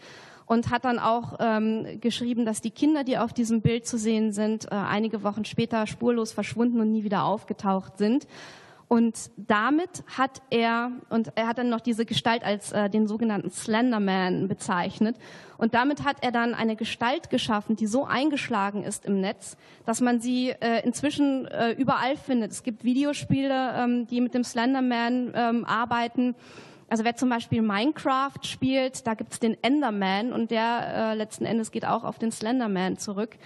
Und 0.46 0.70
hat 0.70 0.84
dann 0.84 0.98
auch 0.98 1.36
ähm, 1.38 2.00
geschrieben, 2.00 2.44
dass 2.44 2.60
die 2.60 2.70
Kinder, 2.70 3.04
die 3.04 3.18
auf 3.18 3.32
diesem 3.32 3.62
Bild 3.62 3.86
zu 3.86 3.96
sehen 3.96 4.32
sind, 4.32 4.64
äh, 4.66 4.74
einige 4.74 5.22
Wochen 5.22 5.44
später 5.44 5.86
spurlos 5.86 6.32
verschwunden 6.32 6.80
und 6.80 6.90
nie 6.90 7.04
wieder 7.04 7.24
aufgetaucht 7.24 7.96
sind. 7.96 8.26
Und 8.88 9.32
damit 9.36 10.04
hat 10.16 10.42
er, 10.50 10.92
und 11.08 11.32
er 11.34 11.48
hat 11.48 11.58
dann 11.58 11.68
noch 11.68 11.80
diese 11.80 12.06
Gestalt 12.06 12.44
als 12.44 12.70
äh, 12.70 12.88
den 12.88 13.08
sogenannten 13.08 13.50
Slenderman 13.50 14.46
bezeichnet. 14.46 15.16
Und 15.58 15.74
damit 15.74 16.04
hat 16.04 16.18
er 16.20 16.30
dann 16.30 16.54
eine 16.54 16.76
Gestalt 16.76 17.28
geschaffen, 17.28 17.74
die 17.74 17.88
so 17.88 18.04
eingeschlagen 18.04 18.84
ist 18.84 19.04
im 19.04 19.20
Netz, 19.20 19.56
dass 19.86 20.00
man 20.00 20.20
sie 20.20 20.50
äh, 20.50 20.84
inzwischen 20.84 21.46
äh, 21.46 21.72
überall 21.72 22.16
findet. 22.16 22.52
Es 22.52 22.62
gibt 22.62 22.84
Videospiele, 22.84 23.74
ähm, 23.76 24.06
die 24.06 24.20
mit 24.20 24.34
dem 24.34 24.44
Slenderman 24.44 25.32
ähm, 25.34 25.64
arbeiten. 25.64 26.36
Also 26.88 27.02
wer 27.02 27.16
zum 27.16 27.28
Beispiel 27.28 27.62
Minecraft 27.62 28.38
spielt, 28.42 29.04
da 29.08 29.14
gibt's 29.14 29.40
den 29.40 29.60
Enderman 29.64 30.32
und 30.32 30.52
der 30.52 31.12
äh, 31.12 31.14
letzten 31.16 31.44
Endes 31.44 31.72
geht 31.72 31.84
auch 31.84 32.04
auf 32.04 32.20
den 32.20 32.30
Slenderman 32.30 32.96
zurück. 32.98 33.36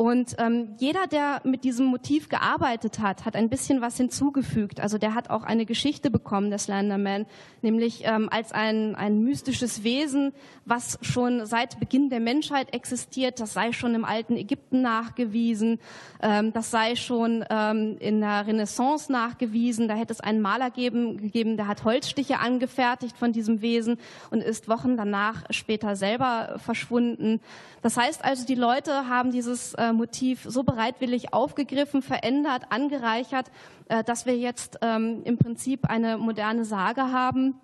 Und 0.00 0.36
ähm, 0.38 0.76
jeder, 0.78 1.06
der 1.08 1.42
mit 1.44 1.62
diesem 1.62 1.84
Motiv 1.84 2.30
gearbeitet 2.30 3.00
hat, 3.00 3.26
hat 3.26 3.36
ein 3.36 3.50
bisschen 3.50 3.82
was 3.82 3.98
hinzugefügt. 3.98 4.80
Also 4.80 4.96
der 4.96 5.14
hat 5.14 5.28
auch 5.28 5.42
eine 5.42 5.66
Geschichte 5.66 6.10
bekommen, 6.10 6.48
der 6.48 6.58
Slenderman, 6.58 7.26
nämlich 7.60 8.04
ähm, 8.06 8.30
als 8.32 8.50
ein, 8.52 8.94
ein 8.94 9.22
mystisches 9.22 9.84
Wesen, 9.84 10.32
was 10.64 10.98
schon 11.02 11.44
seit 11.44 11.78
Beginn 11.80 12.08
der 12.08 12.20
Menschheit 12.20 12.72
existiert. 12.72 13.40
Das 13.40 13.52
sei 13.52 13.72
schon 13.72 13.94
im 13.94 14.06
alten 14.06 14.38
Ägypten 14.38 14.80
nachgewiesen, 14.80 15.78
ähm, 16.22 16.54
das 16.54 16.70
sei 16.70 16.96
schon 16.96 17.44
ähm, 17.50 17.98
in 18.00 18.22
der 18.22 18.46
Renaissance 18.46 19.12
nachgewiesen. 19.12 19.86
Da 19.86 19.96
hätte 19.96 20.14
es 20.14 20.20
einen 20.20 20.40
Maler 20.40 20.70
geben, 20.70 21.18
gegeben, 21.18 21.58
der 21.58 21.66
hat 21.66 21.84
Holzstiche 21.84 22.38
angefertigt 22.38 23.18
von 23.18 23.32
diesem 23.32 23.60
Wesen 23.60 23.98
und 24.30 24.42
ist 24.42 24.66
Wochen 24.66 24.96
danach 24.96 25.44
später 25.50 25.94
selber 25.94 26.54
verschwunden. 26.56 27.42
Das 27.82 27.96
heißt 27.96 28.24
also, 28.24 28.44
die 28.44 28.54
Leute 28.54 29.08
haben 29.08 29.30
dieses 29.30 29.74
äh, 29.74 29.92
Motiv 29.92 30.44
so 30.46 30.62
bereitwillig 30.62 31.32
aufgegriffen, 31.32 32.02
verändert, 32.02 32.64
angereichert, 32.70 33.50
äh, 33.88 34.04
dass 34.04 34.26
wir 34.26 34.36
jetzt 34.36 34.78
ähm, 34.82 35.22
im 35.24 35.38
Prinzip 35.38 35.86
eine 35.86 36.18
moderne 36.18 36.64
Sage 36.64 37.10
haben, 37.10 37.54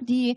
die 0.00 0.36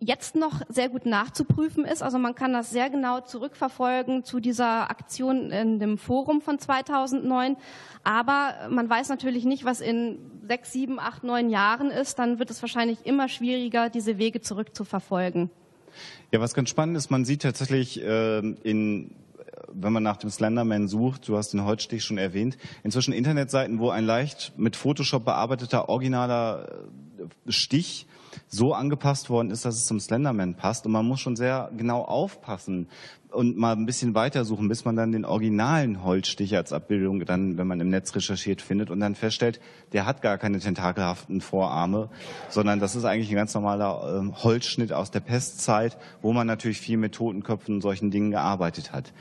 jetzt 0.00 0.36
noch 0.36 0.60
sehr 0.68 0.88
gut 0.88 1.06
nachzuprüfen 1.06 1.84
ist. 1.84 2.02
Also 2.02 2.18
man 2.18 2.34
kann 2.34 2.52
das 2.52 2.70
sehr 2.70 2.88
genau 2.88 3.20
zurückverfolgen 3.20 4.22
zu 4.22 4.38
dieser 4.38 4.90
Aktion 4.90 5.50
in 5.50 5.80
dem 5.80 5.98
Forum 5.98 6.40
von 6.40 6.58
2009. 6.58 7.56
Aber 8.04 8.68
man 8.70 8.88
weiß 8.88 9.08
natürlich 9.08 9.44
nicht, 9.44 9.64
was 9.64 9.80
in 9.80 10.18
sechs, 10.46 10.72
sieben, 10.72 11.00
acht, 11.00 11.24
neun 11.24 11.50
Jahren 11.50 11.90
ist. 11.90 12.18
Dann 12.18 12.38
wird 12.38 12.50
es 12.50 12.62
wahrscheinlich 12.62 13.06
immer 13.06 13.28
schwieriger, 13.28 13.90
diese 13.90 14.18
Wege 14.18 14.40
zurückzuverfolgen. 14.40 15.50
Ja, 16.32 16.40
was 16.40 16.54
ganz 16.54 16.68
spannend 16.70 16.96
ist, 16.96 17.10
man 17.10 17.24
sieht 17.24 17.42
tatsächlich 17.42 18.02
äh, 18.02 18.38
in 18.38 19.10
wenn 19.72 19.92
man 19.92 20.02
nach 20.02 20.16
dem 20.16 20.30
Slenderman 20.30 20.88
sucht, 20.88 21.28
du 21.28 21.36
hast 21.36 21.52
den 21.52 21.64
Holzstich 21.64 22.02
schon 22.02 22.18
erwähnt, 22.18 22.56
inzwischen 22.82 23.12
Internetseiten, 23.12 23.78
wo 23.78 23.90
ein 23.90 24.04
leicht 24.04 24.52
mit 24.56 24.76
Photoshop 24.76 25.24
bearbeiteter 25.24 25.88
originaler 25.88 26.68
äh, 27.18 27.52
Stich 27.52 28.06
so 28.46 28.74
angepasst 28.74 29.30
worden 29.30 29.50
ist, 29.50 29.64
dass 29.64 29.76
es 29.76 29.86
zum 29.86 30.00
Slenderman 30.00 30.54
passt. 30.54 30.86
Und 30.86 30.92
man 30.92 31.06
muss 31.06 31.20
schon 31.20 31.36
sehr 31.36 31.70
genau 31.76 32.02
aufpassen, 32.02 32.88
und 33.30 33.56
mal 33.58 33.72
ein 33.72 33.86
bisschen 33.86 34.14
weitersuchen, 34.14 34.68
bis 34.68 34.84
man 34.84 34.96
dann 34.96 35.12
den 35.12 35.24
originalen 35.24 36.02
Holzstich 36.02 36.56
als 36.56 36.72
Abbildung 36.72 37.24
dann, 37.26 37.58
wenn 37.58 37.66
man 37.66 37.80
im 37.80 37.90
Netz 37.90 38.14
recherchiert, 38.14 38.62
findet 38.62 38.90
und 38.90 39.00
dann 39.00 39.14
feststellt, 39.14 39.60
der 39.92 40.06
hat 40.06 40.22
gar 40.22 40.38
keine 40.38 40.58
tentakelhaften 40.58 41.40
Vorarme, 41.40 42.08
sondern 42.48 42.80
das 42.80 42.96
ist 42.96 43.04
eigentlich 43.04 43.30
ein 43.30 43.36
ganz 43.36 43.54
normaler 43.54 44.22
äh, 44.24 44.42
Holzschnitt 44.42 44.92
aus 44.92 45.10
der 45.10 45.20
Pestzeit, 45.20 45.98
wo 46.22 46.32
man 46.32 46.46
natürlich 46.46 46.80
viel 46.80 46.96
mit 46.96 47.14
Totenköpfen 47.14 47.76
und 47.76 47.80
solchen 47.82 48.10
Dingen 48.10 48.30
gearbeitet 48.30 48.92
hat. 48.92 49.12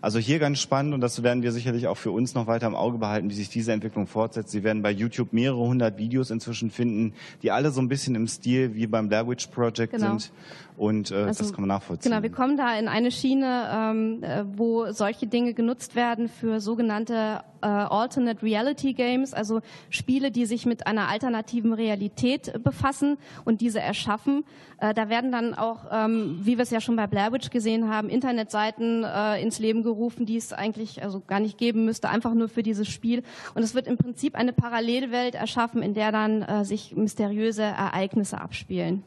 Also 0.00 0.18
hier 0.18 0.38
ganz 0.38 0.60
spannend 0.60 0.94
und 0.94 1.00
das 1.00 1.22
werden 1.22 1.42
wir 1.42 1.52
sicherlich 1.52 1.88
auch 1.88 1.96
für 1.96 2.12
uns 2.12 2.34
noch 2.34 2.46
weiter 2.46 2.66
im 2.66 2.76
Auge 2.76 2.98
behalten, 2.98 3.30
wie 3.30 3.34
sich 3.34 3.48
diese 3.48 3.72
Entwicklung 3.72 4.06
fortsetzt. 4.06 4.50
Sie 4.50 4.62
werden 4.62 4.82
bei 4.82 4.90
YouTube 4.90 5.32
mehrere 5.32 5.58
hundert 5.58 5.98
Videos 5.98 6.30
inzwischen 6.30 6.70
finden, 6.70 7.14
die 7.42 7.50
alle 7.50 7.70
so 7.72 7.80
ein 7.80 7.88
bisschen 7.88 8.14
im 8.14 8.28
Stil 8.28 8.74
wie 8.74 8.86
beim 8.86 9.08
Blair 9.08 9.26
Witch 9.26 9.48
Project 9.48 9.92
genau. 9.92 10.18
sind 10.18 10.32
und 10.76 11.10
äh, 11.10 11.14
also, 11.14 11.42
das 11.42 11.52
kann 11.52 11.62
man 11.62 11.68
nachvollziehen. 11.68 12.10
Genau, 12.10 12.22
wir 12.22 12.30
kommen 12.30 12.56
da 12.56 12.78
in 12.78 12.88
eine 12.88 13.10
Schiene, 13.10 13.55
ähm, 13.72 14.22
äh, 14.22 14.44
wo 14.46 14.90
solche 14.92 15.26
Dinge 15.26 15.54
genutzt 15.54 15.94
werden 15.94 16.28
für 16.28 16.60
sogenannte 16.60 17.40
äh, 17.62 17.66
Alternate 17.66 18.42
Reality 18.42 18.92
Games, 18.92 19.34
also 19.34 19.60
Spiele, 19.90 20.30
die 20.30 20.46
sich 20.46 20.66
mit 20.66 20.86
einer 20.86 21.08
alternativen 21.08 21.72
Realität 21.72 22.62
befassen 22.62 23.18
und 23.44 23.60
diese 23.60 23.80
erschaffen. 23.80 24.44
Äh, 24.78 24.94
da 24.94 25.08
werden 25.08 25.32
dann 25.32 25.54
auch, 25.54 25.86
ähm, 25.90 26.40
wie 26.42 26.58
wir 26.58 26.62
es 26.62 26.70
ja 26.70 26.80
schon 26.80 26.96
bei 26.96 27.06
Blair 27.06 27.32
Witch 27.32 27.50
gesehen 27.50 27.88
haben, 27.88 28.08
Internetseiten 28.08 29.04
äh, 29.04 29.42
ins 29.42 29.58
Leben 29.58 29.82
gerufen, 29.82 30.26
die 30.26 30.36
es 30.36 30.52
eigentlich 30.52 31.02
also 31.02 31.22
gar 31.26 31.40
nicht 31.40 31.58
geben 31.58 31.84
müsste, 31.84 32.08
einfach 32.08 32.34
nur 32.34 32.48
für 32.48 32.62
dieses 32.62 32.88
Spiel. 32.88 33.22
Und 33.54 33.62
es 33.62 33.74
wird 33.74 33.86
im 33.86 33.96
Prinzip 33.96 34.34
eine 34.34 34.52
Parallelwelt 34.52 35.34
erschaffen, 35.34 35.82
in 35.82 35.94
der 35.94 36.12
dann 36.12 36.42
äh, 36.42 36.64
sich 36.64 36.94
mysteriöse 36.94 37.62
Ereignisse 37.62 38.40
abspielen. 38.40 39.02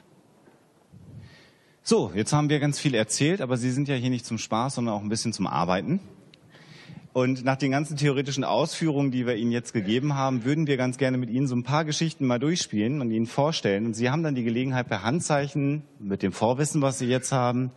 So, 1.89 2.11
jetzt 2.13 2.33
haben 2.33 2.51
wir 2.51 2.59
ganz 2.59 2.77
viel 2.77 2.93
erzählt, 2.93 3.41
aber 3.41 3.57
Sie 3.57 3.71
sind 3.71 3.87
ja 3.87 3.95
hier 3.95 4.11
nicht 4.11 4.23
zum 4.23 4.37
Spaß, 4.37 4.75
sondern 4.75 4.93
auch 4.93 5.01
ein 5.01 5.09
bisschen 5.09 5.33
zum 5.33 5.47
Arbeiten. 5.47 5.99
Und 7.13 7.43
nach 7.43 7.55
den 7.55 7.71
ganzen 7.71 7.97
theoretischen 7.97 8.43
Ausführungen, 8.43 9.09
die 9.09 9.25
wir 9.25 9.37
Ihnen 9.37 9.51
jetzt 9.51 9.73
gegeben 9.73 10.13
haben, 10.13 10.45
würden 10.45 10.67
wir 10.67 10.77
ganz 10.77 10.99
gerne 10.99 11.17
mit 11.17 11.31
Ihnen 11.31 11.47
so 11.47 11.55
ein 11.55 11.63
paar 11.63 11.85
Geschichten 11.85 12.27
mal 12.27 12.37
durchspielen 12.37 13.01
und 13.01 13.09
Ihnen 13.09 13.25
vorstellen. 13.25 13.87
Und 13.87 13.95
Sie 13.95 14.11
haben 14.11 14.21
dann 14.21 14.35
die 14.35 14.43
Gelegenheit, 14.43 14.87
per 14.87 15.01
Handzeichen, 15.01 15.81
mit 15.97 16.21
dem 16.21 16.31
Vorwissen, 16.31 16.83
was 16.83 16.99
Sie 16.99 17.07
jetzt 17.07 17.31
haben, 17.31 17.71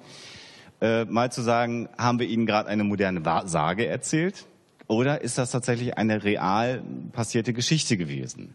äh, 0.83 1.07
mal 1.07 1.33
zu 1.33 1.41
sagen, 1.41 1.89
haben 1.97 2.19
wir 2.19 2.27
Ihnen 2.27 2.45
gerade 2.45 2.69
eine 2.69 2.85
moderne 2.85 3.23
Sage 3.47 3.87
erzählt? 3.87 4.45
Oder 4.89 5.23
ist 5.23 5.39
das 5.39 5.53
tatsächlich 5.53 5.97
eine 5.97 6.23
real 6.23 6.83
passierte 7.13 7.55
Geschichte 7.55 7.97
gewesen? 7.97 8.55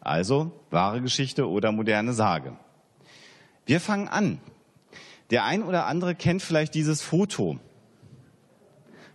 Also 0.00 0.52
wahre 0.70 1.00
Geschichte 1.00 1.48
oder 1.48 1.72
moderne 1.72 2.12
Sage. 2.12 2.52
Wir 3.66 3.80
fangen 3.80 4.06
an 4.06 4.38
der 5.30 5.44
ein 5.44 5.62
oder 5.62 5.86
andere 5.86 6.14
kennt 6.14 6.42
vielleicht 6.42 6.74
dieses 6.74 7.02
Foto. 7.02 7.58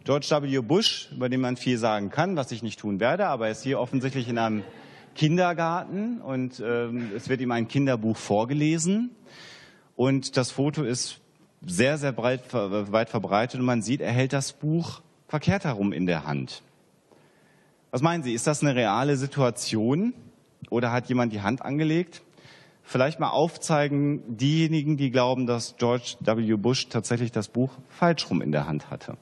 George 0.03 0.27
W. 0.29 0.59
Bush, 0.59 1.09
über 1.11 1.27
den 1.27 1.41
man 1.41 1.57
viel 1.57 1.77
sagen 1.77 2.09
kann, 2.09 2.37
was 2.37 2.51
ich 2.51 2.63
nicht 2.63 2.79
tun 2.79 2.99
werde, 2.99 3.27
aber 3.27 3.47
er 3.47 3.51
ist 3.51 3.63
hier 3.63 3.79
offensichtlich 3.79 4.29
in 4.29 4.37
einem 4.37 4.63
Kindergarten 5.15 6.21
und 6.21 6.63
ähm, 6.65 7.11
es 7.15 7.27
wird 7.27 7.41
ihm 7.41 7.51
ein 7.51 7.67
Kinderbuch 7.67 8.15
vorgelesen. 8.15 9.11
Und 9.95 10.37
das 10.37 10.51
Foto 10.51 10.83
ist 10.83 11.19
sehr, 11.65 11.97
sehr 11.97 12.11
breit, 12.11 12.53
weit 12.53 13.09
verbreitet 13.09 13.59
und 13.59 13.65
man 13.65 13.81
sieht, 13.81 13.99
er 13.99 14.11
hält 14.11 14.31
das 14.31 14.53
Buch 14.53 15.01
verkehrt 15.27 15.65
herum 15.65 15.91
in 15.91 16.05
der 16.05 16.25
Hand. 16.25 16.61
Was 17.91 18.01
meinen 18.01 18.23
Sie, 18.23 18.33
ist 18.33 18.47
das 18.47 18.61
eine 18.61 18.75
reale 18.75 19.17
Situation 19.17 20.13
oder 20.69 20.91
hat 20.91 21.09
jemand 21.09 21.33
die 21.33 21.41
Hand 21.41 21.63
angelegt? 21.63 22.21
Vielleicht 22.87 23.19
mal 23.19 23.29
aufzeigen, 23.29 24.37
diejenigen, 24.37 24.95
die 24.95 25.11
glauben, 25.11 25.45
dass 25.45 25.75
George 25.77 26.15
W. 26.21 26.55
Bush 26.55 26.87
tatsächlich 26.87 27.31
das 27.31 27.49
Buch 27.49 27.71
falsch 27.89 28.29
rum 28.29 28.41
in 28.41 28.51
der 28.53 28.65
Hand 28.65 28.89
hatte. 28.89 29.17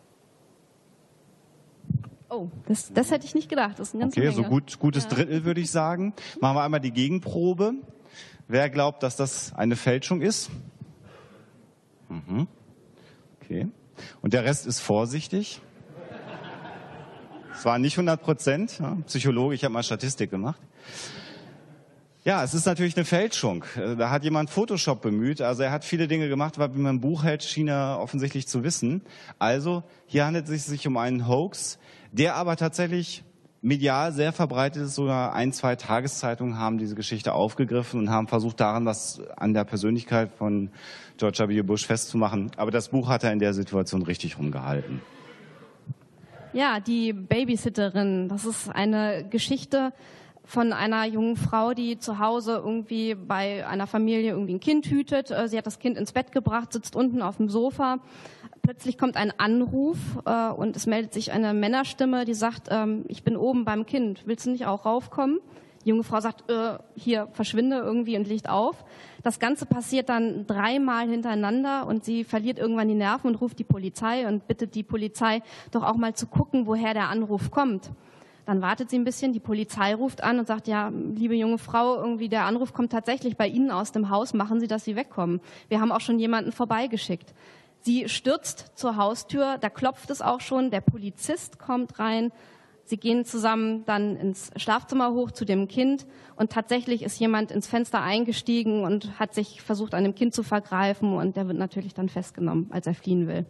Oh, 2.29 2.49
das, 2.67 2.93
das 2.93 3.11
hätte 3.11 3.25
ich 3.25 3.33
nicht 3.33 3.49
gedacht. 3.49 3.79
Das 3.79 3.93
ist 3.93 3.99
ganze 3.99 4.19
Okay, 4.19 4.29
Menge. 4.29 4.35
so 4.35 4.43
gut, 4.43 4.79
gutes 4.79 5.07
Drittel 5.07 5.45
würde 5.45 5.61
ich 5.61 5.71
sagen. 5.71 6.13
Machen 6.41 6.57
wir 6.57 6.63
einmal 6.63 6.79
die 6.79 6.91
Gegenprobe. 6.91 7.73
Wer 8.47 8.69
glaubt, 8.69 9.01
dass 9.01 9.15
das 9.15 9.53
eine 9.55 9.75
Fälschung 9.75 10.21
ist? 10.21 10.51
Mhm. 12.09 12.47
Okay. 13.41 13.67
Und 14.21 14.33
der 14.33 14.43
Rest 14.43 14.67
ist 14.67 14.79
vorsichtig. 14.79 15.61
Es 17.53 17.65
war 17.65 17.79
nicht 17.79 17.97
100 17.97 18.21
Prozent. 18.21 18.79
Ja, 18.79 18.97
Psychologe, 19.07 19.55
ich 19.55 19.63
habe 19.63 19.73
mal 19.73 19.81
Statistik 19.81 20.29
gemacht. 20.29 20.61
Ja, 22.25 22.43
es 22.43 22.55
ist 22.55 22.65
natürlich 22.65 22.97
eine 22.97 23.05
Fälschung. 23.05 23.63
Äh, 23.77 23.95
Da 23.95 24.09
hat 24.09 24.23
jemand 24.23 24.49
Photoshop 24.49 24.99
bemüht. 25.03 25.41
Also 25.41 25.61
er 25.61 25.71
hat 25.71 25.85
viele 25.85 26.07
Dinge 26.07 26.27
gemacht, 26.27 26.57
wie 26.57 26.79
man 26.79 26.95
ein 26.95 26.99
Buch 26.99 27.23
hält, 27.23 27.43
schien 27.43 27.67
er 27.67 27.99
offensichtlich 28.01 28.47
zu 28.47 28.63
wissen. 28.63 29.03
Also 29.37 29.83
hier 30.07 30.25
handelt 30.25 30.49
es 30.49 30.65
sich 30.65 30.87
um 30.87 30.97
einen 30.97 31.27
Hoax, 31.27 31.77
der 32.11 32.35
aber 32.35 32.55
tatsächlich 32.55 33.23
medial 33.61 34.11
sehr 34.11 34.33
verbreitet 34.33 34.81
ist. 34.81 34.95
Sogar 34.95 35.35
ein, 35.35 35.53
zwei 35.53 35.75
Tageszeitungen 35.75 36.57
haben 36.57 36.79
diese 36.79 36.95
Geschichte 36.95 37.33
aufgegriffen 37.33 37.99
und 37.99 38.09
haben 38.09 38.27
versucht, 38.27 38.59
daran 38.59 38.85
was 38.85 39.21
an 39.37 39.53
der 39.53 39.63
Persönlichkeit 39.63 40.31
von 40.35 40.71
George 41.17 41.47
W. 41.47 41.61
Bush 41.61 41.85
festzumachen. 41.85 42.49
Aber 42.57 42.71
das 42.71 42.89
Buch 42.89 43.07
hat 43.07 43.23
er 43.23 43.33
in 43.33 43.39
der 43.39 43.53
Situation 43.53 44.01
richtig 44.01 44.39
rumgehalten. 44.39 44.99
Ja, 46.53 46.79
die 46.79 47.13
Babysitterin. 47.13 48.29
Das 48.29 48.45
ist 48.45 48.69
eine 48.69 49.27
Geschichte 49.29 49.93
von 50.45 50.73
einer 50.73 51.05
jungen 51.05 51.35
Frau, 51.35 51.73
die 51.73 51.97
zu 51.97 52.19
Hause 52.19 52.61
irgendwie 52.63 53.15
bei 53.15 53.67
einer 53.67 53.87
Familie 53.87 54.31
irgendwie 54.31 54.53
ein 54.53 54.59
Kind 54.59 54.85
hütet. 54.85 55.31
Äh, 55.31 55.47
Sie 55.47 55.57
hat 55.57 55.65
das 55.65 55.79
Kind 55.79 55.97
ins 55.97 56.13
Bett 56.13 56.31
gebracht, 56.31 56.71
sitzt 56.71 56.95
unten 56.95 57.21
auf 57.21 57.37
dem 57.37 57.49
Sofa. 57.49 57.97
Plötzlich 58.61 58.97
kommt 58.97 59.17
ein 59.17 59.33
Anruf 59.37 59.97
äh, 60.25 60.49
und 60.49 60.75
es 60.75 60.85
meldet 60.85 61.13
sich 61.13 61.31
eine 61.31 61.53
Männerstimme, 61.53 62.25
die 62.25 62.33
sagt, 62.33 62.69
ähm, 62.71 63.05
ich 63.07 63.23
bin 63.23 63.35
oben 63.35 63.65
beim 63.65 63.85
Kind, 63.85 64.23
willst 64.25 64.45
du 64.45 64.51
nicht 64.51 64.65
auch 64.65 64.85
raufkommen? 64.85 65.39
Die 65.83 65.89
junge 65.89 66.03
Frau 66.03 66.19
sagt, 66.19 66.49
äh, 66.49 66.79
hier 66.95 67.27
verschwinde 67.33 67.77
irgendwie 67.77 68.17
und 68.17 68.27
legt 68.27 68.49
auf. 68.49 68.83
Das 69.21 69.39
Ganze 69.39 69.67
passiert 69.67 70.09
dann 70.09 70.47
dreimal 70.47 71.07
hintereinander 71.07 71.85
und 71.85 72.03
sie 72.03 72.23
verliert 72.23 72.57
irgendwann 72.57 72.87
die 72.87 72.95
Nerven 72.95 73.27
und 73.27 73.35
ruft 73.35 73.59
die 73.59 73.63
Polizei 73.63 74.27
und 74.27 74.47
bittet 74.47 74.73
die 74.73 74.83
Polizei 74.83 75.43
doch 75.71 75.83
auch 75.83 75.95
mal 75.95 76.15
zu 76.15 76.25
gucken, 76.25 76.65
woher 76.65 76.93
der 76.95 77.09
Anruf 77.09 77.51
kommt. 77.51 77.91
Dann 78.45 78.61
wartet 78.61 78.89
sie 78.89 78.97
ein 78.97 79.03
bisschen, 79.03 79.33
die 79.33 79.39
Polizei 79.39 79.95
ruft 79.95 80.23
an 80.23 80.37
und 80.37 80.47
sagt, 80.47 80.67
ja, 80.67 80.89
liebe 80.89 81.35
junge 81.35 81.57
Frau, 81.57 81.95
irgendwie 81.95 82.29
der 82.29 82.45
Anruf 82.45 82.73
kommt 82.73 82.91
tatsächlich 82.91 83.37
bei 83.37 83.47
Ihnen 83.47 83.71
aus 83.71 83.91
dem 83.91 84.09
Haus, 84.09 84.33
machen 84.33 84.59
Sie, 84.59 84.67
dass 84.67 84.85
Sie 84.85 84.95
wegkommen. 84.95 85.41
Wir 85.67 85.81
haben 85.81 85.91
auch 85.91 86.01
schon 86.01 86.19
jemanden 86.19 86.51
vorbeigeschickt. 86.51 87.33
Sie 87.81 88.07
stürzt 88.07 88.71
zur 88.75 88.97
Haustür, 88.97 89.57
da 89.59 89.69
klopft 89.69 90.09
es 90.09 90.21
auch 90.21 90.41
schon, 90.41 90.71
der 90.71 90.81
Polizist 90.81 91.59
kommt 91.59 91.99
rein, 91.99 92.31
Sie 92.87 92.97
gehen 92.97 93.25
zusammen 93.25 93.83
dann 93.85 94.15
ins 94.15 94.51
Schlafzimmer 94.57 95.11
hoch 95.11 95.31
zu 95.31 95.43
dem 95.43 95.67
Kind 95.67 96.05
und 96.35 96.51
tatsächlich 96.51 97.01
ist 97.01 97.19
jemand 97.19 97.49
ins 97.49 97.65
Fenster 97.65 98.01
eingestiegen 98.01 98.83
und 98.83 99.19
hat 99.19 99.33
sich 99.33 99.63
versucht, 99.63 99.95
an 99.95 100.03
dem 100.03 100.13
Kind 100.13 100.35
zu 100.35 100.43
vergreifen 100.43 101.13
und 101.13 101.35
der 101.35 101.47
wird 101.47 101.57
natürlich 101.57 101.95
dann 101.95 102.09
festgenommen, 102.09 102.67
als 102.69 102.85
er 102.85 102.93
fliehen 102.93 103.27
will. 103.27 103.47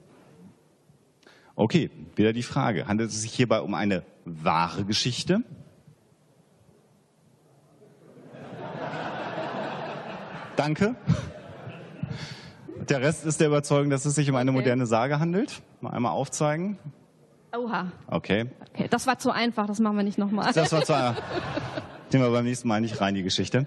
Okay, 1.56 1.90
wieder 2.16 2.32
die 2.32 2.44
Frage. 2.44 2.88
Handelt 2.88 3.10
es 3.10 3.22
sich 3.22 3.34
hierbei 3.34 3.60
um 3.60 3.74
eine 3.74 4.04
wahre 4.26 4.84
Geschichte? 4.86 5.42
Danke. 10.56 10.96
Der 12.90 13.02
Rest 13.02 13.26
ist 13.26 13.40
der 13.40 13.48
Überzeugung, 13.48 13.90
dass 13.90 14.06
es 14.06 14.16
sich 14.16 14.30
um 14.30 14.36
eine 14.36 14.52
Okay. 14.52 14.60
moderne 14.60 14.86
Sage 14.86 15.20
handelt. 15.20 15.62
Mal 15.82 15.92
einmal 15.92 16.12
aufzeigen. 16.12 16.78
Oha, 17.58 17.92
Okay. 18.08 18.48
okay, 18.70 18.88
das 18.90 19.08
war 19.08 19.18
zu 19.18 19.32
einfach, 19.32 19.66
das 19.66 19.80
machen 19.80 19.96
wir 19.96 20.04
nicht 20.04 20.18
nochmal. 20.18 20.52
Das 20.54 20.72
war 20.74 20.84
zwar, 20.84 21.16
nehmen 22.12 22.26
wir 22.26 22.32
beim 22.32 22.44
nächsten 22.44 22.68
Mal 22.68 22.82
nicht 22.82 23.00
rein, 23.00 23.16
die 23.16 23.24
Geschichte. 23.24 23.66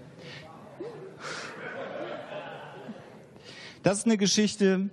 Das 3.83 3.99
ist 3.99 4.05
eine 4.07 4.19
Geschichte, 4.19 4.91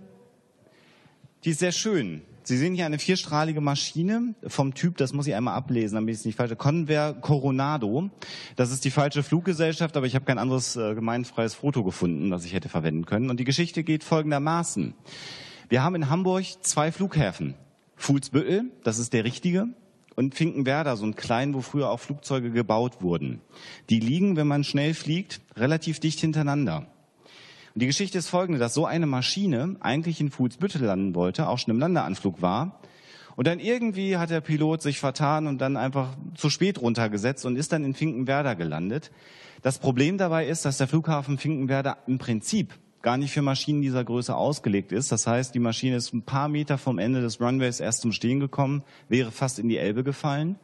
die 1.43 1.49
ist 1.49 1.59
sehr 1.59 1.73
schön. 1.73 2.21
Sie 2.47 2.57
sehen 2.57 2.75
hier 2.75 2.85
eine 2.85 2.99
vierstrahlige 2.99 3.59
Maschine 3.59 4.35
vom 4.45 4.75
Typ, 4.75 4.97
das 4.97 5.13
muss 5.13 5.25
ich 5.25 5.33
einmal 5.33 5.55
ablesen, 5.55 5.95
damit 5.95 6.13
ich 6.13 6.19
es 6.19 6.25
nicht 6.25 6.35
falsch 6.35 6.55
Convair 6.55 7.13
Coronado. 7.13 8.11
Das 8.55 8.71
ist 8.71 8.85
die 8.85 8.91
falsche 8.91 9.23
Fluggesellschaft, 9.23 9.97
aber 9.97 10.05
ich 10.05 10.13
habe 10.13 10.25
kein 10.25 10.37
anderes 10.37 10.75
äh, 10.75 10.93
gemeinfreies 10.93 11.55
Foto 11.55 11.83
gefunden, 11.83 12.29
das 12.29 12.45
ich 12.45 12.53
hätte 12.53 12.69
verwenden 12.69 13.07
können. 13.07 13.31
Und 13.31 13.39
die 13.39 13.45
Geschichte 13.45 13.83
geht 13.83 14.03
folgendermaßen. 14.03 14.93
Wir 15.69 15.81
haben 15.81 15.95
in 15.95 16.11
Hamburg 16.11 16.45
zwei 16.61 16.91
Flughäfen. 16.91 17.55
Fuhlsbüttel, 17.95 18.65
das 18.83 18.99
ist 18.99 19.13
der 19.13 19.23
richtige, 19.23 19.69
und 20.15 20.35
Finkenwerder, 20.35 20.97
so 20.97 21.05
ein 21.07 21.15
klein, 21.15 21.55
wo 21.55 21.61
früher 21.61 21.89
auch 21.89 21.99
Flugzeuge 21.99 22.51
gebaut 22.51 23.01
wurden. 23.01 23.41
Die 23.89 23.99
liegen, 23.99 24.35
wenn 24.35 24.47
man 24.47 24.63
schnell 24.63 24.93
fliegt, 24.93 25.41
relativ 25.55 25.99
dicht 25.99 26.19
hintereinander. 26.19 26.85
Und 27.75 27.81
die 27.81 27.87
Geschichte 27.87 28.17
ist 28.17 28.29
folgende, 28.29 28.57
dass 28.57 28.73
so 28.73 28.85
eine 28.85 29.05
Maschine 29.05 29.75
eigentlich 29.81 30.21
in 30.21 30.31
Fuhlsbüttel 30.31 30.81
landen 30.81 31.13
wollte, 31.13 31.49
auch 31.49 31.59
schon 31.59 31.73
im 31.73 31.79
Landeanflug 31.79 32.41
war. 32.41 32.79
Und 33.35 33.47
dann 33.47 33.59
irgendwie 33.59 34.15
hat 34.15 34.29
der 34.29 34.39
Pilot 34.39 34.81
sich 34.81 34.97
vertan 34.97 35.45
und 35.45 35.59
dann 35.59 35.75
einfach 35.75 36.15
zu 36.35 36.49
spät 36.49 36.81
runtergesetzt 36.81 37.45
und 37.45 37.57
ist 37.57 37.73
dann 37.73 37.83
in 37.83 37.93
Finkenwerder 37.93 38.55
gelandet. 38.55 39.11
Das 39.61 39.77
Problem 39.77 40.17
dabei 40.17 40.47
ist, 40.47 40.63
dass 40.63 40.77
der 40.77 40.87
Flughafen 40.87 41.37
Finkenwerder 41.37 41.97
im 42.07 42.17
Prinzip 42.17 42.73
gar 43.01 43.17
nicht 43.17 43.33
für 43.33 43.41
Maschinen 43.41 43.81
dieser 43.81 44.05
Größe 44.05 44.33
ausgelegt 44.33 44.93
ist. 44.93 45.11
Das 45.11 45.27
heißt, 45.27 45.53
die 45.53 45.59
Maschine 45.59 45.97
ist 45.97 46.13
ein 46.13 46.21
paar 46.21 46.47
Meter 46.47 46.77
vom 46.77 46.97
Ende 46.97 47.19
des 47.19 47.41
Runways 47.41 47.81
erst 47.81 47.99
zum 47.99 48.13
Stehen 48.13 48.39
gekommen, 48.39 48.83
wäre 49.09 49.31
fast 49.33 49.59
in 49.59 49.67
die 49.67 49.77
Elbe 49.77 50.05
gefallen. 50.05 50.55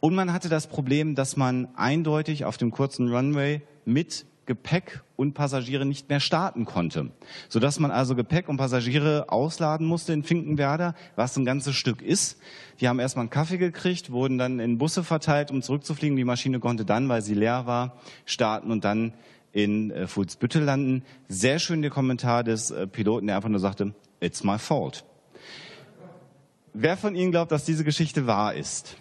Und 0.00 0.14
man 0.14 0.30
hatte 0.34 0.50
das 0.50 0.66
Problem, 0.66 1.14
dass 1.14 1.38
man 1.38 1.68
eindeutig 1.74 2.44
auf 2.44 2.58
dem 2.58 2.70
kurzen 2.70 3.08
Runway 3.08 3.62
mit 3.86 4.26
Gepäck 4.44 5.03
und 5.16 5.34
Passagiere 5.34 5.84
nicht 5.84 6.08
mehr 6.08 6.20
starten 6.20 6.64
konnte, 6.64 7.10
sodass 7.48 7.78
man 7.78 7.90
also 7.90 8.14
Gepäck 8.14 8.48
und 8.48 8.56
Passagiere 8.56 9.26
ausladen 9.28 9.86
musste 9.86 10.12
in 10.12 10.22
Finkenwerder, 10.22 10.94
was 11.16 11.36
ein 11.36 11.44
ganzes 11.44 11.76
Stück 11.76 12.02
ist. 12.02 12.38
Die 12.80 12.88
haben 12.88 12.98
erstmal 12.98 13.24
einen 13.24 13.30
Kaffee 13.30 13.58
gekriegt, 13.58 14.10
wurden 14.10 14.38
dann 14.38 14.58
in 14.58 14.78
Busse 14.78 15.04
verteilt, 15.04 15.50
um 15.50 15.62
zurückzufliegen. 15.62 16.16
Die 16.16 16.24
Maschine 16.24 16.58
konnte 16.58 16.84
dann, 16.84 17.08
weil 17.08 17.22
sie 17.22 17.34
leer 17.34 17.66
war, 17.66 17.96
starten 18.24 18.70
und 18.70 18.84
dann 18.84 19.12
in 19.52 19.92
äh, 19.92 20.06
landen. 20.54 21.04
Sehr 21.28 21.58
schön 21.60 21.82
der 21.82 21.90
Kommentar 21.90 22.42
des 22.42 22.70
äh, 22.70 22.86
Piloten, 22.86 23.28
der 23.28 23.36
einfach 23.36 23.48
nur 23.48 23.60
sagte, 23.60 23.94
it's 24.20 24.42
my 24.42 24.58
fault. 24.58 25.04
Wer 26.72 26.96
von 26.96 27.14
Ihnen 27.14 27.30
glaubt, 27.30 27.52
dass 27.52 27.64
diese 27.64 27.84
Geschichte 27.84 28.26
wahr 28.26 28.54
ist? 28.54 28.96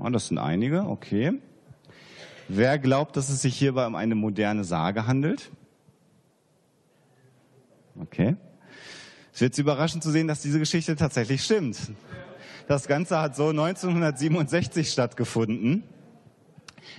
Ja, 0.00 0.08
das 0.10 0.28
sind 0.28 0.38
einige, 0.38 0.82
okay. 0.86 1.40
Wer 2.48 2.78
glaubt, 2.78 3.16
dass 3.16 3.28
es 3.28 3.42
sich 3.42 3.56
hierbei 3.56 3.86
um 3.86 3.94
eine 3.94 4.14
moderne 4.14 4.64
Sage 4.64 5.06
handelt? 5.06 5.50
Okay. 8.00 8.36
Es 9.32 9.40
wird 9.40 9.54
Sie 9.54 9.62
überraschen 9.62 10.00
zu 10.00 10.10
sehen, 10.10 10.28
dass 10.28 10.42
diese 10.42 10.58
Geschichte 10.58 10.96
tatsächlich 10.96 11.42
stimmt. 11.44 11.76
Das 12.68 12.88
Ganze 12.88 13.20
hat 13.20 13.36
so 13.36 13.48
1967 13.48 14.90
stattgefunden. 14.90 15.84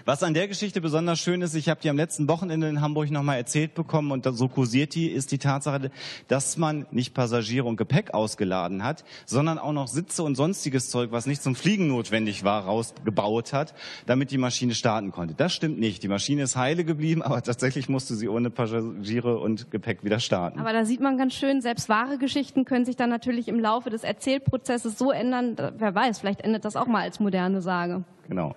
Was 0.06 0.24
an 0.24 0.34
der 0.34 0.48
Geschichte 0.48 0.82
besonders 0.82 1.20
schön 1.20 1.42
ist, 1.42 1.56
ich 1.56 1.70
habe 1.70 1.80
die 1.82 1.90
am 1.90 1.98
letzten 1.98 2.28
Wochenende 2.28 2.68
in 2.68 2.82
Hamburg 2.82 3.12
nochmal 3.12 3.38
erzählt 3.38 3.74
bekommen 3.74 4.12
und 4.12 4.26
so 4.26 4.48
kursiert 4.48 4.96
die, 4.96 5.08
ist 5.08 5.32
die 5.32 5.38
Tatsache, 5.38 5.92
dass 6.28 6.58
man 6.58 6.86
nicht 6.92 7.14
Passagiere 7.14 7.66
und 7.66 7.78
Gepäck 7.78 8.14
ausgeladen 8.14 8.84
hat, 8.84 9.04
sondern 9.26 9.58
auch 9.60 9.74
noch 9.74 9.88
Sitze 9.88 10.24
und 10.24 10.36
sonstiges 10.36 10.90
Zeug, 10.90 11.12
was 11.12 11.26
nicht 11.26 11.42
zum 11.42 11.56
Fliegen 11.56 11.88
notwendig 11.88 12.44
war, 12.44 12.66
rausgebaut 12.66 13.54
hat, 13.54 13.74
damit 14.06 14.32
die 14.32 14.38
Maschine 14.38 14.74
starten 14.74 15.12
konnte. 15.12 15.34
Das 15.36 15.54
stimmt 15.54 15.80
nicht. 15.80 16.04
Die 16.04 16.08
Maschine 16.08 16.44
ist 16.44 16.56
heile 16.56 16.84
geblieben, 16.84 17.22
aber 17.22 17.42
tatsächlich 17.42 17.90
musste 17.90 18.16
sie 18.16 18.28
ohne 18.28 18.50
Passagiere 18.50 19.40
und 19.40 19.72
Gepäck 19.72 20.04
wieder 20.04 20.20
starten. 20.20 20.60
Aber 20.60 20.74
da 20.74 20.86
sieht 20.86 21.02
man 21.02 21.18
ganz 21.18 21.34
schön, 21.34 21.62
selbst 21.62 21.90
wahre 21.90 22.18
Geschichten 22.18 22.66
können 22.66 22.86
sich 22.86 22.96
dann 22.96 23.10
natürlich 23.10 23.48
im 23.48 23.60
Laufe 23.60 23.90
des 23.90 24.04
Erzählprozesses 24.04 24.98
so 24.98 25.12
ändern, 25.12 25.56
wer 25.78 25.96
weiß, 25.96 26.20
vielleicht 26.20 26.42
endet 26.42 26.66
das 26.66 26.76
auch 26.76 26.88
mal 26.88 27.02
als 27.02 27.20
moderne 27.20 27.62
Sage. 27.62 28.04
Genau. 28.28 28.56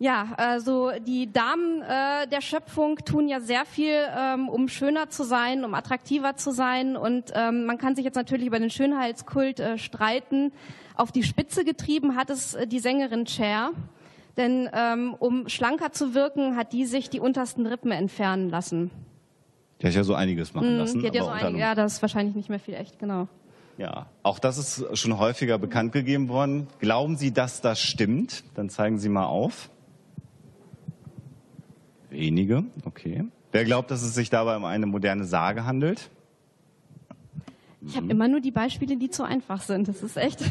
Ja, 0.00 0.28
also 0.36 0.92
die 1.04 1.32
Damen 1.32 1.82
äh, 1.82 2.28
der 2.28 2.40
Schöpfung 2.40 2.98
tun 3.04 3.26
ja 3.26 3.40
sehr 3.40 3.64
viel, 3.64 3.96
ähm, 4.16 4.48
um 4.48 4.68
schöner 4.68 5.10
zu 5.10 5.24
sein, 5.24 5.64
um 5.64 5.74
attraktiver 5.74 6.36
zu 6.36 6.52
sein. 6.52 6.96
Und 6.96 7.32
ähm, 7.34 7.64
man 7.64 7.78
kann 7.78 7.96
sich 7.96 8.04
jetzt 8.04 8.14
natürlich 8.14 8.46
über 8.46 8.60
den 8.60 8.70
Schönheitskult 8.70 9.58
äh, 9.58 9.76
streiten. 9.76 10.52
Auf 10.94 11.10
die 11.10 11.24
Spitze 11.24 11.64
getrieben 11.64 12.14
hat 12.14 12.30
es 12.30 12.54
äh, 12.54 12.68
die 12.68 12.78
Sängerin 12.78 13.26
Cher. 13.26 13.72
Denn 14.36 14.70
ähm, 14.72 15.16
um 15.18 15.48
schlanker 15.48 15.90
zu 15.90 16.14
wirken, 16.14 16.54
hat 16.54 16.72
die 16.72 16.86
sich 16.86 17.10
die 17.10 17.18
untersten 17.18 17.66
Rippen 17.66 17.90
entfernen 17.90 18.50
lassen. 18.50 18.92
Die 19.82 19.86
hat 19.88 19.94
ja 19.94 20.04
so 20.04 20.14
einiges 20.14 20.54
machen 20.54 20.76
lassen. 20.76 20.98
Mhm, 20.98 21.02
die 21.02 21.06
hat 21.08 21.14
ja, 21.16 21.22
so 21.22 21.28
aber 21.28 21.36
unter 21.38 21.48
ein, 21.48 21.56
ja, 21.56 21.74
das 21.74 21.94
ist 21.94 22.02
wahrscheinlich 22.02 22.36
nicht 22.36 22.48
mehr 22.48 22.60
viel 22.60 22.74
echt, 22.74 23.00
genau. 23.00 23.26
Ja, 23.78 24.06
auch 24.22 24.38
das 24.38 24.58
ist 24.58 24.96
schon 24.96 25.18
häufiger 25.18 25.58
bekannt 25.58 25.90
gegeben 25.90 26.28
worden. 26.28 26.68
Glauben 26.78 27.16
Sie, 27.16 27.32
dass 27.32 27.60
das 27.60 27.80
stimmt? 27.80 28.44
Dann 28.54 28.70
zeigen 28.70 28.98
Sie 28.98 29.08
mal 29.08 29.26
auf. 29.26 29.70
Wenige, 32.10 32.64
okay. 32.84 33.24
Wer 33.52 33.64
glaubt, 33.64 33.90
dass 33.90 34.02
es 34.02 34.14
sich 34.14 34.30
dabei 34.30 34.56
um 34.56 34.64
eine 34.64 34.86
moderne 34.86 35.24
Sage 35.24 35.64
handelt? 35.64 36.10
Ich 37.86 37.96
habe 37.96 38.08
immer 38.10 38.28
nur 38.28 38.40
die 38.40 38.50
Beispiele, 38.50 38.96
die 38.96 39.08
zu 39.08 39.22
einfach 39.22 39.62
sind. 39.62 39.88
Das 39.88 40.02
ist 40.02 40.16
echt. 40.16 40.40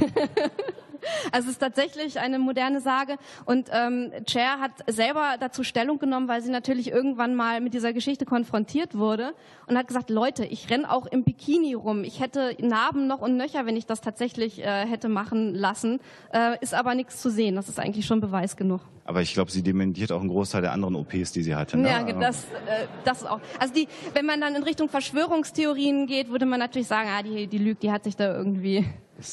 Also 1.31 1.47
es 1.47 1.53
ist 1.53 1.59
tatsächlich 1.59 2.19
eine 2.19 2.39
moderne 2.39 2.79
Sage 2.79 3.17
und 3.45 3.69
ähm, 3.71 4.11
Cher 4.27 4.59
hat 4.59 4.71
selber 4.87 5.35
dazu 5.39 5.63
Stellung 5.63 5.99
genommen, 5.99 6.27
weil 6.27 6.41
sie 6.41 6.51
natürlich 6.51 6.89
irgendwann 6.91 7.35
mal 7.35 7.59
mit 7.61 7.73
dieser 7.73 7.93
Geschichte 7.93 8.25
konfrontiert 8.25 8.97
wurde 8.97 9.33
und 9.67 9.77
hat 9.77 9.87
gesagt, 9.87 10.09
Leute, 10.09 10.45
ich 10.45 10.69
renn 10.69 10.85
auch 10.85 11.05
im 11.05 11.23
Bikini 11.23 11.73
rum. 11.73 12.03
Ich 12.03 12.19
hätte 12.19 12.55
Narben 12.59 13.07
noch 13.07 13.21
und 13.21 13.37
nöcher, 13.37 13.65
wenn 13.65 13.75
ich 13.75 13.85
das 13.85 14.01
tatsächlich 14.01 14.59
äh, 14.59 14.85
hätte 14.85 15.09
machen 15.09 15.53
lassen. 15.53 15.99
Äh, 16.33 16.57
ist 16.61 16.73
aber 16.73 16.95
nichts 16.95 17.21
zu 17.21 17.29
sehen. 17.29 17.55
Das 17.55 17.67
ist 17.69 17.79
eigentlich 17.79 18.05
schon 18.05 18.21
Beweis 18.21 18.55
genug. 18.55 18.81
Aber 19.05 19.21
ich 19.21 19.33
glaube, 19.33 19.51
sie 19.51 19.61
dementiert 19.63 20.11
auch 20.11 20.19
einen 20.19 20.29
Großteil 20.29 20.61
der 20.61 20.73
anderen 20.73 20.95
OPs, 20.95 21.31
die 21.31 21.41
sie 21.41 21.55
hatte. 21.55 21.77
Ne? 21.77 21.89
Ja, 21.89 22.03
das, 22.11 22.43
äh, 22.43 22.87
das 23.05 23.25
auch. 23.25 23.39
Also 23.57 23.73
die, 23.73 23.87
wenn 24.13 24.25
man 24.25 24.41
dann 24.41 24.55
in 24.55 24.63
Richtung 24.63 24.89
Verschwörungstheorien 24.89 26.07
geht, 26.07 26.29
würde 26.29 26.45
man 26.45 26.59
natürlich 26.59 26.87
sagen, 26.87 27.09
ah, 27.17 27.23
die, 27.23 27.47
die 27.47 27.57
lügt, 27.57 27.83
die 27.83 27.91
hat 27.91 28.03
sich 28.03 28.15
da 28.15 28.35
irgendwie 28.35 28.85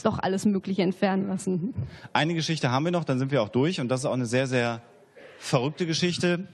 doch 0.05 0.19
alles 0.19 0.45
Mögliche 0.45 0.83
entfernen 0.83 1.29
lassen. 1.29 1.75
Eine 2.13 2.35
Geschichte 2.35 2.71
haben 2.71 2.85
wir 2.85 2.93
noch, 2.93 3.05
dann 3.05 3.19
sind 3.19 3.31
wir 3.31 3.43
auch 3.43 3.49
durch. 3.49 3.81
Und 3.81 3.89
das 3.89 4.01
ist 4.01 4.07
auch 4.07 4.13
eine 4.13 4.27
sehr, 4.27 4.47
sehr 4.47 4.83
verrückte 5.39 5.87
Geschichte. 5.87 6.49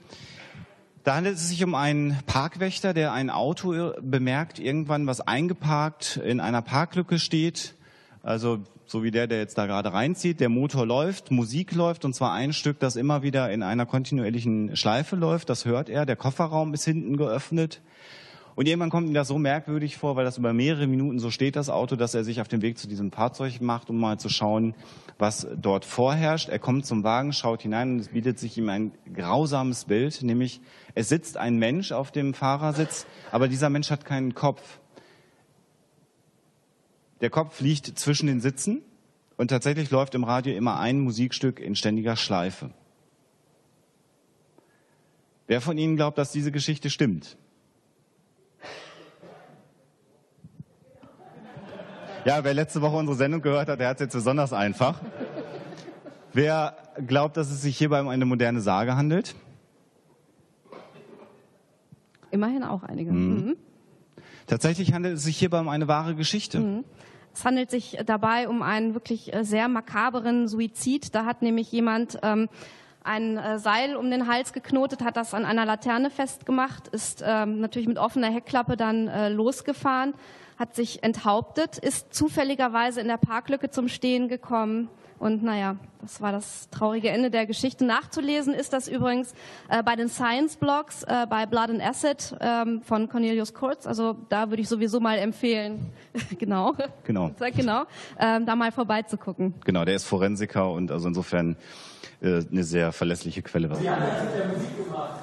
Da 1.03 1.15
handelt 1.15 1.35
es 1.35 1.49
sich 1.49 1.63
um 1.63 1.73
einen 1.73 2.17
Parkwächter, 2.27 2.93
der 2.93 3.11
ein 3.13 3.29
Auto 3.29 3.93
bemerkt, 4.01 4.59
irgendwann 4.59 5.07
was 5.07 5.21
eingeparkt 5.21 6.17
in 6.17 6.39
einer 6.39 6.61
Parklücke 6.61 7.17
steht. 7.17 7.73
Also 8.21 8.59
so 8.85 9.03
wie 9.03 9.09
der, 9.09 9.25
der 9.25 9.39
jetzt 9.39 9.57
da 9.57 9.65
gerade 9.65 9.93
reinzieht. 9.93 10.39
Der 10.39 10.49
Motor 10.49 10.85
läuft, 10.85 11.31
Musik 11.31 11.73
läuft 11.73 12.05
und 12.05 12.13
zwar 12.13 12.33
ein 12.33 12.53
Stück, 12.53 12.79
das 12.79 12.97
immer 12.97 13.23
wieder 13.23 13.49
in 13.51 13.63
einer 13.63 13.85
kontinuierlichen 13.85 14.75
Schleife 14.75 15.15
läuft. 15.15 15.49
Das 15.49 15.65
hört 15.65 15.89
er. 15.89 16.05
Der 16.05 16.17
Kofferraum 16.17 16.73
ist 16.73 16.83
hinten 16.83 17.17
geöffnet. 17.17 17.81
Und 18.61 18.67
irgendwann 18.67 18.91
kommt 18.91 19.07
ihm 19.07 19.15
das 19.15 19.27
so 19.27 19.39
merkwürdig 19.39 19.97
vor, 19.97 20.15
weil 20.15 20.23
das 20.23 20.37
über 20.37 20.53
mehrere 20.53 20.85
Minuten 20.85 21.17
so 21.17 21.31
steht, 21.31 21.55
das 21.55 21.71
Auto, 21.71 21.95
dass 21.95 22.13
er 22.13 22.23
sich 22.23 22.41
auf 22.41 22.47
den 22.47 22.61
Weg 22.61 22.77
zu 22.77 22.87
diesem 22.87 23.11
Fahrzeug 23.11 23.59
macht, 23.59 23.89
um 23.89 23.99
mal 23.99 24.19
zu 24.19 24.29
schauen, 24.29 24.75
was 25.17 25.47
dort 25.59 25.83
vorherrscht. 25.83 26.47
Er 26.47 26.59
kommt 26.59 26.85
zum 26.85 27.03
Wagen, 27.03 27.33
schaut 27.33 27.63
hinein 27.63 27.93
und 27.93 27.99
es 28.01 28.09
bietet 28.09 28.37
sich 28.37 28.55
ihm 28.59 28.69
ein 28.69 28.91
grausames 29.15 29.85
Bild, 29.85 30.21
nämlich 30.21 30.61
es 30.93 31.09
sitzt 31.09 31.37
ein 31.37 31.57
Mensch 31.57 31.91
auf 31.91 32.11
dem 32.11 32.35
Fahrersitz, 32.35 33.07
aber 33.31 33.47
dieser 33.47 33.71
Mensch 33.71 33.89
hat 33.89 34.05
keinen 34.05 34.35
Kopf. 34.35 34.79
Der 37.21 37.31
Kopf 37.31 37.61
liegt 37.61 37.97
zwischen 37.97 38.27
den 38.27 38.41
Sitzen 38.41 38.83
und 39.37 39.47
tatsächlich 39.47 39.89
läuft 39.89 40.13
im 40.13 40.23
Radio 40.23 40.53
immer 40.53 40.79
ein 40.79 40.99
Musikstück 40.99 41.59
in 41.59 41.75
ständiger 41.75 42.15
Schleife. 42.15 42.69
Wer 45.47 45.61
von 45.61 45.79
Ihnen 45.79 45.95
glaubt, 45.95 46.19
dass 46.19 46.31
diese 46.31 46.51
Geschichte 46.51 46.91
stimmt? 46.91 47.37
Ja, 52.23 52.43
wer 52.43 52.53
letzte 52.53 52.81
Woche 52.81 52.97
unsere 52.97 53.17
Sendung 53.17 53.41
gehört 53.41 53.67
hat, 53.67 53.79
der 53.79 53.87
hat 53.89 53.97
es 53.97 54.01
jetzt 54.01 54.13
besonders 54.13 54.53
einfach. 54.53 54.99
Wer 56.33 56.75
glaubt, 57.07 57.35
dass 57.35 57.49
es 57.49 57.61
sich 57.63 57.77
hierbei 57.77 57.99
um 57.99 58.09
eine 58.09 58.25
moderne 58.25 58.61
Sage 58.61 58.95
handelt? 58.95 59.35
Immerhin 62.29 62.63
auch 62.63 62.83
einige. 62.83 63.11
Mhm. 63.11 63.35
Mhm. 63.35 63.55
Tatsächlich 64.45 64.93
handelt 64.93 65.17
es 65.17 65.23
sich 65.23 65.37
hierbei 65.37 65.59
um 65.59 65.69
eine 65.69 65.87
wahre 65.87 66.15
Geschichte. 66.15 66.59
Mhm. 66.59 66.83
Es 67.33 67.43
handelt 67.43 67.71
sich 67.71 67.97
dabei 68.05 68.47
um 68.47 68.61
einen 68.61 68.93
wirklich 68.93 69.33
äh, 69.33 69.43
sehr 69.43 69.67
makaberen 69.67 70.47
Suizid. 70.47 71.15
Da 71.15 71.25
hat 71.25 71.41
nämlich 71.41 71.71
jemand 71.71 72.19
ähm, 72.21 72.49
ein 73.03 73.37
äh, 73.37 73.57
Seil 73.57 73.95
um 73.95 74.11
den 74.11 74.27
Hals 74.27 74.53
geknotet, 74.53 75.01
hat 75.01 75.17
das 75.17 75.33
an 75.33 75.45
einer 75.45 75.65
Laterne 75.65 76.09
festgemacht, 76.09 76.87
ist 76.89 77.23
ähm, 77.25 77.59
natürlich 77.59 77.87
mit 77.87 77.97
offener 77.97 78.29
Heckklappe 78.31 78.77
dann 78.77 79.07
äh, 79.07 79.29
losgefahren, 79.29 80.13
hat 80.61 80.75
sich 80.75 81.03
enthauptet, 81.03 81.79
ist 81.79 82.13
zufälligerweise 82.13 83.01
in 83.01 83.07
der 83.07 83.17
Parklücke 83.17 83.71
zum 83.71 83.87
Stehen 83.87 84.27
gekommen. 84.27 84.89
Und 85.17 85.41
naja, 85.43 85.77
das 86.01 86.21
war 86.21 86.31
das 86.31 86.69
traurige 86.69 87.09
Ende 87.09 87.31
der 87.31 87.47
Geschichte. 87.47 87.83
Nachzulesen 87.83 88.53
ist 88.53 88.71
das 88.71 88.87
übrigens 88.87 89.33
äh, 89.69 89.81
bei 89.81 89.95
den 89.95 90.07
Science-Blogs, 90.07 91.03
äh, 91.03 91.25
bei 91.27 91.47
Blood 91.47 91.71
and 91.71 91.81
Acid 91.81 92.35
ähm, 92.41 92.81
von 92.83 93.09
Cornelius 93.09 93.55
Kurz. 93.55 93.87
Also 93.87 94.15
da 94.29 94.49
würde 94.51 94.61
ich 94.61 94.69
sowieso 94.69 94.99
mal 94.99 95.17
empfehlen, 95.17 95.91
genau, 96.39 96.75
genau, 97.03 97.31
genau 97.55 97.83
ähm, 98.19 98.45
da 98.45 98.55
mal 98.55 98.71
vorbeizugucken. 98.71 99.55
Genau, 99.65 99.83
der 99.83 99.95
ist 99.95 100.05
Forensiker 100.05 100.71
und 100.71 100.91
also 100.91 101.07
insofern 101.07 101.55
äh, 102.21 102.43
eine 102.51 102.63
sehr 102.63 102.91
verlässliche 102.91 103.41
Quelle. 103.41 103.73
Sie 103.75 103.89
haben 103.89 104.01
Musik 104.53 104.85
gemacht. 104.85 105.21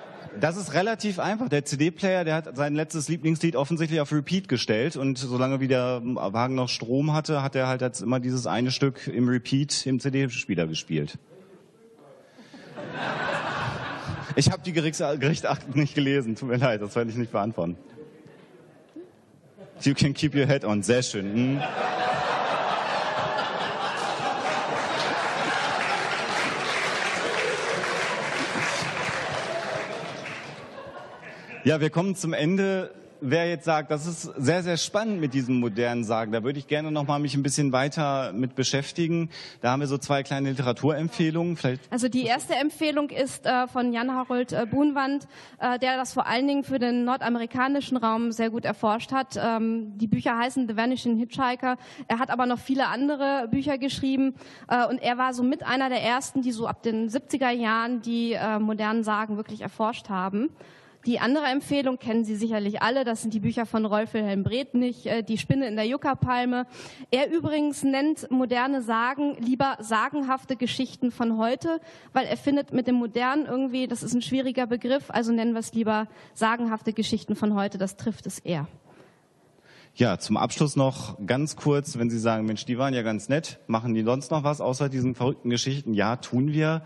Das 0.40 0.56
ist 0.56 0.74
relativ 0.74 1.18
einfach. 1.18 1.48
Der 1.48 1.64
CD-Player, 1.64 2.24
der 2.24 2.34
hat 2.34 2.56
sein 2.56 2.74
letztes 2.74 3.08
Lieblingslied 3.08 3.56
offensichtlich 3.56 4.00
auf 4.00 4.12
Repeat 4.12 4.48
gestellt 4.48 4.96
und 4.96 5.18
solange 5.18 5.60
wie 5.60 5.68
der 5.68 6.00
Wagen 6.04 6.54
noch 6.54 6.68
Strom 6.68 7.12
hatte, 7.12 7.42
hat 7.42 7.56
er 7.56 7.66
halt 7.66 7.80
jetzt 7.80 8.00
immer 8.00 8.20
dieses 8.20 8.46
eine 8.46 8.70
Stück 8.70 9.06
im 9.06 9.28
Repeat 9.28 9.86
im 9.86 10.00
CD-Spieler 10.00 10.66
gespielt. 10.66 11.18
Ich 14.36 14.50
habe 14.52 14.62
die 14.62 14.72
Gerichtsakten 14.72 15.80
nicht 15.80 15.94
gelesen, 15.94 16.36
tut 16.36 16.48
mir 16.48 16.58
leid, 16.58 16.80
das 16.80 16.94
werde 16.94 17.10
ich 17.10 17.16
nicht 17.16 17.32
beantworten. 17.32 17.76
You 19.82 19.94
can 19.94 20.14
keep 20.14 20.34
your 20.34 20.46
head 20.46 20.64
on, 20.64 20.82
sehr 20.82 21.02
schön. 21.02 21.32
Hm. 21.32 21.62
Ja, 31.68 31.82
wir 31.82 31.90
kommen 31.90 32.16
zum 32.16 32.32
Ende 32.32 32.90
wer 33.20 33.48
jetzt 33.48 33.64
sagt, 33.64 33.90
das 33.90 34.06
ist 34.06 34.22
sehr, 34.36 34.62
sehr 34.62 34.76
spannend 34.76 35.20
mit 35.20 35.34
diesen 35.34 35.60
modernen 35.60 36.04
Sagen, 36.04 36.32
da 36.32 36.42
würde 36.42 36.58
ich 36.58 36.66
gerne 36.66 36.90
noch 36.90 37.06
mal 37.06 37.18
mich 37.18 37.34
ein 37.34 37.42
bisschen 37.42 37.72
weiter 37.72 38.32
mit 38.32 38.54
beschäftigen. 38.54 39.30
Da 39.60 39.72
haben 39.72 39.80
wir 39.80 39.86
so 39.86 39.98
zwei 39.98 40.22
kleine 40.22 40.50
Literaturempfehlungen. 40.50 41.56
Vielleicht 41.56 41.80
also 41.90 42.08
die 42.08 42.24
erste 42.24 42.54
Empfehlung 42.54 43.10
ist 43.10 43.46
äh, 43.46 43.66
von 43.66 43.92
Jan-Harold 43.92 44.52
äh, 44.52 44.66
Buhnwand, 44.70 45.26
äh, 45.58 45.78
der 45.78 45.96
das 45.96 46.12
vor 46.12 46.26
allen 46.26 46.46
Dingen 46.46 46.64
für 46.64 46.78
den 46.78 47.04
nordamerikanischen 47.04 47.96
Raum 47.96 48.32
sehr 48.32 48.50
gut 48.50 48.64
erforscht 48.64 49.12
hat. 49.12 49.36
Ähm, 49.36 49.98
die 49.98 50.06
Bücher 50.06 50.38
heißen 50.38 50.68
The 50.68 50.76
Vanishing 50.76 51.18
Hitchhiker. 51.18 51.76
Er 52.06 52.18
hat 52.18 52.30
aber 52.30 52.46
noch 52.46 52.58
viele 52.58 52.88
andere 52.88 53.48
Bücher 53.50 53.78
geschrieben 53.78 54.34
und 54.68 54.98
er 54.98 55.18
war 55.18 55.34
so 55.34 55.42
mit 55.42 55.64
einer 55.64 55.88
der 55.88 56.02
ersten, 56.02 56.42
die 56.42 56.52
so 56.52 56.66
ab 56.66 56.82
den 56.82 57.08
70er 57.08 57.50
Jahren 57.50 58.02
die 58.02 58.36
modernen 58.58 59.04
Sagen 59.04 59.36
wirklich 59.36 59.60
erforscht 59.60 60.08
haben. 60.08 60.50
Die 61.06 61.20
andere 61.20 61.46
Empfehlung 61.46 61.98
kennen 61.98 62.24
Sie 62.24 62.34
sicherlich 62.34 62.82
alle, 62.82 63.04
das 63.04 63.22
sind 63.22 63.32
die 63.32 63.40
Bücher 63.40 63.66
von 63.66 63.86
Rolf 63.86 64.14
Wilhelm 64.14 64.42
Bretnich, 64.42 65.06
äh, 65.06 65.22
Die 65.22 65.38
Spinne 65.38 65.68
in 65.68 65.76
der 65.76 65.86
Juckerpalme. 65.86 66.66
Er 67.10 67.30
übrigens 67.30 67.84
nennt 67.84 68.30
moderne 68.30 68.82
Sagen 68.82 69.36
lieber 69.38 69.76
sagenhafte 69.80 70.56
Geschichten 70.56 71.12
von 71.12 71.38
heute, 71.38 71.80
weil 72.12 72.26
er 72.26 72.36
findet 72.36 72.72
mit 72.72 72.88
dem 72.88 72.96
modernen 72.96 73.46
irgendwie, 73.46 73.86
das 73.86 74.02
ist 74.02 74.12
ein 74.12 74.22
schwieriger 74.22 74.66
Begriff, 74.66 75.04
also 75.08 75.32
nennen 75.32 75.52
wir 75.52 75.60
es 75.60 75.72
lieber 75.72 76.08
sagenhafte 76.34 76.92
Geschichten 76.92 77.36
von 77.36 77.54
heute, 77.54 77.78
das 77.78 77.96
trifft 77.96 78.26
es 78.26 78.40
eher. 78.40 78.66
Ja, 79.94 80.18
zum 80.18 80.36
Abschluss 80.36 80.76
noch 80.76 81.16
ganz 81.26 81.56
kurz, 81.56 81.96
wenn 81.96 82.10
Sie 82.10 82.18
sagen, 82.18 82.44
Mensch, 82.44 82.64
die 82.66 82.76
waren 82.76 82.92
ja 82.92 83.02
ganz 83.02 83.28
nett, 83.28 83.60
machen 83.66 83.94
die 83.94 84.02
sonst 84.02 84.30
noch 84.30 84.44
was 84.44 84.60
außer 84.60 84.88
diesen 84.88 85.14
verrückten 85.14 85.50
Geschichten? 85.50 85.94
Ja, 85.94 86.16
tun 86.16 86.52
wir. 86.52 86.82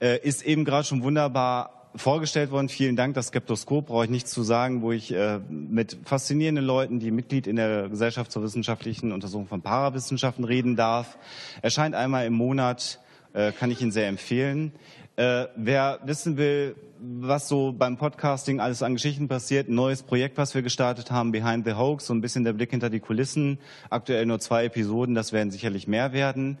Äh, 0.00 0.18
ist 0.22 0.44
eben 0.44 0.64
gerade 0.64 0.84
schon 0.84 1.02
wunderbar 1.02 1.83
vorgestellt 1.96 2.50
worden. 2.50 2.68
Vielen 2.68 2.96
Dank. 2.96 3.14
Das 3.14 3.28
Skeptoskop 3.28 3.86
brauche 3.86 4.04
ich 4.04 4.10
nichts 4.10 4.30
zu 4.30 4.42
sagen, 4.42 4.82
wo 4.82 4.92
ich 4.92 5.12
äh, 5.12 5.38
mit 5.48 5.96
faszinierenden 6.04 6.64
Leuten, 6.64 6.98
die 6.98 7.10
Mitglied 7.10 7.46
in 7.46 7.56
der 7.56 7.88
Gesellschaft 7.88 8.32
zur 8.32 8.42
wissenschaftlichen 8.42 9.12
Untersuchung 9.12 9.46
von 9.46 9.62
Parawissenschaften 9.62 10.44
reden 10.44 10.76
darf. 10.76 11.18
Erscheint 11.62 11.94
einmal 11.94 12.26
im 12.26 12.34
Monat, 12.34 13.00
äh, 13.32 13.52
kann 13.52 13.70
ich 13.70 13.80
Ihnen 13.80 13.92
sehr 13.92 14.08
empfehlen. 14.08 14.72
Äh, 15.16 15.46
wer 15.56 16.00
wissen 16.04 16.36
will, 16.36 16.74
was 16.98 17.48
so 17.48 17.72
beim 17.72 17.96
Podcasting 17.96 18.60
alles 18.60 18.82
an 18.82 18.94
Geschichten 18.94 19.28
passiert, 19.28 19.68
ein 19.68 19.74
neues 19.74 20.02
Projekt, 20.02 20.38
was 20.38 20.54
wir 20.54 20.62
gestartet 20.62 21.10
haben, 21.10 21.32
Behind 21.32 21.64
the 21.64 21.74
Hoax, 21.74 22.06
so 22.06 22.14
ein 22.14 22.20
bisschen 22.20 22.44
der 22.44 22.54
Blick 22.54 22.70
hinter 22.70 22.90
die 22.90 23.00
Kulissen. 23.00 23.58
Aktuell 23.90 24.26
nur 24.26 24.40
zwei 24.40 24.64
Episoden, 24.64 25.14
das 25.14 25.32
werden 25.32 25.50
sicherlich 25.50 25.86
mehr 25.86 26.12
werden. 26.12 26.58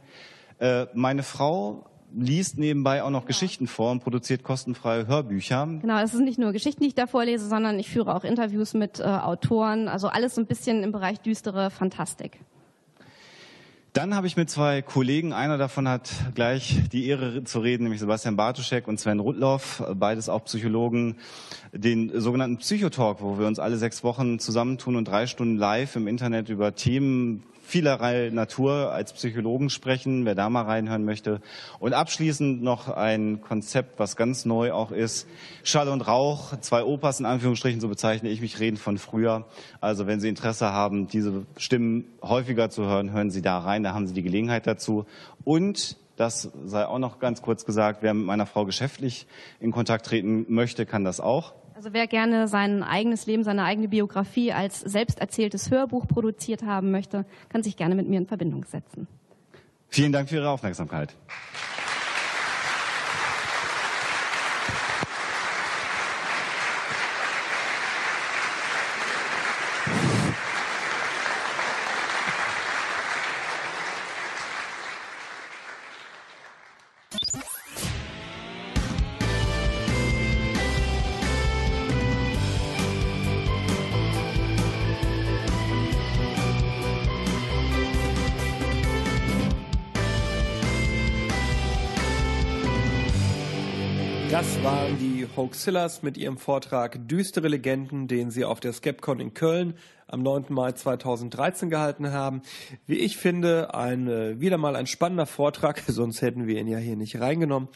Äh, 0.58 0.86
meine 0.94 1.22
Frau 1.22 1.86
liest 2.16 2.58
nebenbei 2.58 3.02
auch 3.02 3.10
noch 3.10 3.26
Geschichten 3.26 3.66
vor 3.66 3.90
und 3.90 4.02
produziert 4.02 4.42
kostenfreie 4.42 5.06
Hörbücher. 5.06 5.66
Genau, 5.80 5.98
es 5.98 6.14
ist 6.14 6.20
nicht 6.20 6.38
nur 6.38 6.52
Geschichten, 6.52 6.82
die 6.82 6.88
ich 6.88 6.94
da 6.94 7.06
vorlese, 7.06 7.48
sondern 7.48 7.78
ich 7.78 7.88
führe 7.88 8.14
auch 8.14 8.24
Interviews 8.24 8.74
mit 8.74 9.00
äh, 9.00 9.04
Autoren, 9.04 9.88
also 9.88 10.08
alles 10.08 10.34
so 10.34 10.40
ein 10.40 10.46
bisschen 10.46 10.82
im 10.82 10.92
Bereich 10.92 11.20
düstere 11.20 11.70
Fantastik. 11.70 12.40
Dann 13.94 14.16
habe 14.16 14.26
ich 14.26 14.36
mit 14.36 14.50
zwei 14.50 14.82
Kollegen, 14.82 15.32
einer 15.32 15.56
davon 15.56 15.86
hat 15.86 16.10
gleich 16.34 16.80
die 16.92 17.06
Ehre 17.06 17.44
zu 17.44 17.60
reden, 17.60 17.84
nämlich 17.84 18.00
Sebastian 18.00 18.34
Bartuschek 18.34 18.88
und 18.88 18.98
Sven 18.98 19.20
Rudloff, 19.20 19.84
beides 19.94 20.28
auch 20.28 20.44
Psychologen, 20.46 21.14
den 21.72 22.10
sogenannten 22.20 22.56
Psychotalk, 22.56 23.22
wo 23.22 23.38
wir 23.38 23.46
uns 23.46 23.60
alle 23.60 23.76
sechs 23.76 24.02
Wochen 24.02 24.40
zusammentun 24.40 24.96
und 24.96 25.06
drei 25.06 25.28
Stunden 25.28 25.56
live 25.56 25.94
im 25.94 26.08
Internet 26.08 26.48
über 26.48 26.74
Themen 26.74 27.44
vielerlei 27.64 28.30
Natur 28.30 28.92
als 28.92 29.12
Psychologen 29.12 29.70
sprechen, 29.70 30.24
wer 30.24 30.34
da 30.34 30.50
mal 30.50 30.62
reinhören 30.62 31.04
möchte. 31.04 31.40
Und 31.80 31.94
abschließend 31.94 32.62
noch 32.62 32.88
ein 32.88 33.40
Konzept, 33.40 33.98
was 33.98 34.16
ganz 34.16 34.44
neu 34.44 34.72
auch 34.72 34.92
ist. 34.92 35.26
Schall 35.62 35.88
und 35.88 36.02
Rauch, 36.02 36.58
zwei 36.60 36.84
Opas 36.84 37.20
in 37.20 37.26
Anführungsstrichen, 37.26 37.80
so 37.80 37.88
bezeichne 37.88 38.28
ich 38.28 38.40
mich, 38.40 38.60
reden 38.60 38.76
von 38.76 38.98
früher. 38.98 39.46
Also 39.80 40.06
wenn 40.06 40.20
Sie 40.20 40.28
Interesse 40.28 40.72
haben, 40.72 41.08
diese 41.08 41.46
Stimmen 41.56 42.04
häufiger 42.22 42.70
zu 42.70 42.84
hören, 42.84 43.12
hören 43.12 43.30
Sie 43.30 43.42
da 43.42 43.58
rein, 43.58 43.82
da 43.82 43.94
haben 43.94 44.06
Sie 44.06 44.14
die 44.14 44.22
Gelegenheit 44.22 44.66
dazu. 44.66 45.06
Und 45.42 45.96
das 46.16 46.50
sei 46.64 46.86
auch 46.86 46.98
noch 46.98 47.18
ganz 47.18 47.42
kurz 47.42 47.64
gesagt, 47.64 48.02
wer 48.02 48.14
mit 48.14 48.26
meiner 48.26 48.46
Frau 48.46 48.64
geschäftlich 48.64 49.26
in 49.58 49.72
Kontakt 49.72 50.06
treten 50.06 50.46
möchte, 50.48 50.86
kann 50.86 51.04
das 51.04 51.20
auch. 51.20 51.54
Also 51.74 51.92
wer 51.92 52.06
gerne 52.06 52.46
sein 52.46 52.84
eigenes 52.84 53.26
Leben, 53.26 53.42
seine 53.42 53.64
eigene 53.64 53.88
Biografie 53.88 54.52
als 54.52 54.78
selbst 54.78 55.18
erzähltes 55.18 55.72
Hörbuch 55.72 56.06
produziert 56.06 56.62
haben 56.62 56.92
möchte, 56.92 57.26
kann 57.48 57.64
sich 57.64 57.76
gerne 57.76 57.96
mit 57.96 58.08
mir 58.08 58.18
in 58.18 58.26
Verbindung 58.26 58.64
setzen. 58.64 59.08
Vielen 59.88 60.12
Dank 60.12 60.28
für 60.28 60.36
Ihre 60.36 60.50
Aufmerksamkeit. 60.50 61.16
Hoaxillas 95.54 96.02
mit 96.02 96.18
ihrem 96.18 96.36
Vortrag 96.36 96.98
Düstere 97.06 97.46
Legenden, 97.46 98.08
den 98.08 98.32
sie 98.32 98.44
auf 98.44 98.58
der 98.58 98.72
Skepcon 98.72 99.20
in 99.20 99.34
Köln 99.34 99.74
am 100.08 100.20
9. 100.20 100.46
Mai 100.48 100.72
2013 100.72 101.70
gehalten 101.70 102.10
haben. 102.10 102.42
Wie 102.88 102.96
ich 102.96 103.16
finde, 103.16 103.72
ein, 103.72 104.08
äh, 104.08 104.40
wieder 104.40 104.58
mal 104.58 104.74
ein 104.74 104.88
spannender 104.88 105.26
Vortrag, 105.26 105.80
sonst 105.86 106.22
hätten 106.22 106.48
wir 106.48 106.58
ihn 106.58 106.66
ja 106.66 106.78
hier 106.78 106.96
nicht 106.96 107.20
reingenommen. 107.20 107.68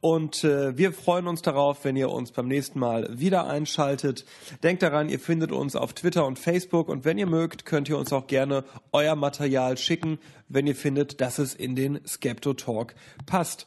Und 0.00 0.44
äh, 0.44 0.78
wir 0.78 0.92
freuen 0.92 1.26
uns 1.26 1.42
darauf, 1.42 1.84
wenn 1.84 1.96
ihr 1.96 2.10
uns 2.10 2.30
beim 2.30 2.46
nächsten 2.46 2.78
Mal 2.78 3.08
wieder 3.18 3.48
einschaltet. 3.48 4.24
Denkt 4.62 4.84
daran, 4.84 5.08
ihr 5.08 5.18
findet 5.18 5.50
uns 5.50 5.74
auf 5.74 5.94
Twitter 5.94 6.26
und 6.26 6.38
Facebook 6.38 6.88
und 6.88 7.04
wenn 7.04 7.18
ihr 7.18 7.26
mögt, 7.26 7.66
könnt 7.66 7.88
ihr 7.88 7.98
uns 7.98 8.12
auch 8.12 8.28
gerne 8.28 8.62
euer 8.92 9.16
Material 9.16 9.76
schicken, 9.78 10.20
wenn 10.48 10.68
ihr 10.68 10.76
findet, 10.76 11.20
dass 11.20 11.40
es 11.40 11.56
in 11.56 11.74
den 11.74 11.98
Skepto 12.06 12.54
Talk 12.54 12.94
passt. 13.26 13.66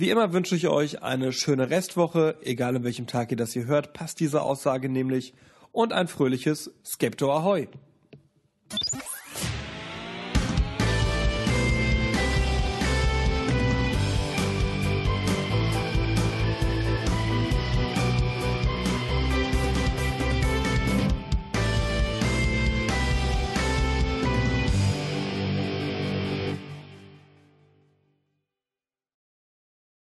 Wie 0.00 0.10
immer 0.10 0.32
wünsche 0.32 0.54
ich 0.54 0.68
euch 0.68 1.02
eine 1.02 1.32
schöne 1.32 1.70
Restwoche, 1.70 2.36
egal 2.42 2.76
an 2.76 2.84
welchem 2.84 3.08
Tag 3.08 3.32
ihr 3.32 3.36
das 3.36 3.54
hier 3.54 3.66
hört, 3.66 3.94
passt 3.94 4.20
diese 4.20 4.42
Aussage 4.42 4.88
nämlich, 4.88 5.34
und 5.72 5.92
ein 5.92 6.06
fröhliches 6.06 6.70
Skepto 6.84 7.32
Ahoi. 7.32 7.66